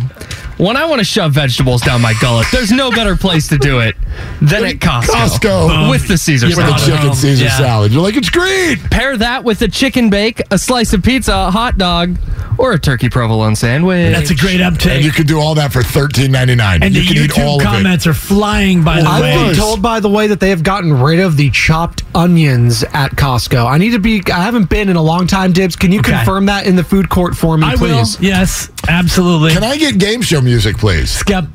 when 0.58 0.78
I 0.78 0.86
want 0.86 1.00
to 1.00 1.06
shove 1.06 1.34
vegetables 1.34 1.82
down 1.82 2.02
my 2.02 2.14
gullet, 2.22 2.48
there's 2.52 2.72
no 2.72 2.92
better 2.92 3.16
place 3.16 3.48
to 3.50 3.58
do 3.58 3.80
it 3.80 3.96
than 4.42 4.64
at 4.66 4.76
Costco. 4.76 5.06
Costco. 5.40 5.90
With 5.90 6.08
the 6.08 6.14
um, 6.14 6.18
Caesar 6.18 6.48
With 6.48 6.56
the 6.58 6.78
salad. 6.78 7.00
chicken. 7.00 7.14
Caesar 7.16 7.44
Yeah. 7.46 7.58
salad. 7.58 7.92
You're 7.92 8.02
like 8.04 8.16
it's 8.16 8.30
great. 8.30 8.80
Pair 8.90 9.18
that 9.18 9.44
with 9.44 9.62
a 9.62 9.68
chicken 9.68 10.10
bake, 10.10 10.42
a 10.52 10.58
slice 10.58 10.94
of 10.94 11.04
pizza, 11.04 11.34
a 11.34 11.52
hot 11.52 11.78
dog, 11.78 12.18
or 12.58 12.72
a 12.72 12.80
turkey 12.80 13.10
provolone 13.10 13.56
sandwich. 13.56 14.14
That's 14.14 14.30
a 14.32 14.36
great 14.36 14.62
And 14.62 15.04
you 15.04 15.12
can 15.12 15.26
do 15.26 15.40
all 15.40 15.56
that 15.56 15.74
for 15.74 15.84
thirteen 15.84 16.32
ninety 16.32 16.56
nine. 16.56 16.84
And 16.84 16.96
you 16.96 17.02
the 17.02 17.08
can 17.08 17.18
eat 17.18 17.32
all 17.40 17.58
YouTube 17.58 17.62
of 17.68 17.74
it. 17.74 17.76
comments 17.76 18.08
are 18.08 18.14
flying, 18.14 18.82
by 18.84 19.02
the 19.02 19.10
I've 19.10 19.22
way. 19.22 19.36
been 19.48 19.56
told, 19.56 19.82
by 19.82 20.00
the 20.00 20.10
way, 20.10 20.28
that 20.28 20.40
they 20.40 20.50
have 20.50 20.64
gotten 20.64 20.94
rid 20.94 21.20
of 21.20 21.36
the 21.36 21.50
chopped 21.52 22.04
onions 22.16 22.84
at 22.94 23.12
Costco. 23.18 23.66
I 23.70 23.78
need 23.78 23.92
to 23.92 24.00
be. 24.00 24.22
I 24.32 24.42
haven't 24.44 24.70
been 24.70 24.88
in 24.88 24.96
a 24.96 25.02
long 25.02 25.28
time, 25.28 25.52
Dibs. 25.52 25.76
Can 25.76 25.92
you 25.92 26.00
Okay. 26.00 26.12
confirm 26.14 26.46
that 26.46 26.66
in 26.66 26.76
the 26.78 26.84
food 26.84 27.10
court 27.10 27.36
for 27.36 27.58
me, 27.58 27.68
I 27.68 27.76
will. 27.76 27.98
please? 27.98 28.18
Yes, 28.22 28.70
absolutely. 28.88 29.52
Can 29.52 29.64
I 29.64 29.76
get 29.78 29.98
game 29.98 30.22
show 30.22 30.40
music, 30.46 30.78
please? 30.78 31.20
Because 31.24 31.52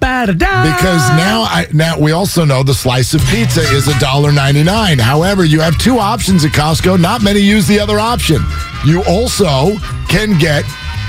now, 1.17 1.43
I, 1.49 1.67
now 1.73 1.99
we 1.99 2.13
also 2.13 2.45
know 2.45 2.63
the 2.63 2.75
slice 2.75 3.15
of 3.15 3.21
pizza 3.27 3.61
is 3.63 3.89
a 3.89 3.99
dollar 3.99 4.33
ninety 4.33 4.63
nine. 4.63 4.99
However, 4.99 5.45
you 5.45 5.61
have 5.61 5.79
two 5.79 5.99
options 5.99 6.45
at 6.45 6.53
Costco. 6.53 7.01
Not 7.01 7.23
many 7.23 7.41
use 7.41 7.67
the 7.67 7.81
other 7.81 7.99
option. 7.99 8.43
You 8.85 9.03
also 9.09 9.77
can 10.09 10.39
get 10.39 10.65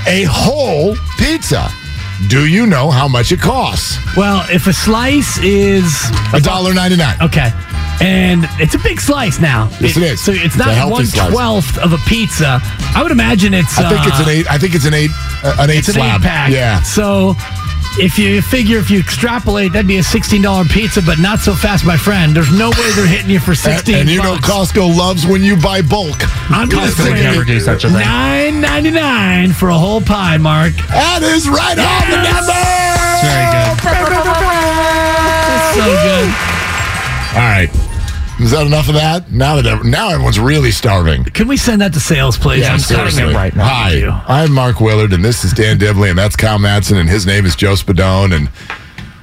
a 0.06 0.24
whole 0.28 0.96
pizza. 1.18 1.68
Do 2.28 2.46
you 2.46 2.66
know 2.66 2.90
how 2.90 3.08
much 3.08 3.32
it 3.32 3.40
costs? 3.40 3.98
Well, 4.16 4.44
if 4.48 4.66
a 4.68 4.72
slice 4.72 5.38
is 5.38 5.92
A 6.32 6.40
dollar 6.40 6.72
ninety 6.72 6.96
nine. 6.96 7.16
okay, 7.20 7.50
and 8.00 8.44
it's 8.60 8.74
a 8.74 8.78
big 8.78 9.00
slice 9.00 9.40
now. 9.40 9.68
Yes, 9.80 9.96
it 9.96 10.02
is. 10.04 10.20
So 10.24 10.30
it's 10.32 10.54
It's 10.54 10.56
not 10.56 10.90
one 10.90 11.04
twelfth 11.06 11.78
of 11.78 11.92
a 11.92 11.98
pizza. 12.06 12.60
I 12.94 13.02
would 13.02 13.10
imagine 13.12 13.54
it's. 13.54 13.76
I 13.78 13.88
think 13.88 14.06
it's 14.06 14.20
uh, 14.20 14.22
an 14.22 14.28
eight. 14.28 14.50
I 14.50 14.58
think 14.58 14.74
it's 14.74 14.84
an 14.86 14.94
eight. 14.94 15.10
Uh, 15.42 15.56
an 15.58 15.70
eight 15.70 15.78
It's 15.78 15.88
an 15.88 15.94
slab. 15.94 16.20
eight 16.20 16.24
pack. 16.26 16.50
Yeah. 16.52 16.80
So 16.82 17.34
if 17.98 18.18
you 18.18 18.40
figure 18.42 18.78
if 18.78 18.90
you 18.90 18.98
extrapolate, 18.98 19.72
that'd 19.72 19.86
be 19.86 19.98
a 19.98 20.02
sixteen 20.02 20.42
dollar 20.42 20.64
pizza, 20.64 21.02
but 21.02 21.18
not 21.18 21.38
so 21.40 21.54
fast, 21.54 21.84
my 21.84 21.96
friend. 21.96 22.34
There's 22.34 22.50
no 22.56 22.70
way 22.70 22.90
they're 22.96 23.06
hitting 23.06 23.30
you 23.30 23.38
for 23.40 23.52
And, 23.52 23.58
sixteen. 23.58 23.96
and 23.96 24.10
you 24.10 24.22
know. 24.22 24.36
Costco 24.36 24.96
loves 24.96 25.26
when 25.26 25.42
you 25.42 25.56
buy 25.56 25.82
bulk. 25.82 26.22
I'm 26.50 26.68
just 26.68 26.96
Costco 26.96 27.10
would 27.10 27.18
saying, 27.18 27.22
never 27.22 27.44
do 27.44 27.60
such 27.60 27.84
a 27.84 27.88
thing. 27.88 28.00
Nine 28.00 28.60
ninety 28.60 28.90
nine 28.90 29.52
for 29.52 29.68
a 29.68 29.78
whole 29.78 30.00
pie, 30.00 30.36
Mark. 30.38 30.74
That 30.88 31.22
is 31.22 31.48
right 31.48 31.78
on 31.78 32.10
the 32.10 32.16
number. 32.22 32.62
Very 33.22 33.46
good. 33.52 33.76
So 35.72 35.84
good. 36.04 36.28
All 37.34 37.48
right. 37.48 37.70
Is 38.42 38.50
that 38.50 38.66
enough 38.66 38.88
of 38.88 38.94
that? 38.94 39.30
Now 39.30 39.60
that 39.62 39.84
now 39.84 40.10
everyone's 40.10 40.40
really 40.40 40.72
starving. 40.72 41.22
Can 41.24 41.46
we 41.46 41.56
send 41.56 41.80
that 41.80 41.92
to 41.92 42.00
sales, 42.00 42.36
please? 42.36 42.64
I'm 42.66 42.78
cutting 42.80 42.96
seriously. 43.12 43.32
it 43.32 43.34
right 43.36 43.54
now. 43.54 43.64
Hi, 43.64 44.42
I'm 44.42 44.52
Mark 44.52 44.80
Willard, 44.80 45.12
and 45.12 45.24
this 45.24 45.44
is 45.44 45.52
Dan 45.52 45.78
Dibley, 45.78 46.10
and 46.10 46.18
that's 46.18 46.34
Kyle 46.34 46.58
Madsen, 46.58 46.98
and 46.98 47.08
his 47.08 47.24
name 47.24 47.46
is 47.46 47.54
Joe 47.54 47.74
Spadone, 47.74 48.34
and 48.34 48.50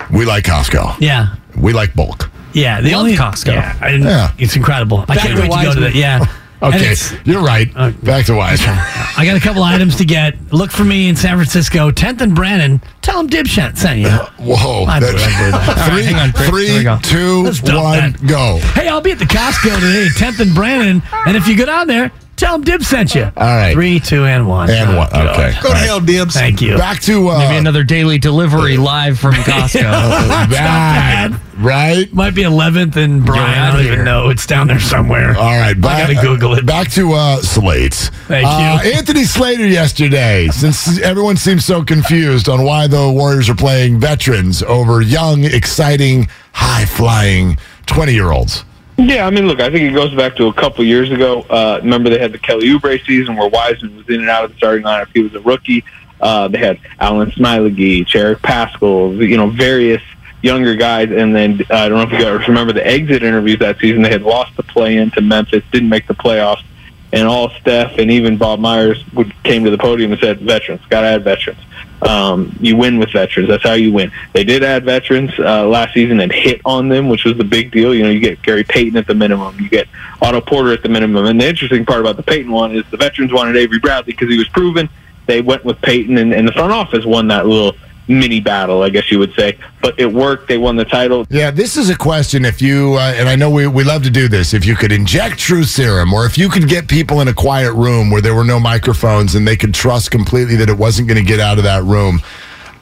we 0.09 0.23
like 0.25 0.45
Costco. 0.45 0.95
Yeah. 1.01 1.35
We 1.57 1.73
like 1.73 1.93
bulk. 1.95 2.29
Yeah, 2.53 2.79
the 2.81 2.91
Love 2.91 2.99
only 3.01 3.15
Costco. 3.15 3.47
Yeah, 3.53 3.77
I 3.81 3.91
didn't- 3.91 4.07
Yeah. 4.07 4.31
it's 4.37 4.55
incredible. 4.55 4.99
I 5.01 5.05
Back 5.05 5.19
can't 5.19 5.35
wait 5.39 5.41
to 5.43 5.47
go 5.49 5.55
to 5.61 5.67
Wiseman. 5.67 5.83
that. 5.83 5.95
Yeah. 5.95 6.25
Okay, 6.61 6.93
you're 7.23 7.41
right. 7.41 7.69
Uh, 7.75 7.91
Back 8.03 8.25
to 8.25 8.35
Wiseman. 8.35 8.75
I 9.17 9.23
got 9.25 9.37
a 9.37 9.39
couple 9.39 9.63
items 9.63 9.95
to 9.97 10.05
get. 10.05 10.35
Look 10.51 10.71
for 10.71 10.83
me 10.83 11.07
in 11.07 11.15
San 11.15 11.37
Francisco, 11.37 11.89
10th 11.89 12.19
and 12.21 12.35
Brandon. 12.35 12.81
Tell 13.01 13.19
him 13.21 13.29
Dipshot 13.29 13.77
sent 13.77 13.99
you. 13.99 14.09
Whoa. 14.39 14.83
I 14.83 14.99
that- 14.99 15.13
would, 15.13 15.21
I 15.21 15.45
would. 15.45 15.53
All 15.53 15.75
right, 15.75 15.89
Three, 15.93 16.03
hang 16.03 16.15
on, 16.15 16.31
Chris. 16.33 16.47
Here 16.47 16.55
we 16.55 16.65
three, 16.67 16.83
go. 16.83 16.99
two, 17.01 17.43
one, 17.77 18.11
go. 18.27 18.57
Hey, 18.73 18.87
I'll 18.89 18.99
be 19.01 19.11
at 19.11 19.19
the 19.19 19.25
Costco 19.25 19.75
today, 19.79 20.07
10th 20.15 20.39
and 20.41 20.53
Brandon. 20.53 21.01
And 21.25 21.37
if 21.37 21.47
you 21.47 21.55
go 21.57 21.65
down 21.65 21.87
there, 21.87 22.11
tell 22.39 22.55
him 22.55 22.63
Dib 22.63 22.81
sent 22.83 23.13
you. 23.15 23.23
All 23.23 23.31
right. 23.37 23.73
Three, 23.73 23.99
two, 23.99 24.25
and 24.25 24.47
one. 24.47 24.69
And 24.69 24.91
Oh, 24.91 24.97
one. 24.97 25.09
God. 25.11 25.27
Okay. 25.39 25.59
Go 25.61 25.69
to 25.69 25.75
hell, 25.75 25.99
Dibs. 25.99 26.33
Thank 26.33 26.61
you. 26.61 26.77
Back 26.77 27.01
to 27.01 27.29
uh, 27.29 27.39
Maybe 27.39 27.57
another 27.57 27.83
daily 27.83 28.17
delivery 28.17 28.77
live 28.77 29.19
from 29.19 29.33
Costco. 29.49 29.81
that, 29.81 31.31
right? 31.57 32.11
Might 32.13 32.35
be 32.35 32.43
11th 32.43 32.95
and 32.95 33.25
Brian. 33.25 33.59
I 33.59 33.71
don't 33.73 33.83
here. 33.83 33.93
even 33.93 34.05
know. 34.05 34.29
It's 34.29 34.45
down 34.45 34.67
there 34.67 34.79
somewhere. 34.79 35.29
All 35.37 35.57
right, 35.59 35.79
back, 35.79 36.07
gotta 36.13 36.25
Google 36.25 36.53
it. 36.55 36.65
Back 36.65 36.89
to 36.91 37.13
uh, 37.13 37.37
Slates. 37.37 38.09
Thank 38.27 38.47
Uh, 38.47 38.79
you. 38.83 38.91
Anthony 38.93 39.23
Slater 39.23 39.67
yesterday, 39.67 40.47
since 40.49 40.99
everyone 40.99 41.37
seems 41.37 41.65
so 41.65 41.83
confused 41.83 42.49
on 42.49 42.63
why 42.63 42.87
the 42.87 43.09
Warriors 43.11 43.49
are 43.49 43.55
playing 43.55 43.99
veterans 43.99 44.63
over 44.63 45.01
young, 45.01 45.43
exciting, 45.43 46.27
high 46.53 46.85
flying 46.85 47.57
20 47.85 48.13
year 48.13 48.31
olds. 48.31 48.63
Yeah, 48.99 49.25
I 49.25 49.29
mean, 49.29 49.47
look, 49.47 49.61
I 49.61 49.71
think 49.71 49.89
it 49.89 49.95
goes 49.95 50.13
back 50.13 50.35
to 50.35 50.47
a 50.47 50.53
couple 50.53 50.83
years 50.83 51.09
ago. 51.09 51.43
Uh, 51.49 51.79
remember, 51.81 52.09
they 52.09 52.19
had 52.19 52.33
the 52.33 52.37
Kelly 52.37 52.67
Oubre 52.67 53.01
season 53.05 53.37
where 53.37 53.47
Wiseman 53.47 53.95
was 53.95 54.09
in 54.09 54.19
and 54.19 54.29
out 54.29 54.43
of 54.43 54.51
the 54.51 54.57
starting 54.57 54.83
lineup. 54.83 55.07
He 55.13 55.21
was 55.21 55.33
a 55.35 55.39
rookie. 55.39 55.85
Uh, 56.19 56.49
they 56.49 56.57
had 56.57 56.81
Alan 56.99 57.31
Smiley, 57.31 58.03
Cherrick 58.03 58.41
Pascal, 58.41 59.13
you 59.15 59.37
know, 59.37 59.49
various 59.51 60.01
younger 60.41 60.75
guys. 60.75 61.11
And 61.11 61.33
then 61.33 61.61
uh, 61.69 61.75
I 61.75 61.87
don't 61.87 61.97
know 61.97 62.03
if 62.03 62.11
you 62.11 62.25
guys 62.25 62.45
remember 62.49 62.73
the 62.73 62.85
exit 62.85 63.23
interviews 63.23 63.59
that 63.59 63.79
season. 63.79 64.01
They 64.01 64.09
had 64.09 64.23
lost 64.23 64.57
the 64.57 64.63
play 64.63 64.97
into 64.97 65.21
Memphis, 65.21 65.63
didn't 65.71 65.87
make 65.87 66.05
the 66.05 66.13
playoffs, 66.13 66.65
and 67.13 67.25
all 67.25 67.51
Steph 67.61 67.99
and 67.99 68.11
even 68.11 68.37
Bob 68.37 68.59
Myers 68.59 69.01
would 69.13 69.33
came 69.43 69.63
to 69.63 69.71
the 69.71 69.77
podium 69.77 70.11
and 70.11 70.19
said, 70.19 70.41
"Veterans, 70.41 70.81
got 70.89 71.01
to 71.01 71.07
add 71.07 71.23
veterans." 71.23 71.59
Um, 72.01 72.55
you 72.61 72.77
win 72.77 72.97
with 72.97 73.11
veterans. 73.11 73.49
That's 73.49 73.63
how 73.63 73.73
you 73.73 73.91
win. 73.91 74.11
They 74.33 74.43
did 74.43 74.63
add 74.63 74.85
veterans 74.85 75.31
uh, 75.37 75.67
last 75.67 75.93
season 75.93 76.21
and 76.21 76.31
hit 76.31 76.61
on 76.63 76.87
them, 76.87 77.09
which 77.09 77.25
was 77.25 77.37
the 77.37 77.43
big 77.43 77.71
deal. 77.71 77.93
You 77.93 78.03
know, 78.03 78.09
you 78.09 78.19
get 78.19 78.41
Gary 78.41 78.63
Payton 78.63 78.97
at 78.97 79.07
the 79.07 79.15
minimum, 79.15 79.59
you 79.59 79.69
get 79.69 79.87
Otto 80.21 80.41
Porter 80.41 80.71
at 80.71 80.81
the 80.81 80.89
minimum. 80.89 81.25
And 81.25 81.39
the 81.39 81.47
interesting 81.47 81.85
part 81.85 81.99
about 81.99 82.15
the 82.15 82.23
Payton 82.23 82.51
one 82.51 82.75
is 82.75 82.83
the 82.89 82.97
veterans 82.97 83.33
wanted 83.33 83.57
Avery 83.57 83.79
Bradley 83.79 84.13
because 84.13 84.29
he 84.29 84.37
was 84.37 84.47
proven. 84.49 84.89
They 85.25 85.41
went 85.41 85.63
with 85.63 85.79
Payton, 85.81 86.17
and, 86.17 86.33
and 86.33 86.47
the 86.47 86.51
front 86.53 86.71
office 86.71 87.05
won 87.05 87.27
that 87.27 87.45
little 87.45 87.75
mini 88.09 88.39
battle, 88.39 88.81
I 88.81 88.89
guess 88.89 89.11
you 89.11 89.19
would 89.19 89.33
say. 89.35 89.57
But 89.81 89.97
it 89.99 90.11
worked. 90.11 90.49
They 90.49 90.57
won 90.57 90.75
the 90.75 90.85
title. 90.85 91.25
Yeah, 91.29 91.51
this 91.51 91.77
is 91.77 91.89
a 91.89 91.95
question. 91.95 92.43
If 92.43 92.61
you, 92.61 92.95
uh, 92.95 93.13
and 93.15 93.29
I 93.29 93.35
know 93.35 93.49
we, 93.49 93.67
we 93.67 93.83
love 93.83 94.03
to 94.03 94.09
do 94.09 94.27
this, 94.27 94.53
if 94.53 94.65
you 94.65 94.75
could 94.75 94.91
inject 94.91 95.39
true 95.39 95.63
serum, 95.63 96.13
or 96.13 96.25
if 96.25 96.37
you 96.37 96.49
could 96.49 96.67
get 96.67 96.87
people 96.87 97.21
in 97.21 97.27
a 97.27 97.33
quiet 97.33 97.73
room 97.73 98.09
where 98.09 98.21
there 98.21 98.35
were 98.35 98.43
no 98.43 98.59
microphones 98.59 99.35
and 99.35 99.47
they 99.47 99.55
could 99.55 99.73
trust 99.73 100.11
completely 100.11 100.55
that 100.57 100.69
it 100.69 100.77
wasn't 100.77 101.07
going 101.07 101.23
to 101.23 101.27
get 101.27 101.39
out 101.39 101.57
of 101.57 101.63
that 101.63 101.83
room, 101.83 102.19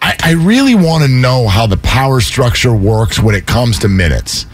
I, 0.02 0.16
I 0.24 0.32
really 0.32 0.76
want 0.76 1.04
to 1.04 1.10
know 1.10 1.48
how 1.48 1.68
the 1.68 1.78
power 1.78 2.22
structure 2.22 2.74
works 2.74 3.20
when 3.20 3.36
it 3.36 3.46
comes 3.46 3.80
to 3.80 3.90
minutes. 3.90 4.46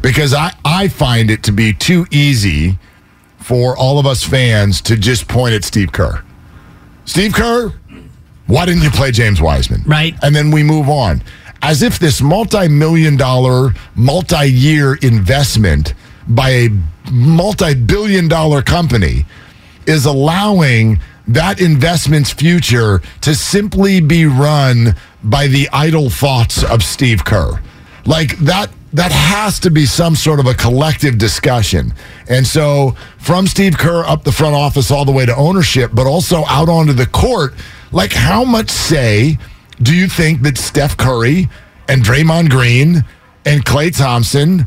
Because 0.00 0.34
I, 0.34 0.52
I 0.64 0.88
find 0.88 1.30
it 1.30 1.42
to 1.44 1.52
be 1.52 1.72
too 1.72 2.06
easy 2.10 2.78
for 3.38 3.76
all 3.76 3.98
of 3.98 4.06
us 4.06 4.22
fans 4.22 4.80
to 4.82 4.96
just 4.96 5.28
point 5.28 5.54
at 5.54 5.64
Steve 5.64 5.92
Kerr. 5.92 6.22
Steve 7.06 7.34
Kerr, 7.34 7.72
why 8.46 8.66
didn't 8.66 8.82
you 8.82 8.90
play 8.90 9.10
James 9.10 9.40
Wiseman? 9.40 9.82
Right. 9.86 10.14
And 10.22 10.34
then 10.34 10.50
we 10.50 10.62
move 10.62 10.88
on. 10.88 11.22
As 11.62 11.82
if 11.82 11.98
this 11.98 12.20
multi 12.20 12.68
million 12.68 13.16
dollar, 13.16 13.72
multi 13.94 14.46
year 14.50 14.96
investment 14.96 15.94
by 16.28 16.50
a 16.50 16.68
multi 17.10 17.74
billion 17.74 18.28
dollar 18.28 18.60
company 18.60 19.24
is 19.86 20.04
allowing 20.04 21.00
that 21.28 21.60
investment's 21.60 22.32
future 22.32 23.00
to 23.22 23.34
simply 23.34 24.00
be 24.00 24.26
run 24.26 24.94
by 25.22 25.46
the 25.46 25.68
idle 25.72 26.10
thoughts 26.10 26.62
of 26.62 26.82
Steve 26.82 27.24
Kerr. 27.24 27.60
Like 28.04 28.36
that 28.40 28.70
that 28.92 29.10
has 29.10 29.58
to 29.60 29.70
be 29.70 29.86
some 29.86 30.14
sort 30.14 30.38
of 30.38 30.46
a 30.46 30.54
collective 30.54 31.18
discussion. 31.18 31.92
And 32.28 32.46
so 32.46 32.94
from 33.18 33.48
Steve 33.48 33.76
Kerr 33.76 34.04
up 34.04 34.22
the 34.22 34.30
front 34.30 34.54
office 34.54 34.90
all 34.90 35.04
the 35.04 35.12
way 35.12 35.26
to 35.26 35.34
ownership, 35.34 35.90
but 35.92 36.06
also 36.06 36.44
out 36.46 36.68
onto 36.68 36.92
the 36.92 37.06
court, 37.06 37.54
like 37.94 38.12
how 38.12 38.44
much 38.44 38.70
say 38.70 39.38
do 39.80 39.94
you 39.94 40.08
think 40.08 40.42
that 40.42 40.58
Steph 40.58 40.96
Curry 40.96 41.48
and 41.88 42.02
Draymond 42.02 42.50
Green 42.50 43.04
and 43.46 43.64
Klay 43.64 43.96
Thompson 43.96 44.66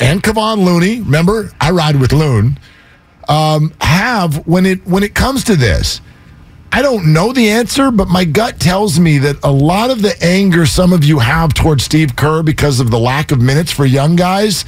and 0.00 0.22
Kevon 0.22 0.64
Looney, 0.64 1.00
remember, 1.00 1.50
I 1.60 1.72
ride 1.72 1.96
with 1.96 2.12
Loon, 2.12 2.58
um, 3.28 3.74
have 3.80 4.46
when 4.46 4.64
it 4.64 4.86
when 4.86 5.02
it 5.02 5.14
comes 5.14 5.44
to 5.44 5.56
this? 5.56 6.00
I 6.70 6.82
don't 6.82 7.12
know 7.12 7.32
the 7.32 7.50
answer, 7.50 7.90
but 7.90 8.08
my 8.08 8.24
gut 8.24 8.60
tells 8.60 9.00
me 9.00 9.18
that 9.18 9.42
a 9.42 9.50
lot 9.50 9.90
of 9.90 10.02
the 10.02 10.14
anger 10.22 10.66
some 10.66 10.92
of 10.92 11.02
you 11.02 11.18
have 11.18 11.54
towards 11.54 11.82
Steve 11.84 12.14
Kerr 12.14 12.42
because 12.42 12.78
of 12.78 12.90
the 12.90 12.98
lack 12.98 13.32
of 13.32 13.40
minutes 13.40 13.72
for 13.72 13.86
young 13.86 14.16
guys, 14.16 14.64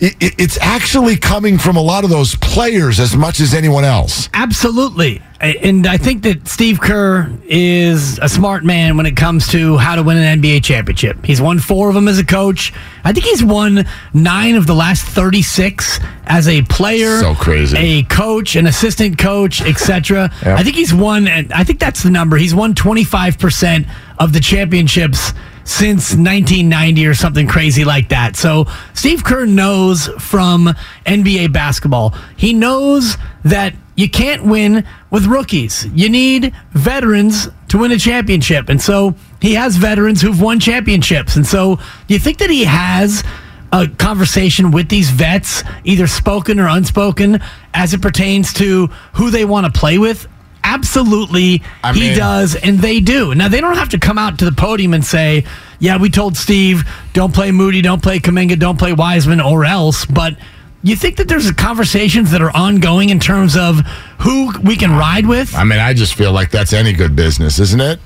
it's 0.00 0.58
actually 0.60 1.16
coming 1.16 1.58
from 1.58 1.76
a 1.76 1.82
lot 1.82 2.04
of 2.04 2.10
those 2.10 2.34
players 2.36 3.00
as 3.00 3.16
much 3.16 3.40
as 3.40 3.54
anyone 3.54 3.84
else. 3.84 4.28
Absolutely. 4.34 5.22
And 5.40 5.86
I 5.86 5.96
think 5.98 6.22
that 6.22 6.48
Steve 6.48 6.80
Kerr 6.80 7.30
is 7.44 8.18
a 8.20 8.28
smart 8.28 8.64
man 8.64 8.96
when 8.96 9.04
it 9.06 9.16
comes 9.16 9.48
to 9.48 9.76
how 9.76 9.96
to 9.96 10.02
win 10.02 10.16
an 10.16 10.40
NBA 10.40 10.64
championship. 10.64 11.24
He's 11.24 11.40
won 11.42 11.58
four 11.58 11.88
of 11.90 11.94
them 11.94 12.08
as 12.08 12.18
a 12.18 12.24
coach. 12.24 12.72
I 13.04 13.12
think 13.12 13.26
he's 13.26 13.44
won 13.44 13.86
nine 14.14 14.54
of 14.54 14.66
the 14.66 14.74
last 14.74 15.04
36 15.04 16.00
as 16.24 16.48
a 16.48 16.62
player, 16.62 17.20
So 17.20 17.34
crazy. 17.34 17.76
a 17.76 18.02
coach, 18.04 18.56
an 18.56 18.66
assistant 18.66 19.18
coach, 19.18 19.60
etc. 19.62 20.30
Yep. 20.42 20.58
I 20.58 20.62
think 20.62 20.76
he's 20.76 20.94
won, 20.94 21.28
and 21.28 21.52
I 21.52 21.64
think 21.64 21.80
that's 21.80 22.02
the 22.02 22.10
number. 22.10 22.36
He's 22.36 22.54
won 22.54 22.74
25% 22.74 23.86
of 24.18 24.32
the 24.32 24.40
championships 24.40 25.32
since 25.66 26.12
1990 26.12 27.06
or 27.06 27.14
something 27.14 27.46
crazy 27.46 27.84
like 27.84 28.08
that. 28.10 28.36
So 28.36 28.66
Steve 28.94 29.24
Kerr 29.24 29.46
knows 29.46 30.06
from 30.18 30.74
NBA 31.04 31.52
basketball. 31.52 32.14
He 32.36 32.54
knows 32.54 33.16
that 33.44 33.74
you 33.96 34.08
can't 34.08 34.44
win 34.44 34.86
with 35.10 35.26
rookies. 35.26 35.86
You 35.86 36.08
need 36.08 36.54
veterans 36.70 37.48
to 37.68 37.78
win 37.78 37.90
a 37.90 37.98
championship. 37.98 38.68
And 38.68 38.80
so 38.80 39.16
he 39.40 39.54
has 39.54 39.76
veterans 39.76 40.22
who've 40.22 40.40
won 40.40 40.60
championships. 40.60 41.34
And 41.34 41.46
so 41.46 41.76
do 42.06 42.14
you 42.14 42.20
think 42.20 42.38
that 42.38 42.50
he 42.50 42.64
has 42.64 43.24
a 43.72 43.88
conversation 43.88 44.70
with 44.70 44.88
these 44.88 45.10
vets, 45.10 45.64
either 45.82 46.06
spoken 46.06 46.60
or 46.60 46.68
unspoken, 46.68 47.40
as 47.74 47.92
it 47.92 48.00
pertains 48.00 48.52
to 48.54 48.86
who 49.14 49.30
they 49.30 49.44
want 49.44 49.66
to 49.66 49.78
play 49.78 49.98
with? 49.98 50.28
Absolutely, 50.66 51.62
I 51.82 51.92
he 51.92 52.00
mean- 52.00 52.18
does, 52.18 52.54
and 52.56 52.80
they 52.80 53.00
do. 53.00 53.34
Now 53.34 53.48
they 53.48 53.60
don't 53.60 53.76
have 53.76 53.90
to 53.90 53.98
come 53.98 54.18
out 54.18 54.38
to 54.40 54.44
the 54.44 54.52
podium 54.52 54.92
and 54.94 55.04
say, 55.04 55.44
"Yeah, 55.78 55.96
we 55.96 56.10
told 56.10 56.36
Steve, 56.36 56.84
don't 57.12 57.32
play 57.32 57.50
Moody, 57.52 57.82
don't 57.82 58.02
play 58.02 58.18
Kuminga, 58.18 58.58
don't 58.58 58.78
play 58.78 58.92
Wiseman, 58.92 59.40
or 59.40 59.64
else." 59.64 60.04
But 60.04 60.36
you 60.82 60.96
think 60.96 61.16
that 61.16 61.28
there's 61.28 61.50
conversations 61.52 62.30
that 62.32 62.42
are 62.42 62.54
ongoing 62.54 63.10
in 63.10 63.18
terms 63.20 63.56
of 63.56 63.80
who 64.18 64.52
we 64.62 64.76
can 64.76 64.92
ride 64.92 65.26
with? 65.26 65.54
I 65.54 65.64
mean, 65.64 65.78
I 65.78 65.92
just 65.94 66.14
feel 66.14 66.32
like 66.32 66.50
that's 66.50 66.72
any 66.72 66.92
good 66.92 67.14
business, 67.16 67.58
isn't 67.58 67.80
it? 67.80 67.98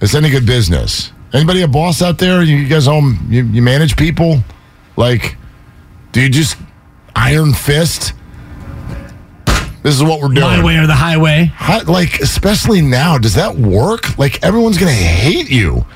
It's 0.00 0.14
any 0.14 0.30
good 0.30 0.46
business. 0.46 1.12
Anybody 1.32 1.62
a 1.62 1.68
boss 1.68 2.02
out 2.02 2.18
there? 2.18 2.42
You 2.42 2.66
guys 2.66 2.86
home? 2.86 3.26
You, 3.28 3.44
you 3.44 3.62
manage 3.62 3.96
people? 3.96 4.42
Like, 4.96 5.36
do 6.12 6.20
you 6.22 6.28
just 6.28 6.56
iron 7.14 7.52
fist? 7.52 8.12
This 9.86 9.94
is 9.94 10.02
what 10.02 10.20
we're 10.20 10.34
doing. 10.34 10.40
My 10.40 10.64
way 10.64 10.78
or 10.78 10.88
the 10.88 10.96
highway. 10.96 11.52
How, 11.54 11.80
like, 11.84 12.18
especially 12.18 12.80
now, 12.80 13.18
does 13.18 13.34
that 13.34 13.54
work? 13.54 14.18
Like, 14.18 14.42
everyone's 14.42 14.78
gonna 14.78 14.90
hate 14.90 15.48
you. 15.48 15.86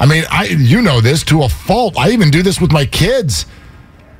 I 0.00 0.06
mean, 0.06 0.24
I 0.30 0.44
you 0.46 0.80
know 0.80 1.02
this 1.02 1.22
to 1.24 1.42
a 1.42 1.48
fault. 1.50 1.98
I 1.98 2.12
even 2.12 2.30
do 2.30 2.42
this 2.42 2.62
with 2.62 2.72
my 2.72 2.86
kids. 2.86 3.44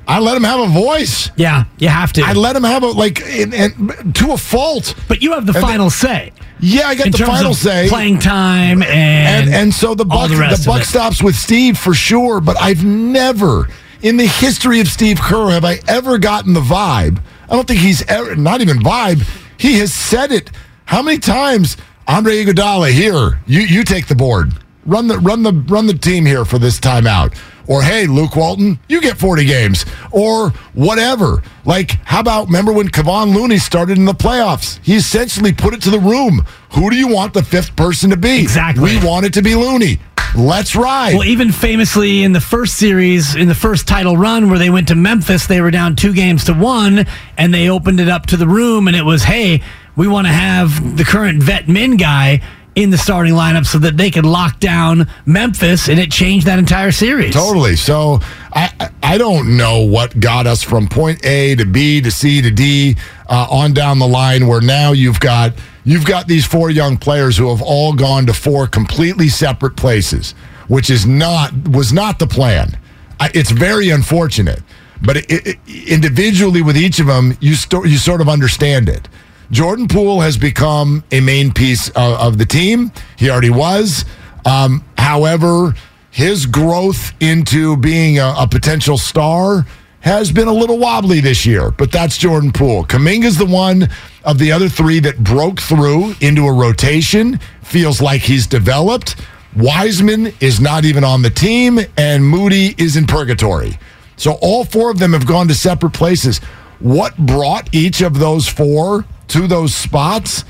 I 0.07 0.19
let 0.19 0.35
them 0.35 0.43
have 0.43 0.59
a 0.59 0.67
voice. 0.67 1.31
Yeah, 1.35 1.63
you 1.79 1.87
have 1.87 2.13
to. 2.13 2.21
I 2.21 2.33
let 2.33 2.53
them 2.53 2.63
have 2.63 2.83
a 2.83 2.89
like, 2.89 3.19
and, 3.25 3.55
and 3.55 4.15
to 4.17 4.33
a 4.33 4.37
fault. 4.37 4.93
but 5.07 5.23
you 5.23 5.33
have 5.33 5.47
the 5.47 5.53
And 5.53 5.61
final 5.63 5.89
say 5.89 6.31
Yeah, 6.59 6.87
I 6.87 6.93
got 6.93 7.11
the 7.11 7.17
final 7.17 7.55
say. 7.55 7.89
playing 7.89 8.19
time 8.19 8.83
and 8.83 9.47
and 9.47 9.49
and 9.49 9.73
so 9.73 9.95
the 9.95 10.05
buck 10.05 10.29
the 10.29 10.35
the, 10.35 10.63
buck 10.63 10.83
stops 10.83 11.23
with 11.23 11.35
Steve 11.35 11.75
for 11.79 11.95
sure. 11.95 12.39
But 12.39 12.61
I've 12.61 12.85
never, 12.85 13.67
in 14.03 14.17
the 14.17 14.27
history 14.27 14.79
of 14.79 14.87
Steve 14.87 15.19
Kerr, 15.19 15.49
have 15.49 15.65
I 15.65 15.79
ever 15.87 16.19
gotten 16.19 16.53
the 16.53 16.61
vibe. 16.61 17.19
I 17.49 17.55
don't 17.55 17.67
think 17.67 17.79
he's 17.79 18.05
ever 18.07 18.35
not 18.35 18.61
even 18.61 18.79
vibe. 18.79 19.27
He 19.57 19.79
has 19.79 19.93
said 19.93 20.31
it. 20.31 20.51
How 20.85 21.01
many 21.01 21.17
times, 21.17 21.77
Andre 22.07 22.43
Iguodala? 22.43 22.91
Here, 22.91 23.39
you 23.45 23.61
you 23.61 23.83
take 23.83 24.07
the 24.07 24.15
board. 24.15 24.51
Run 24.85 25.07
the 25.07 25.17
run 25.19 25.43
the 25.43 25.53
run 25.53 25.87
the 25.87 25.93
team 25.93 26.25
here 26.25 26.45
for 26.45 26.59
this 26.59 26.79
timeout. 26.79 27.37
Or 27.67 27.81
hey, 27.81 28.07
Luke 28.07 28.35
Walton, 28.35 28.79
you 28.87 29.01
get 29.01 29.17
40 29.17 29.45
games. 29.45 29.85
Or 30.11 30.51
whatever. 30.73 31.43
Like, 31.65 31.91
how 32.05 32.21
about 32.21 32.47
remember 32.47 32.71
when 32.71 32.87
Kevon 32.87 33.35
Looney 33.35 33.57
started 33.57 33.97
in 33.97 34.05
the 34.05 34.13
playoffs? 34.13 34.79
He 34.83 34.95
essentially 34.95 35.53
put 35.53 35.73
it 35.73 35.81
to 35.83 35.89
the 35.89 35.99
room. 35.99 36.45
Who 36.73 36.89
do 36.89 36.95
you 36.95 37.07
want 37.07 37.33
the 37.33 37.43
fifth 37.43 37.75
person 37.75 38.09
to 38.11 38.17
be? 38.17 38.39
Exactly. 38.39 38.83
We 38.83 39.05
want 39.05 39.25
it 39.25 39.33
to 39.33 39.41
be 39.41 39.55
Looney. 39.55 39.99
Let's 40.35 40.75
ride. 40.75 41.15
Well, 41.15 41.27
even 41.27 41.51
famously 41.51 42.23
in 42.23 42.33
the 42.33 42.41
first 42.41 42.75
series, 42.75 43.35
in 43.35 43.47
the 43.47 43.55
first 43.55 43.87
title 43.87 44.17
run 44.17 44.49
where 44.49 44.59
they 44.59 44.69
went 44.69 44.89
to 44.89 44.95
Memphis, 44.95 45.47
they 45.47 45.61
were 45.61 45.71
down 45.71 45.95
two 45.95 46.13
games 46.13 46.43
to 46.45 46.53
one, 46.53 47.05
and 47.37 47.53
they 47.53 47.69
opened 47.69 47.99
it 47.99 48.09
up 48.09 48.25
to 48.27 48.37
the 48.37 48.47
room, 48.47 48.87
and 48.87 48.95
it 48.95 49.03
was, 49.03 49.23
hey, 49.23 49.61
we 49.95 50.07
want 50.07 50.27
to 50.27 50.33
have 50.33 50.97
the 50.97 51.03
current 51.03 51.41
vet 51.41 51.67
min 51.67 51.97
guy 51.97 52.41
in 52.77 52.91
the 52.91 52.97
starting 52.97 53.33
lineup 53.33 53.65
so 53.65 53.79
that 53.79 53.97
they 53.97 54.11
could 54.11 54.25
lock 54.25 54.59
down 54.59 55.07
Memphis, 55.25 55.89
and 55.89 55.99
it 55.99 56.11
changed 56.11 56.45
that 56.45 56.59
entire 56.59 56.91
series. 56.91 57.33
Totally. 57.33 57.75
So 57.75 58.19
I 58.53 58.91
I- 59.01 59.17
don't 59.17 59.57
know 59.57 59.81
what 59.81 60.19
got 60.19 60.45
us 60.45 60.61
from 60.61 60.87
point 60.87 61.25
A 61.25 61.55
to 61.55 61.65
B 61.65 61.99
to 62.01 62.11
C 62.11 62.39
to 62.39 62.51
D 62.51 62.95
uh, 63.27 63.47
on 63.49 63.73
down 63.73 63.97
the 63.97 64.07
line 64.07 64.45
where 64.45 64.61
now 64.61 64.91
you've 64.91 65.19
got 65.19 65.53
you've 65.85 66.05
got 66.05 66.27
these 66.27 66.45
four 66.45 66.69
young 66.69 66.97
players 66.97 67.35
who 67.35 67.49
have 67.49 67.63
all 67.63 67.93
gone 67.93 68.27
to 68.27 68.33
four 68.33 68.67
completely 68.67 69.27
separate 69.27 69.75
places, 69.75 70.33
which 70.67 70.91
is 70.91 71.07
not 71.07 71.51
was 71.69 71.91
not 71.91 72.19
the 72.19 72.27
plan. 72.27 72.77
I, 73.19 73.31
it's 73.33 73.49
very 73.49 73.89
unfortunate, 73.89 74.61
but 75.01 75.17
it, 75.17 75.25
it, 75.31 75.57
individually 75.87 76.61
with 76.61 76.77
each 76.77 76.99
of 76.99 77.07
them, 77.07 77.35
you 77.39 77.55
sto- 77.55 77.85
you 77.85 77.97
sort 77.97 78.21
of 78.21 78.29
understand 78.29 78.87
it. 78.87 79.07
Jordan 79.51 79.87
Poole 79.87 80.21
has 80.21 80.37
become 80.37 81.03
a 81.11 81.21
main 81.21 81.53
piece 81.53 81.89
of, 81.89 81.95
of 81.95 82.37
the 82.37 82.45
team. 82.45 82.91
He 83.17 83.29
already 83.29 83.49
was. 83.49 84.05
Um, 84.45 84.83
however, 84.97 85.73
his 86.11 86.45
growth 86.45 87.13
into 87.21 87.77
being 87.77 88.19
a, 88.19 88.33
a 88.39 88.47
potential 88.47 88.97
star 88.97 89.65
has 90.01 90.31
been 90.31 90.47
a 90.47 90.53
little 90.53 90.77
wobbly 90.77 91.19
this 91.19 91.45
year, 91.45 91.71
but 91.71 91.91
that's 91.91 92.17
Jordan 92.17 92.51
Poole. 92.51 92.85
Kuminga's 92.85 93.37
the 93.37 93.45
one 93.45 93.89
of 94.23 94.37
the 94.37 94.51
other 94.51 94.69
three 94.69 94.99
that 95.01 95.17
broke 95.23 95.59
through 95.59 96.13
into 96.21 96.45
a 96.45 96.53
rotation, 96.53 97.39
feels 97.61 98.01
like 98.01 98.21
he's 98.21 98.47
developed. 98.47 99.15
Wiseman 99.55 100.33
is 100.39 100.59
not 100.59 100.85
even 100.85 101.03
on 101.03 101.21
the 101.21 101.29
team, 101.29 101.79
and 101.97 102.25
Moody 102.25 102.75
is 102.77 102.95
in 102.95 103.05
purgatory. 103.07 103.77
So 104.17 104.37
all 104.41 104.63
four 104.65 104.91
of 104.91 104.99
them 104.99 105.13
have 105.13 105.25
gone 105.25 105.47
to 105.47 105.55
separate 105.55 105.93
places. 105.93 106.39
What 106.79 107.17
brought 107.17 107.73
each 107.73 108.01
of 108.01 108.19
those 108.19 108.47
four 108.47 109.05
to 109.29 109.47
those 109.47 109.73
spots? 109.73 110.43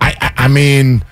I, 0.00 0.32
I, 0.36 0.48
mean, 0.48 1.04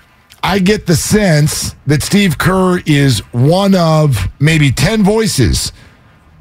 I 0.43 0.59
get 0.59 0.87
the 0.87 0.97
sense 0.97 1.75
that 1.87 2.03
Steve 2.03 2.39
Kerr 2.39 2.81
is 2.87 3.21
one 3.33 3.75
of 3.75 4.29
maybe 4.41 4.73
10 4.73 5.05
voices 5.05 5.73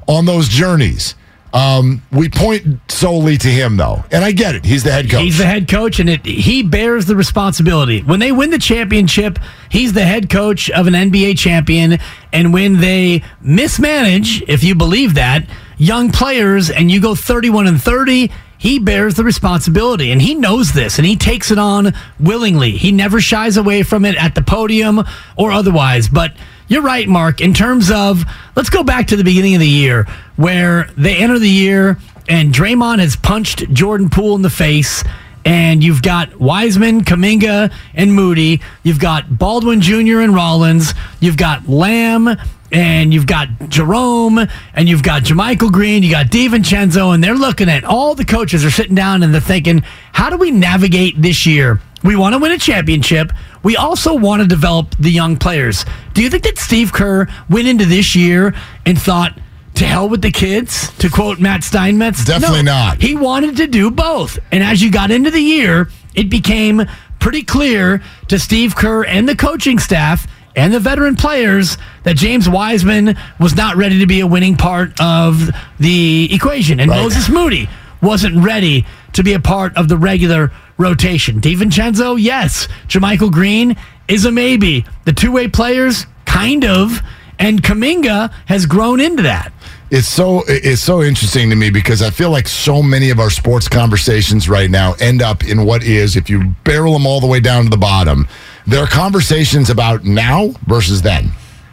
on 0.08 0.26
those 0.26 0.48
journeys. 0.48 1.14
Um, 1.52 2.02
we 2.12 2.28
point 2.28 2.80
solely 2.88 3.36
to 3.38 3.48
him, 3.48 3.76
though. 3.76 4.04
And 4.12 4.24
I 4.24 4.32
get 4.32 4.54
it. 4.54 4.64
He's 4.64 4.84
the 4.84 4.92
head 4.92 5.10
coach. 5.10 5.22
He's 5.22 5.38
the 5.38 5.46
head 5.46 5.68
coach, 5.68 5.98
and 5.98 6.08
it, 6.08 6.24
he 6.24 6.62
bears 6.62 7.06
the 7.06 7.16
responsibility. 7.16 8.02
When 8.02 8.20
they 8.20 8.30
win 8.30 8.50
the 8.50 8.58
championship, 8.58 9.38
he's 9.68 9.92
the 9.92 10.04
head 10.04 10.30
coach 10.30 10.70
of 10.70 10.86
an 10.86 10.94
NBA 10.94 11.38
champion. 11.38 11.98
And 12.32 12.52
when 12.52 12.80
they 12.80 13.24
mismanage, 13.40 14.42
if 14.42 14.62
you 14.62 14.76
believe 14.76 15.14
that, 15.14 15.44
young 15.76 16.12
players 16.12 16.70
and 16.70 16.90
you 16.90 17.00
go 17.00 17.14
31 17.14 17.66
and 17.66 17.82
30, 17.82 18.30
he 18.60 18.78
bears 18.78 19.14
the 19.14 19.24
responsibility. 19.24 20.12
And 20.12 20.20
he 20.20 20.34
knows 20.34 20.72
this, 20.72 20.98
and 20.98 21.06
he 21.06 21.16
takes 21.16 21.50
it 21.50 21.58
on 21.58 21.94
willingly. 22.20 22.72
He 22.72 22.92
never 22.92 23.18
shies 23.18 23.56
away 23.56 23.82
from 23.82 24.04
it 24.04 24.14
at 24.16 24.34
the 24.34 24.42
podium 24.42 25.02
or 25.34 25.50
otherwise. 25.50 26.10
But 26.10 26.34
you're 26.68 26.82
right, 26.82 27.08
Mark, 27.08 27.40
in 27.40 27.54
terms 27.54 27.90
of 27.90 28.22
let's 28.54 28.68
go 28.68 28.84
back 28.84 29.06
to 29.08 29.16
the 29.16 29.24
beginning 29.24 29.54
of 29.54 29.60
the 29.60 29.66
year 29.66 30.06
where 30.36 30.90
they 30.98 31.16
enter 31.16 31.38
the 31.38 31.48
year 31.48 31.96
and 32.28 32.52
Draymond 32.52 32.98
has 32.98 33.16
punched 33.16 33.72
Jordan 33.72 34.10
Poole 34.10 34.36
in 34.36 34.42
the 34.42 34.50
face. 34.50 35.02
And 35.42 35.82
you've 35.82 36.02
got 36.02 36.38
Wiseman, 36.38 37.00
Kuminga, 37.00 37.72
and 37.94 38.12
Moody. 38.12 38.60
You've 38.82 39.00
got 39.00 39.38
Baldwin 39.38 39.80
Jr. 39.80 40.20
and 40.20 40.34
Rollins. 40.34 40.92
You've 41.18 41.38
got 41.38 41.66
Lamb, 41.66 42.36
and 42.72 43.12
you've 43.12 43.26
got 43.26 43.48
Jerome, 43.68 44.46
and 44.74 44.88
you've 44.88 45.02
got 45.02 45.22
JaMychal 45.22 45.72
Green. 45.72 46.02
You 46.02 46.10
got 46.10 46.26
DiVincenzo, 46.26 47.14
and 47.14 47.22
they're 47.22 47.34
looking 47.34 47.68
at 47.68 47.84
all 47.84 48.14
the 48.14 48.24
coaches 48.24 48.64
are 48.64 48.70
sitting 48.70 48.94
down 48.94 49.22
and 49.22 49.32
they're 49.34 49.40
thinking, 49.40 49.82
how 50.12 50.30
do 50.30 50.36
we 50.36 50.50
navigate 50.50 51.20
this 51.20 51.46
year? 51.46 51.80
We 52.02 52.16
want 52.16 52.34
to 52.34 52.38
win 52.38 52.52
a 52.52 52.58
championship. 52.58 53.32
We 53.62 53.76
also 53.76 54.14
want 54.14 54.40
to 54.42 54.48
develop 54.48 54.94
the 54.98 55.10
young 55.10 55.36
players. 55.36 55.84
Do 56.14 56.22
you 56.22 56.30
think 56.30 56.44
that 56.44 56.56
Steve 56.58 56.92
Kerr 56.92 57.26
went 57.50 57.68
into 57.68 57.84
this 57.84 58.16
year 58.16 58.54
and 58.86 59.00
thought, 59.00 59.38
to 59.74 59.84
hell 59.86 60.08
with 60.08 60.22
the 60.22 60.30
kids, 60.30 60.90
to 60.98 61.08
quote 61.10 61.38
Matt 61.40 61.62
Steinmetz? 61.62 62.24
Definitely 62.24 62.62
No. 62.62 62.72
not. 62.72 63.02
He 63.02 63.14
wanted 63.16 63.56
to 63.58 63.66
do 63.66 63.90
both. 63.90 64.38
And 64.50 64.62
as 64.62 64.82
you 64.82 64.90
got 64.90 65.10
into 65.10 65.30
the 65.30 65.40
year, 65.40 65.88
it 66.14 66.30
became 66.30 66.86
pretty 67.18 67.42
clear 67.42 68.02
to 68.28 68.38
Steve 68.38 68.74
Kerr 68.76 69.04
and 69.04 69.28
the 69.28 69.36
coaching 69.36 69.78
staff 69.78 70.26
and 70.56 70.72
the 70.74 70.80
veteran 70.80 71.16
players 71.16 71.76
that 72.04 72.16
James 72.16 72.48
Wiseman 72.48 73.16
was 73.38 73.54
not 73.54 73.76
ready 73.76 73.98
to 74.00 74.06
be 74.06 74.20
a 74.20 74.26
winning 74.26 74.56
part 74.56 75.00
of 75.00 75.50
the 75.78 76.28
equation. 76.32 76.80
And 76.80 76.90
Right. 76.90 77.02
Moses 77.02 77.28
Moody 77.28 77.68
wasn't 78.02 78.42
ready 78.44 78.86
to 79.12 79.22
be 79.22 79.32
a 79.34 79.40
part 79.40 79.76
of 79.76 79.88
the 79.88 79.96
regular 79.96 80.50
rotation. 80.78 81.40
DiVincenzo, 81.40 82.16
yes. 82.20 82.68
JaMychal 82.88 83.30
Green 83.30 83.76
is 84.08 84.24
a 84.24 84.32
maybe. 84.32 84.84
The 85.04 85.12
two 85.12 85.32
way 85.32 85.48
players, 85.48 86.06
kind 86.24 86.64
of. 86.64 87.00
And 87.38 87.62
Kuminga 87.62 88.32
has 88.46 88.66
grown 88.66 89.00
into 89.00 89.22
that. 89.22 89.52
It's 89.90 90.06
so 90.06 90.44
it's 90.46 90.82
so 90.82 91.02
interesting 91.02 91.50
to 91.50 91.56
me 91.56 91.70
because 91.70 92.00
I 92.00 92.10
feel 92.10 92.30
like 92.30 92.46
so 92.46 92.80
many 92.82 93.10
of 93.10 93.18
our 93.18 93.30
sports 93.30 93.66
conversations 93.66 94.48
right 94.48 94.70
now 94.70 94.94
end 95.00 95.20
up 95.20 95.42
in 95.42 95.64
what 95.64 95.82
is 95.82 96.16
if 96.16 96.30
you 96.30 96.54
barrel 96.64 96.92
them 96.92 97.06
all 97.06 97.18
the 97.20 97.26
way 97.26 97.40
down 97.40 97.64
to 97.64 97.70
the 97.70 97.76
bottom, 97.76 98.28
there 98.66 98.82
are 98.82 98.86
conversations 98.86 99.70
about 99.70 100.04
now 100.04 100.48
versus 100.66 101.02
then, 101.02 101.30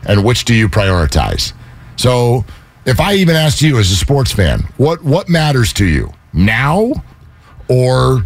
and 0.08 0.24
which 0.24 0.46
do 0.46 0.54
you 0.54 0.68
prioritize? 0.70 1.54
So, 1.96 2.46
if 2.86 3.00
I 3.00 3.14
even 3.16 3.36
asked 3.36 3.62
you 3.62 3.78
as 3.80 3.92
a 3.92 3.96
sports 3.96 4.32
fan, 4.32 4.62
what 4.78 5.04
what 5.04 5.30
matters 5.30 5.74
to 5.74 5.86
you 5.86 6.12
now, 6.34 6.92
or 7.68 8.26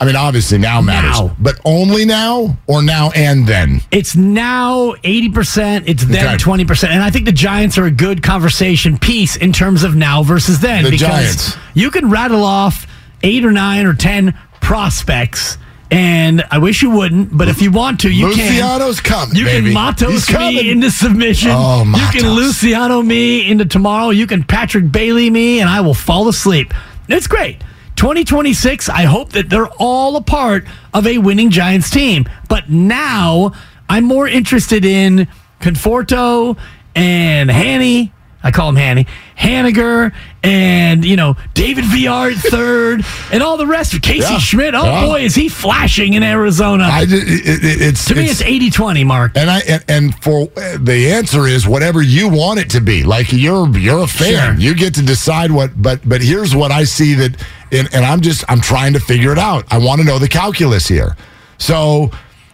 I 0.00 0.06
mean, 0.06 0.16
obviously 0.16 0.58
now 0.58 0.80
matters, 0.80 1.18
Now. 1.20 1.36
but 1.38 1.58
only 1.64 2.04
now 2.04 2.58
or 2.66 2.82
now 2.82 3.10
and 3.12 3.46
then. 3.46 3.80
It's 3.92 4.16
now 4.16 4.92
80%, 5.04 5.84
it's 5.86 6.04
then 6.04 6.26
Okay. 6.34 6.36
20%. 6.36 6.88
And 6.88 7.02
I 7.02 7.10
think 7.10 7.24
the 7.26 7.32
Giants 7.32 7.78
are 7.78 7.84
a 7.84 7.90
good 7.92 8.22
conversation 8.22 8.98
piece 8.98 9.36
in 9.36 9.52
terms 9.52 9.84
of 9.84 9.94
now 9.94 10.22
versus 10.24 10.58
then. 10.58 10.82
The 10.84 10.90
because 10.90 11.08
Giants. 11.08 11.56
you 11.74 11.90
can 11.92 12.10
rattle 12.10 12.42
off 12.44 12.86
eight 13.22 13.44
or 13.44 13.52
nine 13.52 13.86
or 13.86 13.94
10 13.94 14.34
prospects. 14.60 15.56
And 15.94 16.42
I 16.50 16.58
wish 16.58 16.82
you 16.82 16.90
wouldn't, 16.90 17.36
but 17.36 17.46
if 17.46 17.62
you 17.62 17.70
want 17.70 18.00
to, 18.00 18.10
you 18.10 18.34
can. 18.34 18.48
Luciano's 18.48 19.00
coming. 19.00 19.36
You 19.36 19.44
baby. 19.44 19.66
can 19.66 19.74
Matos 19.74 20.28
me 20.28 20.68
into 20.68 20.90
submission. 20.90 21.52
Oh, 21.54 21.84
you 21.84 22.20
can 22.20 22.30
Luciano 22.32 23.00
me 23.00 23.48
into 23.48 23.64
tomorrow. 23.64 24.10
You 24.10 24.26
can 24.26 24.42
Patrick 24.42 24.90
Bailey 24.90 25.30
me, 25.30 25.60
and 25.60 25.70
I 25.70 25.82
will 25.82 25.94
fall 25.94 26.26
asleep. 26.26 26.74
It's 27.06 27.28
great. 27.28 27.60
2026, 27.94 28.88
I 28.88 29.02
hope 29.02 29.30
that 29.34 29.48
they're 29.48 29.70
all 29.78 30.16
a 30.16 30.20
part 30.20 30.66
of 30.92 31.06
a 31.06 31.18
winning 31.18 31.50
Giants 31.50 31.90
team. 31.90 32.28
But 32.48 32.68
now 32.68 33.52
I'm 33.88 34.02
more 34.02 34.26
interested 34.26 34.84
in 34.84 35.28
Conforto 35.60 36.58
and 36.96 37.52
Hanny. 37.52 38.12
I 38.44 38.50
call 38.50 38.68
him 38.68 38.76
Hanny, 38.76 39.06
Haniger, 39.38 40.14
and 40.42 41.04
you 41.04 41.16
know 41.16 41.36
David 41.54 41.84
Villar 41.86 42.32
third, 42.34 43.04
and 43.32 43.42
all 43.42 43.56
the 43.56 43.66
rest. 43.66 44.00
Casey 44.02 44.32
Yeah. 44.32 44.38
Schmidt. 44.38 44.74
Oh 44.74 44.84
Yeah. 44.84 45.06
boy, 45.06 45.20
is 45.22 45.34
he 45.34 45.48
flashing 45.48 46.12
in 46.12 46.22
Arizona? 46.22 46.84
I, 46.84 47.02
it, 47.02 47.10
it, 47.10 47.82
it's 47.82 48.04
to 48.06 48.14
me, 48.14 48.26
it's 48.26 48.42
80-20, 48.42 49.06
Mark. 49.06 49.32
And 49.36 49.50
I 49.50 49.60
and, 49.60 49.84
and 49.88 50.22
for 50.22 50.46
the 50.78 51.10
answer 51.12 51.46
is 51.46 51.66
whatever 51.66 52.02
you 52.02 52.28
want 52.28 52.60
it 52.60 52.68
to 52.70 52.80
be. 52.80 53.02
Like 53.02 53.32
you're 53.32 53.66
you're 53.78 54.04
a 54.04 54.06
fan. 54.06 54.54
Sure. 54.56 54.60
You 54.60 54.74
get 54.74 54.94
to 54.96 55.02
decide 55.02 55.50
what. 55.50 55.70
But 55.80 56.06
but 56.08 56.20
here's 56.22 56.54
what 56.54 56.70
I 56.70 56.84
see 56.84 57.14
that, 57.14 57.42
and, 57.72 57.88
and 57.94 58.04
I'm 58.04 58.20
just 58.20 58.44
I'm 58.48 58.60
trying 58.60 58.92
to 58.92 59.00
figure 59.00 59.32
it 59.32 59.38
out. 59.38 59.64
I 59.72 59.78
want 59.78 60.00
to 60.02 60.06
know 60.06 60.18
the 60.18 60.28
calculus 60.28 60.86
here. 60.86 61.16
So 61.56 62.10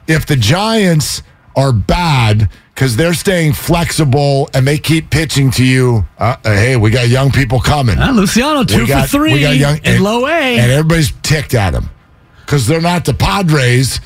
if 0.06 0.24
the 0.26 0.36
Giants 0.36 1.22
are 1.56 1.72
bad 1.72 2.48
because 2.80 2.96
they're 2.96 3.12
staying 3.12 3.52
flexible 3.52 4.48
and 4.54 4.66
they 4.66 4.78
keep 4.78 5.10
pitching 5.10 5.50
to 5.50 5.62
you, 5.62 6.02
uh, 6.18 6.36
uh, 6.42 6.50
hey, 6.50 6.78
we 6.78 6.88
got 6.88 7.08
young 7.08 7.30
people 7.30 7.60
coming. 7.60 7.98
Uh, 7.98 8.10
Luciano 8.10 8.64
two 8.64 8.78
We 8.78 8.86
got- 8.86 9.02
for 9.10 9.18
three 9.18 9.34
we 9.34 9.40
got 9.42 9.56
young- 9.56 9.80
in 9.84 10.02
low 10.02 10.26
A. 10.26 10.58
and 10.58 10.72
everybody's 10.72 11.12
ticked 11.22 11.52
at 11.52 11.74
them 11.74 11.90
because 12.46 12.66
they're 12.66 12.80
not 12.80 13.04
the 13.04 13.12
Padres. 13.12 14.00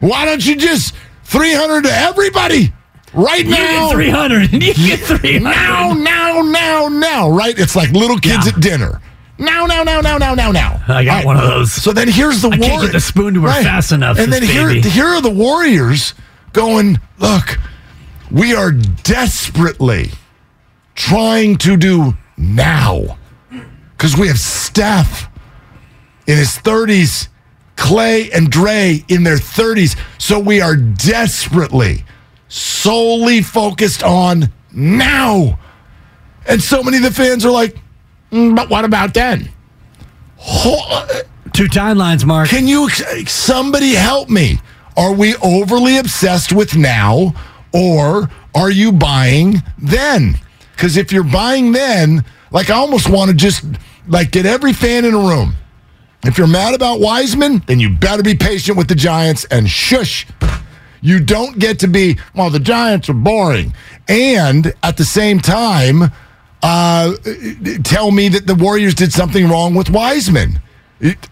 Why 0.00 0.26
don't 0.26 0.44
you 0.44 0.56
just 0.56 0.92
300 1.24 1.84
to 1.84 1.90
everybody 1.90 2.70
right 3.14 3.46
you 3.46 3.50
now? 3.50 3.92
three 3.92 4.10
hundred. 4.10 4.52
You 4.52 4.74
get 4.74 5.00
three 5.00 5.38
Now, 5.38 5.94
now, 5.94 6.42
now, 6.42 6.88
now, 6.88 7.30
right? 7.30 7.58
It's 7.58 7.74
like 7.74 7.92
little 7.92 8.18
kids 8.18 8.44
Yeah. 8.44 8.52
at 8.52 8.60
dinner. 8.60 9.00
Now, 9.38 9.64
now, 9.64 9.84
now, 9.84 10.02
now, 10.02 10.18
now, 10.18 10.34
now, 10.34 10.50
now. 10.52 10.82
I 10.86 11.02
got 11.02 11.20
All 11.20 11.28
one 11.28 11.36
of 11.38 11.44
those. 11.48 11.72
So 11.72 11.94
then 11.94 12.08
here's 12.08 12.42
the 12.42 12.50
I 12.50 12.58
can't 12.58 12.82
get 12.82 12.92
the 12.92 13.00
spoon 13.00 13.32
to 13.34 13.40
her 13.44 13.62
fast 13.62 13.90
enough, 13.90 14.18
And 14.18 14.30
then 14.30 14.42
here, 14.42 14.68
here 14.68 15.06
are 15.06 15.22
the 15.22 15.30
Warriors 15.30 16.12
going, 16.52 17.00
look, 17.18 17.58
we 18.30 18.54
are 18.54 18.72
desperately 18.72 20.10
trying 20.94 21.56
to 21.58 21.76
do 21.76 22.14
now 22.36 23.18
because 23.96 24.16
we 24.16 24.28
have 24.28 24.38
Steph 24.38 25.28
in 26.26 26.36
his 26.36 26.50
30s, 26.58 27.28
Klay 27.76 28.32
and 28.34 28.50
Dre 28.50 29.02
in 29.08 29.22
their 29.22 29.36
30s. 29.36 29.98
So 30.18 30.38
we 30.38 30.60
are 30.60 30.76
desperately, 30.76 32.04
solely 32.48 33.42
focused 33.42 34.02
on 34.02 34.52
now. 34.72 35.58
And 36.46 36.62
so 36.62 36.82
many 36.82 36.98
of 36.98 37.02
the 37.02 37.10
fans 37.12 37.44
are 37.44 37.50
like, 37.50 37.76
"Mm, 38.32 38.54
but 38.54 38.68
what 38.68 38.84
about 38.84 39.14
then? 39.14 39.48
Two 41.52 41.64
timelines, 41.64 42.24
Mark. 42.24 42.48
Can 42.48 42.68
you 42.68 42.88
somebody 43.26 43.94
help 43.94 44.28
me? 44.28 44.60
Are 44.96 45.12
we 45.12 45.34
overly 45.36 45.98
obsessed 45.98 46.52
with 46.52 46.76
now 46.76 47.34
or 47.72 48.30
are 48.54 48.70
you 48.70 48.92
buying 48.92 49.62
then? 49.78 50.38
Cuz 50.76 50.96
if 50.96 51.12
you're 51.12 51.24
buying 51.24 51.72
then, 51.72 52.24
like 52.50 52.70
I 52.70 52.74
almost 52.74 53.08
want 53.08 53.30
to 53.30 53.36
just 53.36 53.64
like 54.06 54.30
get 54.30 54.46
every 54.46 54.72
fan 54.72 55.04
in 55.04 55.14
a 55.14 55.18
room. 55.18 55.54
If 56.24 56.36
you're 56.36 56.48
mad 56.48 56.74
about 56.74 57.00
Wiseman, 57.00 57.62
then 57.66 57.78
you 57.78 57.90
better 57.90 58.22
be 58.22 58.34
patient 58.34 58.76
with 58.76 58.88
the 58.88 58.94
Giants 58.94 59.44
and 59.50 59.68
shush. 59.68 60.26
You 61.00 61.20
don't 61.20 61.58
get 61.58 61.78
to 61.80 61.88
be, 61.88 62.18
well, 62.34 62.50
the 62.50 62.58
Giants 62.58 63.08
are 63.08 63.14
boring. 63.14 63.72
And 64.08 64.74
at 64.82 64.96
the 64.96 65.04
same 65.04 65.38
time, 65.38 66.10
uh, 66.62 67.14
tell 67.84 68.10
me 68.10 68.28
that 68.30 68.46
the 68.46 68.56
Warriors 68.56 68.94
did 68.94 69.12
something 69.12 69.48
wrong 69.48 69.74
with 69.74 69.90
Wiseman. 69.90 70.60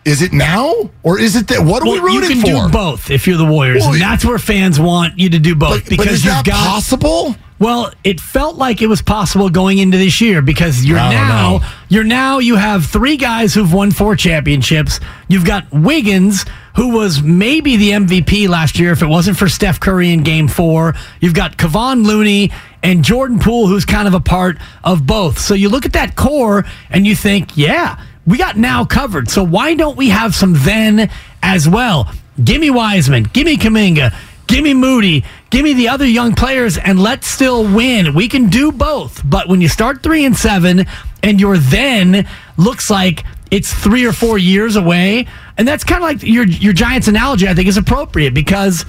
Is 0.05 0.23
it 0.23 0.33
now 0.33 0.91
or 1.03 1.19
is 1.19 1.35
it 1.35 1.49
that? 1.49 1.61
What 1.65 1.83
are 1.83 1.87
we 1.87 2.01
Well, 2.01 2.13
you 2.13 2.21
rooting 2.21 2.43
can 2.43 2.61
for? 2.63 2.67
do 2.69 2.73
both 2.73 3.11
if 3.11 3.27
you're 3.27 3.37
the 3.37 3.45
Warriors, 3.45 3.83
Well, 3.83 3.95
and 3.95 4.01
that's 4.03 4.25
where 4.25 4.39
fans 4.39 4.79
want 4.79 5.19
you 5.19 5.29
to 5.31 5.39
do 5.39 5.55
both 5.57 5.83
But, 5.85 5.91
because 5.91 6.07
but 6.07 6.15
is 6.15 6.23
that 6.25 6.45
got 6.45 6.55
possible? 6.55 7.35
Well, 7.59 7.91
it 8.05 8.21
felt 8.21 8.57
like 8.57 8.83
it 8.83 8.87
was 8.87 9.01
possible 9.01 9.49
going 9.49 9.79
into 9.79 9.97
this 9.97 10.21
year 10.21 10.43
because 10.43 10.85
you're 10.85 10.99
now 10.99 11.61
you're 11.89 12.05
now 12.05 12.39
you 12.39 12.57
have 12.57 12.85
three 12.85 13.17
guys 13.17 13.55
who've 13.55 13.73
won 13.73 13.91
four 13.93 14.15
championships. 14.15 15.01
You've 15.29 15.47
got 15.47 15.65
Wiggins, 15.73 16.45
who 16.77 16.91
was 16.91 17.23
maybe 17.23 17.77
the 17.79 17.91
MVP 17.93 18.49
last 18.49 18.79
year 18.79 18.93
if 18.93 19.01
it 19.03 19.07
wasn't 19.07 19.39
for 19.39 19.49
Steph 19.49 19.81
Curry 19.81 20.13
in 20.13 20.23
game 20.23 20.49
four. 20.49 20.95
You've 21.21 21.33
got 21.35 21.57
Kevon 21.57 22.05
Looney 22.07 22.53
and 22.83 23.03
Jordan 23.03 23.39
Poole, 23.39 23.67
who's 23.69 23.87
kind 23.87 24.07
of 24.07 24.13
a 24.13 24.21
part 24.21 24.59
of 24.85 25.07
both. 25.07 25.39
So 25.39 25.55
you 25.55 25.71
look 25.71 25.87
at 25.87 25.95
that 25.95 26.15
core 26.15 26.67
and 26.91 27.07
you 27.07 27.17
think, 27.17 27.57
yeah, 27.57 27.99
we 28.27 28.39
got 28.39 28.57
now 28.57 28.85
covered. 28.85 29.29
So 29.31 29.45
why 29.45 29.75
don't 29.75 29.97
we 29.97 30.09
have 30.09 30.35
some 30.35 30.55
then 30.57 31.11
as 31.43 31.69
well? 31.69 32.13
Give 32.43 32.61
me 32.61 32.71
Wiseman, 32.71 33.25
give 33.25 33.47
me 33.47 33.57
Kuminga, 33.57 34.15
give 34.47 34.63
me 34.63 34.75
Moody, 34.75 35.25
give 35.51 35.65
me 35.65 35.73
the 35.73 35.89
other 35.89 36.05
young 36.05 36.35
players, 36.35 36.77
and 36.77 37.01
let's 37.01 37.27
still 37.27 37.63
win. 37.65 38.15
We 38.15 38.29
can 38.29 38.49
do 38.49 38.73
both. 38.73 39.23
But 39.25 39.49
when 39.49 39.61
you 39.61 39.69
start 39.69 40.03
three 40.03 40.25
and 40.25 40.37
seven, 40.37 40.87
and 41.23 41.41
your 41.41 41.57
then 41.57 42.29
looks 42.57 42.91
like 42.91 43.25
it's 43.51 43.73
three 43.73 44.05
or 44.05 44.13
four 44.13 44.39
years 44.39 44.77
away, 44.77 45.27
and 45.57 45.67
that's 45.67 45.85
kind 45.85 46.03
of 46.03 46.09
like 46.09 46.23
your 46.23 46.47
your 46.47 46.73
Giants 46.73 47.09
analogy. 47.09 47.49
I 47.49 47.55
think 47.55 47.69
is 47.69 47.77
appropriate 47.77 48.35
because 48.35 48.85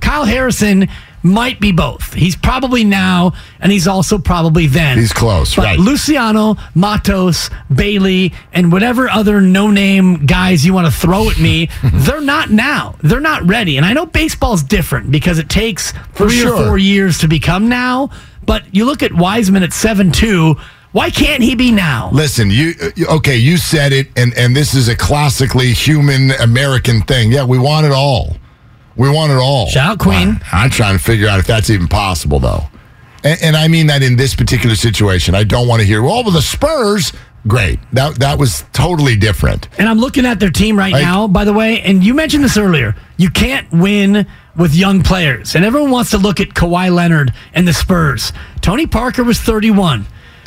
Kyle 0.00 0.24
Harrison 0.24 0.88
might 1.26 1.60
be 1.60 1.72
both. 1.72 2.14
He's 2.14 2.36
probably 2.36 2.84
now, 2.84 3.32
and 3.60 3.70
he's 3.72 3.86
also 3.86 4.18
probably 4.18 4.66
then. 4.66 4.98
He's 4.98 5.12
close, 5.12 5.54
But 5.56 5.64
right. 5.64 5.78
Luciano, 5.78 6.56
Matos, 6.74 7.50
Bailey, 7.74 8.32
and 8.52 8.70
whatever 8.72 9.08
other 9.10 9.40
no 9.40 9.70
name 9.70 10.24
guys 10.26 10.64
you 10.64 10.72
want 10.72 10.86
to 10.86 10.92
throw 10.92 11.28
at 11.30 11.38
me, 11.38 11.68
they're 11.92 12.20
not 12.20 12.50
now. 12.50 12.96
They're 13.02 13.20
not 13.20 13.42
ready. 13.46 13.76
And 13.76 13.84
I 13.84 13.92
know 13.92 14.06
baseball's 14.06 14.62
different 14.62 15.10
because 15.10 15.38
it 15.38 15.48
takes 15.48 15.92
For 16.12 16.28
three 16.28 16.36
sure. 16.38 16.54
or 16.54 16.66
four 16.66 16.78
years 16.78 17.18
to 17.18 17.28
become 17.28 17.68
now. 17.68 18.10
But 18.44 18.62
you 18.74 18.84
look 18.84 19.02
at 19.02 19.12
Wiseman 19.12 19.62
at 19.64 19.72
7 19.72 20.12
2. 20.12 20.54
Why 20.92 21.10
can't 21.10 21.42
he 21.42 21.54
be 21.54 21.72
now? 21.72 22.08
Listen, 22.12 22.48
you 22.48 22.72
you- 22.94 23.06
okay? 23.08 23.36
You 23.36 23.58
said 23.58 23.92
it, 23.92 24.08
and 24.16 24.32
and 24.38 24.56
this 24.56 24.72
is 24.74 24.88
a 24.88 24.96
classically 24.96 25.72
human 25.74 26.30
American 26.40 27.02
thing. 27.02 27.30
Yeah, 27.32 27.44
we 27.44 27.58
want 27.58 27.84
it 27.84 27.92
all. 27.92 28.36
We 28.96 29.10
want 29.10 29.32
it 29.32 29.36
all. 29.36 29.66
Shout 29.66 29.92
out, 29.92 29.98
Queen. 29.98 30.34
Wow. 30.34 30.40
I'm 30.52 30.70
trying 30.70 30.96
to 30.96 31.02
figure 31.02 31.28
out 31.28 31.38
if 31.38 31.46
that's 31.46 31.70
even 31.70 31.88
possible, 31.88 32.38
though. 32.38 32.64
And, 33.22 33.42
and 33.42 33.56
I 33.56 33.68
mean 33.68 33.88
that 33.88 34.02
in 34.02 34.16
this 34.16 34.34
particular 34.34 34.76
situation. 34.76 35.34
I 35.34 35.44
don't 35.44 35.68
want 35.68 35.80
to 35.80 35.86
hear, 35.86 36.02
well, 36.02 36.24
with 36.24 36.34
the 36.34 36.42
Spurs, 36.42 37.12
great. 37.46 37.78
That 37.92 38.16
that 38.20 38.38
was 38.38 38.64
totally 38.72 39.16
different. 39.16 39.68
And 39.78 39.88
I'm 39.88 39.98
looking 39.98 40.24
at 40.24 40.40
their 40.40 40.50
team 40.50 40.78
right 40.78 40.92
now, 40.92 41.28
by 41.28 41.44
the 41.44 41.52
way, 41.52 41.80
and 41.82 42.02
you 42.02 42.14
mentioned 42.14 42.44
this 42.44 42.56
earlier. 42.56 42.94
You 43.16 43.30
can't 43.30 43.70
win 43.72 44.26
with 44.56 44.74
young 44.74 45.02
players. 45.02 45.54
And 45.54 45.64
everyone 45.64 45.90
wants 45.90 46.10
to 46.12 46.18
look 46.18 46.40
at 46.40 46.48
Kawhi 46.50 46.90
Leonard 46.92 47.34
and 47.52 47.68
the 47.68 47.72
Spurs. 47.74 48.32
Tony 48.62 48.86
Parker 48.86 49.22
was 49.22 49.38
31. 49.38 50.06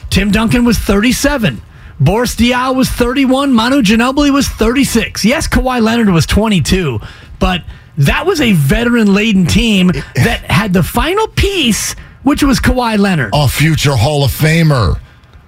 Tim 0.09 0.31
Duncan 0.31 0.65
was 0.65 0.79
37. 0.79 1.61
Boris 1.99 2.35
Diaw 2.35 2.75
was 2.75 2.89
31. 2.89 3.53
Manu 3.53 3.81
Ginobili 3.81 4.31
was 4.31 4.47
36. 4.47 5.25
Yes, 5.25 5.47
Kawhi 5.47 5.81
Leonard 5.81 6.09
was 6.09 6.25
22, 6.25 6.99
but 7.39 7.61
that 7.99 8.25
was 8.25 8.41
a 8.41 8.53
veteran 8.53 9.13
laden 9.13 9.45
team 9.45 9.87
that 10.15 10.41
had 10.49 10.73
the 10.73 10.83
final 10.83 11.27
piece, 11.27 11.93
which 12.23 12.43
was 12.43 12.59
Kawhi 12.59 12.97
Leonard. 12.97 13.31
A 13.33 13.47
future 13.47 13.95
Hall 13.95 14.23
of 14.23 14.31
Famer. 14.31 14.99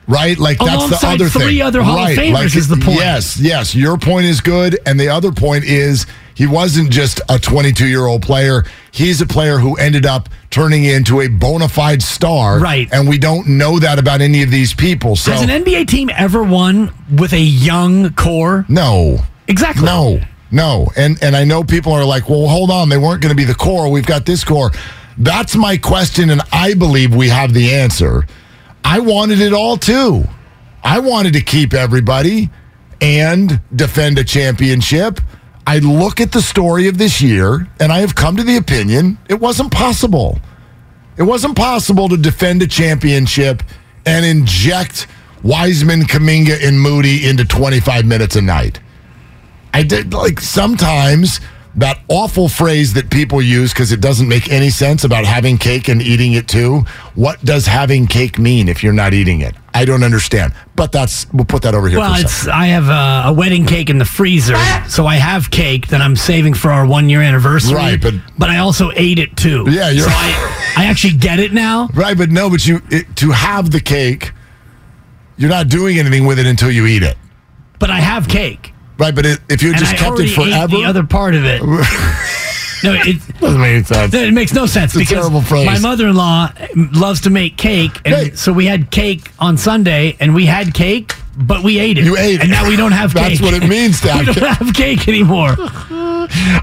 Right? 0.07 0.37
Like 0.37 0.57
that's 0.59 0.89
the 1.01 1.07
other 1.07 1.29
thing. 1.29 1.41
three 1.41 1.61
other 1.61 1.81
Hall 1.81 1.97
of 1.99 2.05
right. 2.05 2.17
Famers 2.17 2.55
is 2.55 2.67
the 2.67 2.75
point. 2.75 2.97
Yes, 2.97 3.39
yes. 3.39 3.73
Your 3.73 3.97
point 3.97 4.25
is 4.25 4.41
good. 4.41 4.77
And 4.85 4.99
the 4.99 5.07
other 5.07 5.31
point 5.31 5.63
is 5.63 6.05
he 6.35 6.47
wasn't 6.47 6.91
just 6.91 7.21
a 7.29 7.39
22 7.39 7.87
year 7.87 8.05
old 8.07 8.21
player. 8.21 8.65
He's 8.91 9.21
a 9.21 9.25
player 9.25 9.57
who 9.59 9.75
ended 9.75 10.05
up 10.05 10.27
turning 10.49 10.83
into 10.83 11.21
a 11.21 11.29
bona 11.29 11.69
fide 11.69 12.01
star. 12.01 12.59
Right. 12.59 12.89
And 12.91 13.07
we 13.07 13.17
don't 13.19 13.47
know 13.57 13.79
that 13.79 13.99
about 13.99 14.19
any 14.19 14.43
of 14.43 14.51
these 14.51 14.73
people. 14.73 15.15
So 15.15 15.31
Has 15.31 15.43
an 15.43 15.49
NBA 15.49 15.87
team 15.87 16.09
ever 16.17 16.43
won 16.43 16.91
with 17.15 17.31
a 17.31 17.39
young 17.39 18.11
core? 18.13 18.65
no. 18.67 19.19
Exactly. 19.47 19.85
No, 19.85 20.21
no. 20.51 20.91
And 20.95 21.21
and 21.23 21.35
I 21.35 21.43
know 21.43 21.63
people 21.63 21.93
are 21.93 22.05
like, 22.05 22.29
well, 22.29 22.47
hold 22.47 22.69
on, 22.69 22.89
they 22.89 22.97
weren't 22.97 23.21
going 23.21 23.31
to 23.31 23.35
be 23.35 23.45
the 23.45 23.55
core. 23.55 23.89
We've 23.89 24.05
got 24.05 24.25
this 24.25 24.43
core. 24.43 24.71
That's 25.17 25.55
my 25.55 25.77
question, 25.77 26.29
and 26.29 26.41
I 26.51 26.73
believe 26.73 27.13
we 27.15 27.29
have 27.29 27.53
the 27.53 27.73
answer. 27.73 28.25
I 28.83 28.99
wanted 28.99 29.39
it 29.39 29.53
all 29.53 29.77
too. 29.77 30.23
I 30.83 30.99
wanted 30.99 31.33
to 31.33 31.41
keep 31.41 31.73
everybody 31.73 32.49
and 32.99 33.61
defend 33.75 34.17
a 34.19 34.23
championship. 34.23 35.19
I 35.67 35.79
look 35.79 36.19
at 36.19 36.31
the 36.31 36.41
story 36.41 36.87
of 36.87 36.97
this 36.97 37.21
year, 37.21 37.67
and 37.79 37.91
I 37.91 37.99
have 37.99 38.15
come 38.15 38.35
to 38.37 38.43
the 38.43 38.57
opinion 38.57 39.17
it 39.29 39.39
wasn't 39.39 39.71
possible. 39.71 40.39
It 41.17 41.23
wasn't 41.23 41.55
possible 41.55 42.09
to 42.09 42.17
defend 42.17 42.61
a 42.63 42.67
championship 42.67 43.61
and 44.05 44.25
inject 44.25 45.07
Wiseman, 45.43 46.01
Kuminga, 46.03 46.65
and 46.65 46.79
Moody 46.79 47.27
into 47.27 47.45
25 47.45 48.05
minutes 48.05 48.35
a 48.35 48.41
night. 48.41 48.79
I 49.73 49.83
did 49.83 50.13
like 50.13 50.39
sometimes 50.39 51.39
that 51.75 51.99
awful 52.09 52.49
phrase 52.49 52.93
that 52.95 53.09
people 53.09 53.41
use 53.41 53.71
because 53.71 53.93
it 53.93 54.01
doesn't 54.01 54.27
make 54.27 54.51
any 54.51 54.69
sense 54.69 55.05
about 55.05 55.23
having 55.23 55.57
cake 55.57 55.87
and 55.87 56.01
eating 56.01 56.33
it 56.33 56.45
too. 56.49 56.79
What 57.15 57.43
does 57.45 57.65
having 57.65 58.07
cake 58.07 58.37
mean 58.37 58.67
if 58.67 58.83
you're 58.83 58.91
not 58.91 59.13
eating 59.13 59.39
it? 59.39 59.55
I 59.73 59.85
don't 59.85 60.03
understand. 60.03 60.53
But 60.75 60.91
that's 60.91 61.31
we'll 61.31 61.45
put 61.45 61.61
that 61.61 61.73
over 61.73 61.87
here. 61.87 61.99
Well, 61.99 62.13
for 62.13 62.19
a 62.19 62.23
it's. 62.23 62.47
I 62.49 62.65
have 62.67 62.89
a, 62.89 63.29
a 63.29 63.33
wedding 63.33 63.65
cake 63.65 63.89
in 63.89 63.99
the 63.99 64.05
freezer, 64.05 64.55
ah! 64.57 64.85
so 64.89 65.05
I 65.07 65.15
have 65.15 65.49
cake 65.49 65.87
that 65.87 66.01
I'm 66.01 66.17
saving 66.17 66.55
for 66.55 66.71
our 66.71 66.85
one 66.85 67.07
year 67.09 67.21
anniversary. 67.21 67.75
Right, 67.75 68.01
but- 68.01 68.15
but 68.37 68.49
I 68.49 68.57
also 68.57 68.91
ate 68.95 69.17
it 69.19 69.37
too. 69.37 69.65
Yeah, 69.69 69.89
you're- 69.91 70.09
So 70.09 70.09
I, 70.13 70.73
I 70.77 70.85
actually 70.87 71.13
get 71.13 71.39
it 71.39 71.53
now. 71.53 71.87
right. 71.93 72.17
But 72.17 72.31
no, 72.31 72.49
but 72.49 72.67
you 72.67 72.81
it, 72.89 73.15
to 73.17 73.31
have 73.31 73.71
the 73.71 73.79
cake, 73.79 74.33
you're 75.37 75.49
not 75.49 75.69
doing 75.69 75.97
anything 75.99 76.25
with 76.25 76.37
it 76.37 76.45
until 76.47 76.69
you 76.69 76.85
eat 76.85 77.03
it. 77.03 77.15
But 77.79 77.89
I 77.89 77.99
have 78.01 78.27
cake, 78.27 78.70
Right. 79.01 79.15
But 79.15 79.25
it, 79.25 79.39
if 79.49 79.63
you 79.63 79.73
just 79.73 79.95
kept 79.95 80.19
it 80.19 80.29
forever, 80.29 80.67
the 80.77 80.83
other 80.85 81.03
part 81.03 81.33
of 81.33 81.43
it. 81.43 81.61
no, 82.83 82.93
it, 82.93 83.17
doesn't 83.39 83.59
make 83.59 83.73
any 83.75 83.83
sense. 83.83 84.13
it 84.13 84.33
makes 84.33 84.53
no 84.53 84.67
sense 84.67 84.93
a 84.95 84.99
because 84.99 85.13
terrible 85.17 85.41
phrase. 85.41 85.65
my 85.65 85.79
mother-in-law 85.79 86.51
loves 86.93 87.21
to 87.21 87.29
make 87.31 87.57
cake, 87.57 87.91
and 88.05 88.13
Hey. 88.15 88.31
so 88.35 88.53
we 88.53 88.67
had 88.67 88.91
cake 88.91 89.31
on 89.39 89.57
Sunday, 89.57 90.15
and 90.19 90.35
we 90.35 90.45
had 90.45 90.73
cake, 90.75 91.15
but 91.35 91.63
we 91.63 91.79
ate 91.79 91.97
it. 91.97 92.03
You 92.03 92.15
ate 92.15 92.35
it. 92.35 92.41
and 92.41 92.51
now 92.51 92.67
we 92.67 92.75
don't 92.75 92.91
have 92.91 93.11
That's 93.15 93.39
cake. 93.39 93.41
what 93.41 93.53
it 93.55 93.67
means 93.67 94.01
to 94.01 94.07
we 94.19 94.25
don't 94.25 94.35
cake. 94.35 94.43
have 94.43 94.73
cake 94.75 95.07
anymore. 95.07 95.55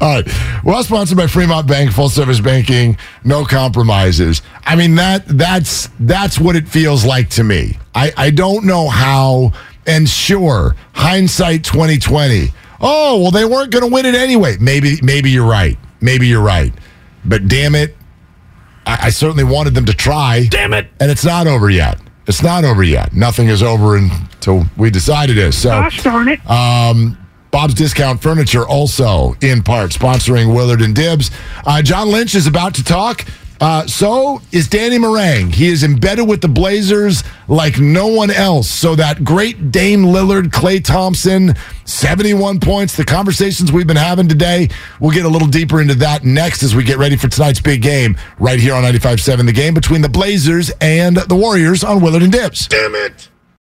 All 0.01 0.15
right. 0.15 0.27
Well, 0.65 0.83
sponsored 0.85 1.19
by 1.19 1.27
Fremont 1.27 1.67
Bank, 1.67 1.91
full 1.93 2.09
service 2.09 2.41
banking, 2.41 2.97
no 3.25 3.45
compromises. 3.45 4.43
I 4.65 4.77
mean 4.77 4.95
that 4.95 5.27
that's 5.27 5.89
that's 6.01 6.39
what 6.39 6.55
it 6.57 6.69
feels 6.69 7.05
like 7.05 7.31
to 7.31 7.43
me. 7.45 7.79
I, 7.95 8.13
I 8.17 8.31
don't 8.31 8.65
know 8.65 8.89
how 8.89 9.53
and 9.89 10.09
sure, 10.09 10.77
hindsight 10.93 11.65
2020. 11.65 12.49
Oh, 12.81 13.21
well 13.21 13.31
they 13.31 13.45
weren't 13.45 13.73
gonna 13.73 13.89
win 13.89 14.07
it 14.07 14.15
anyway. 14.15 14.57
Maybe 14.61 14.99
maybe 15.03 15.31
you're 15.31 15.49
right. 15.49 15.77
Maybe 16.01 16.27
you're 16.29 16.43
right. 16.43 16.73
But 17.25 17.49
damn 17.49 17.75
it, 17.75 17.97
I, 18.87 18.99
I 19.07 19.11
certainly 19.11 19.45
wanted 19.45 19.75
them 19.75 19.87
to 19.87 19.95
try. 19.95 20.47
Damn 20.49 20.73
it. 20.75 20.89
And 21.01 21.11
it's 21.11 21.25
not 21.25 21.47
over 21.47 21.69
yet. 21.71 21.99
It's 22.27 22.43
not 22.43 22.65
over 22.65 22.83
yet. 22.83 23.15
Nothing 23.15 23.49
is 23.49 23.63
over 23.63 23.97
until 23.97 24.65
we 24.77 24.91
decide 24.91 25.31
it 25.31 25.39
is. 25.39 25.57
So 25.57 25.71
Gosh 25.71 26.03
darn 26.03 26.29
it. 26.29 26.49
um, 26.49 27.17
Bob's 27.51 27.73
Discount 27.75 28.21
Furniture 28.23 28.67
also 28.69 29.35
in 29.41 29.63
part 29.63 29.91
sponsoring 29.93 30.55
Willard 30.55 30.83
and 30.83 30.95
Dibs. 30.95 31.31
Uh, 31.65 31.81
John 31.83 32.11
Lynch 32.11 32.35
is 32.35 32.47
about 32.47 32.75
to 32.75 32.85
talk. 32.85 33.25
Uh, 33.61 33.87
so 33.87 34.41
is 34.53 34.69
Danny 34.69 34.99
Marang. 34.99 35.53
He 35.53 35.69
is 35.69 35.83
embedded 35.83 36.29
with 36.29 36.41
the 36.41 36.49
Blazers 36.49 37.25
like 37.49 37.79
no 37.81 38.07
one 38.07 38.31
else. 38.31 38.69
So 38.69 38.95
that 38.95 39.25
great 39.25 39.71
Dame 39.71 40.05
Lillard, 40.05 40.49
Klay 40.51 40.83
Thompson, 40.83 41.55
71 41.85 42.61
points, 42.61 42.97
the 42.97 43.05
conversations 43.05 43.73
we've 43.73 43.87
been 43.87 43.97
having 43.97 44.29
today, 44.29 44.69
we'll 45.01 45.11
get 45.11 45.25
a 45.25 45.29
little 45.29 45.49
deeper 45.49 45.81
into 45.81 45.95
that 45.97 46.25
next 46.25 46.63
as 46.63 46.75
we 46.75 46.85
get 46.85 46.99
ready 46.99 47.17
for 47.17 47.29
tonight's 47.29 47.61
big 47.61 47.83
game 47.83 48.17
right 48.39 48.61
here 48.61 48.75
on 48.75 48.85
95.7, 48.85 49.47
the 49.47 49.53
game 49.53 49.75
between 49.75 50.03
the 50.03 50.09
Blazers 50.09 50.71
and 50.81 51.17
the 51.17 51.37
Warriors 51.37 51.83
on 51.83 52.01
Willard 52.01 52.23
and 52.23 52.33
Dibs. 52.33 52.69
Damn 52.69 52.95
it. 52.95 53.29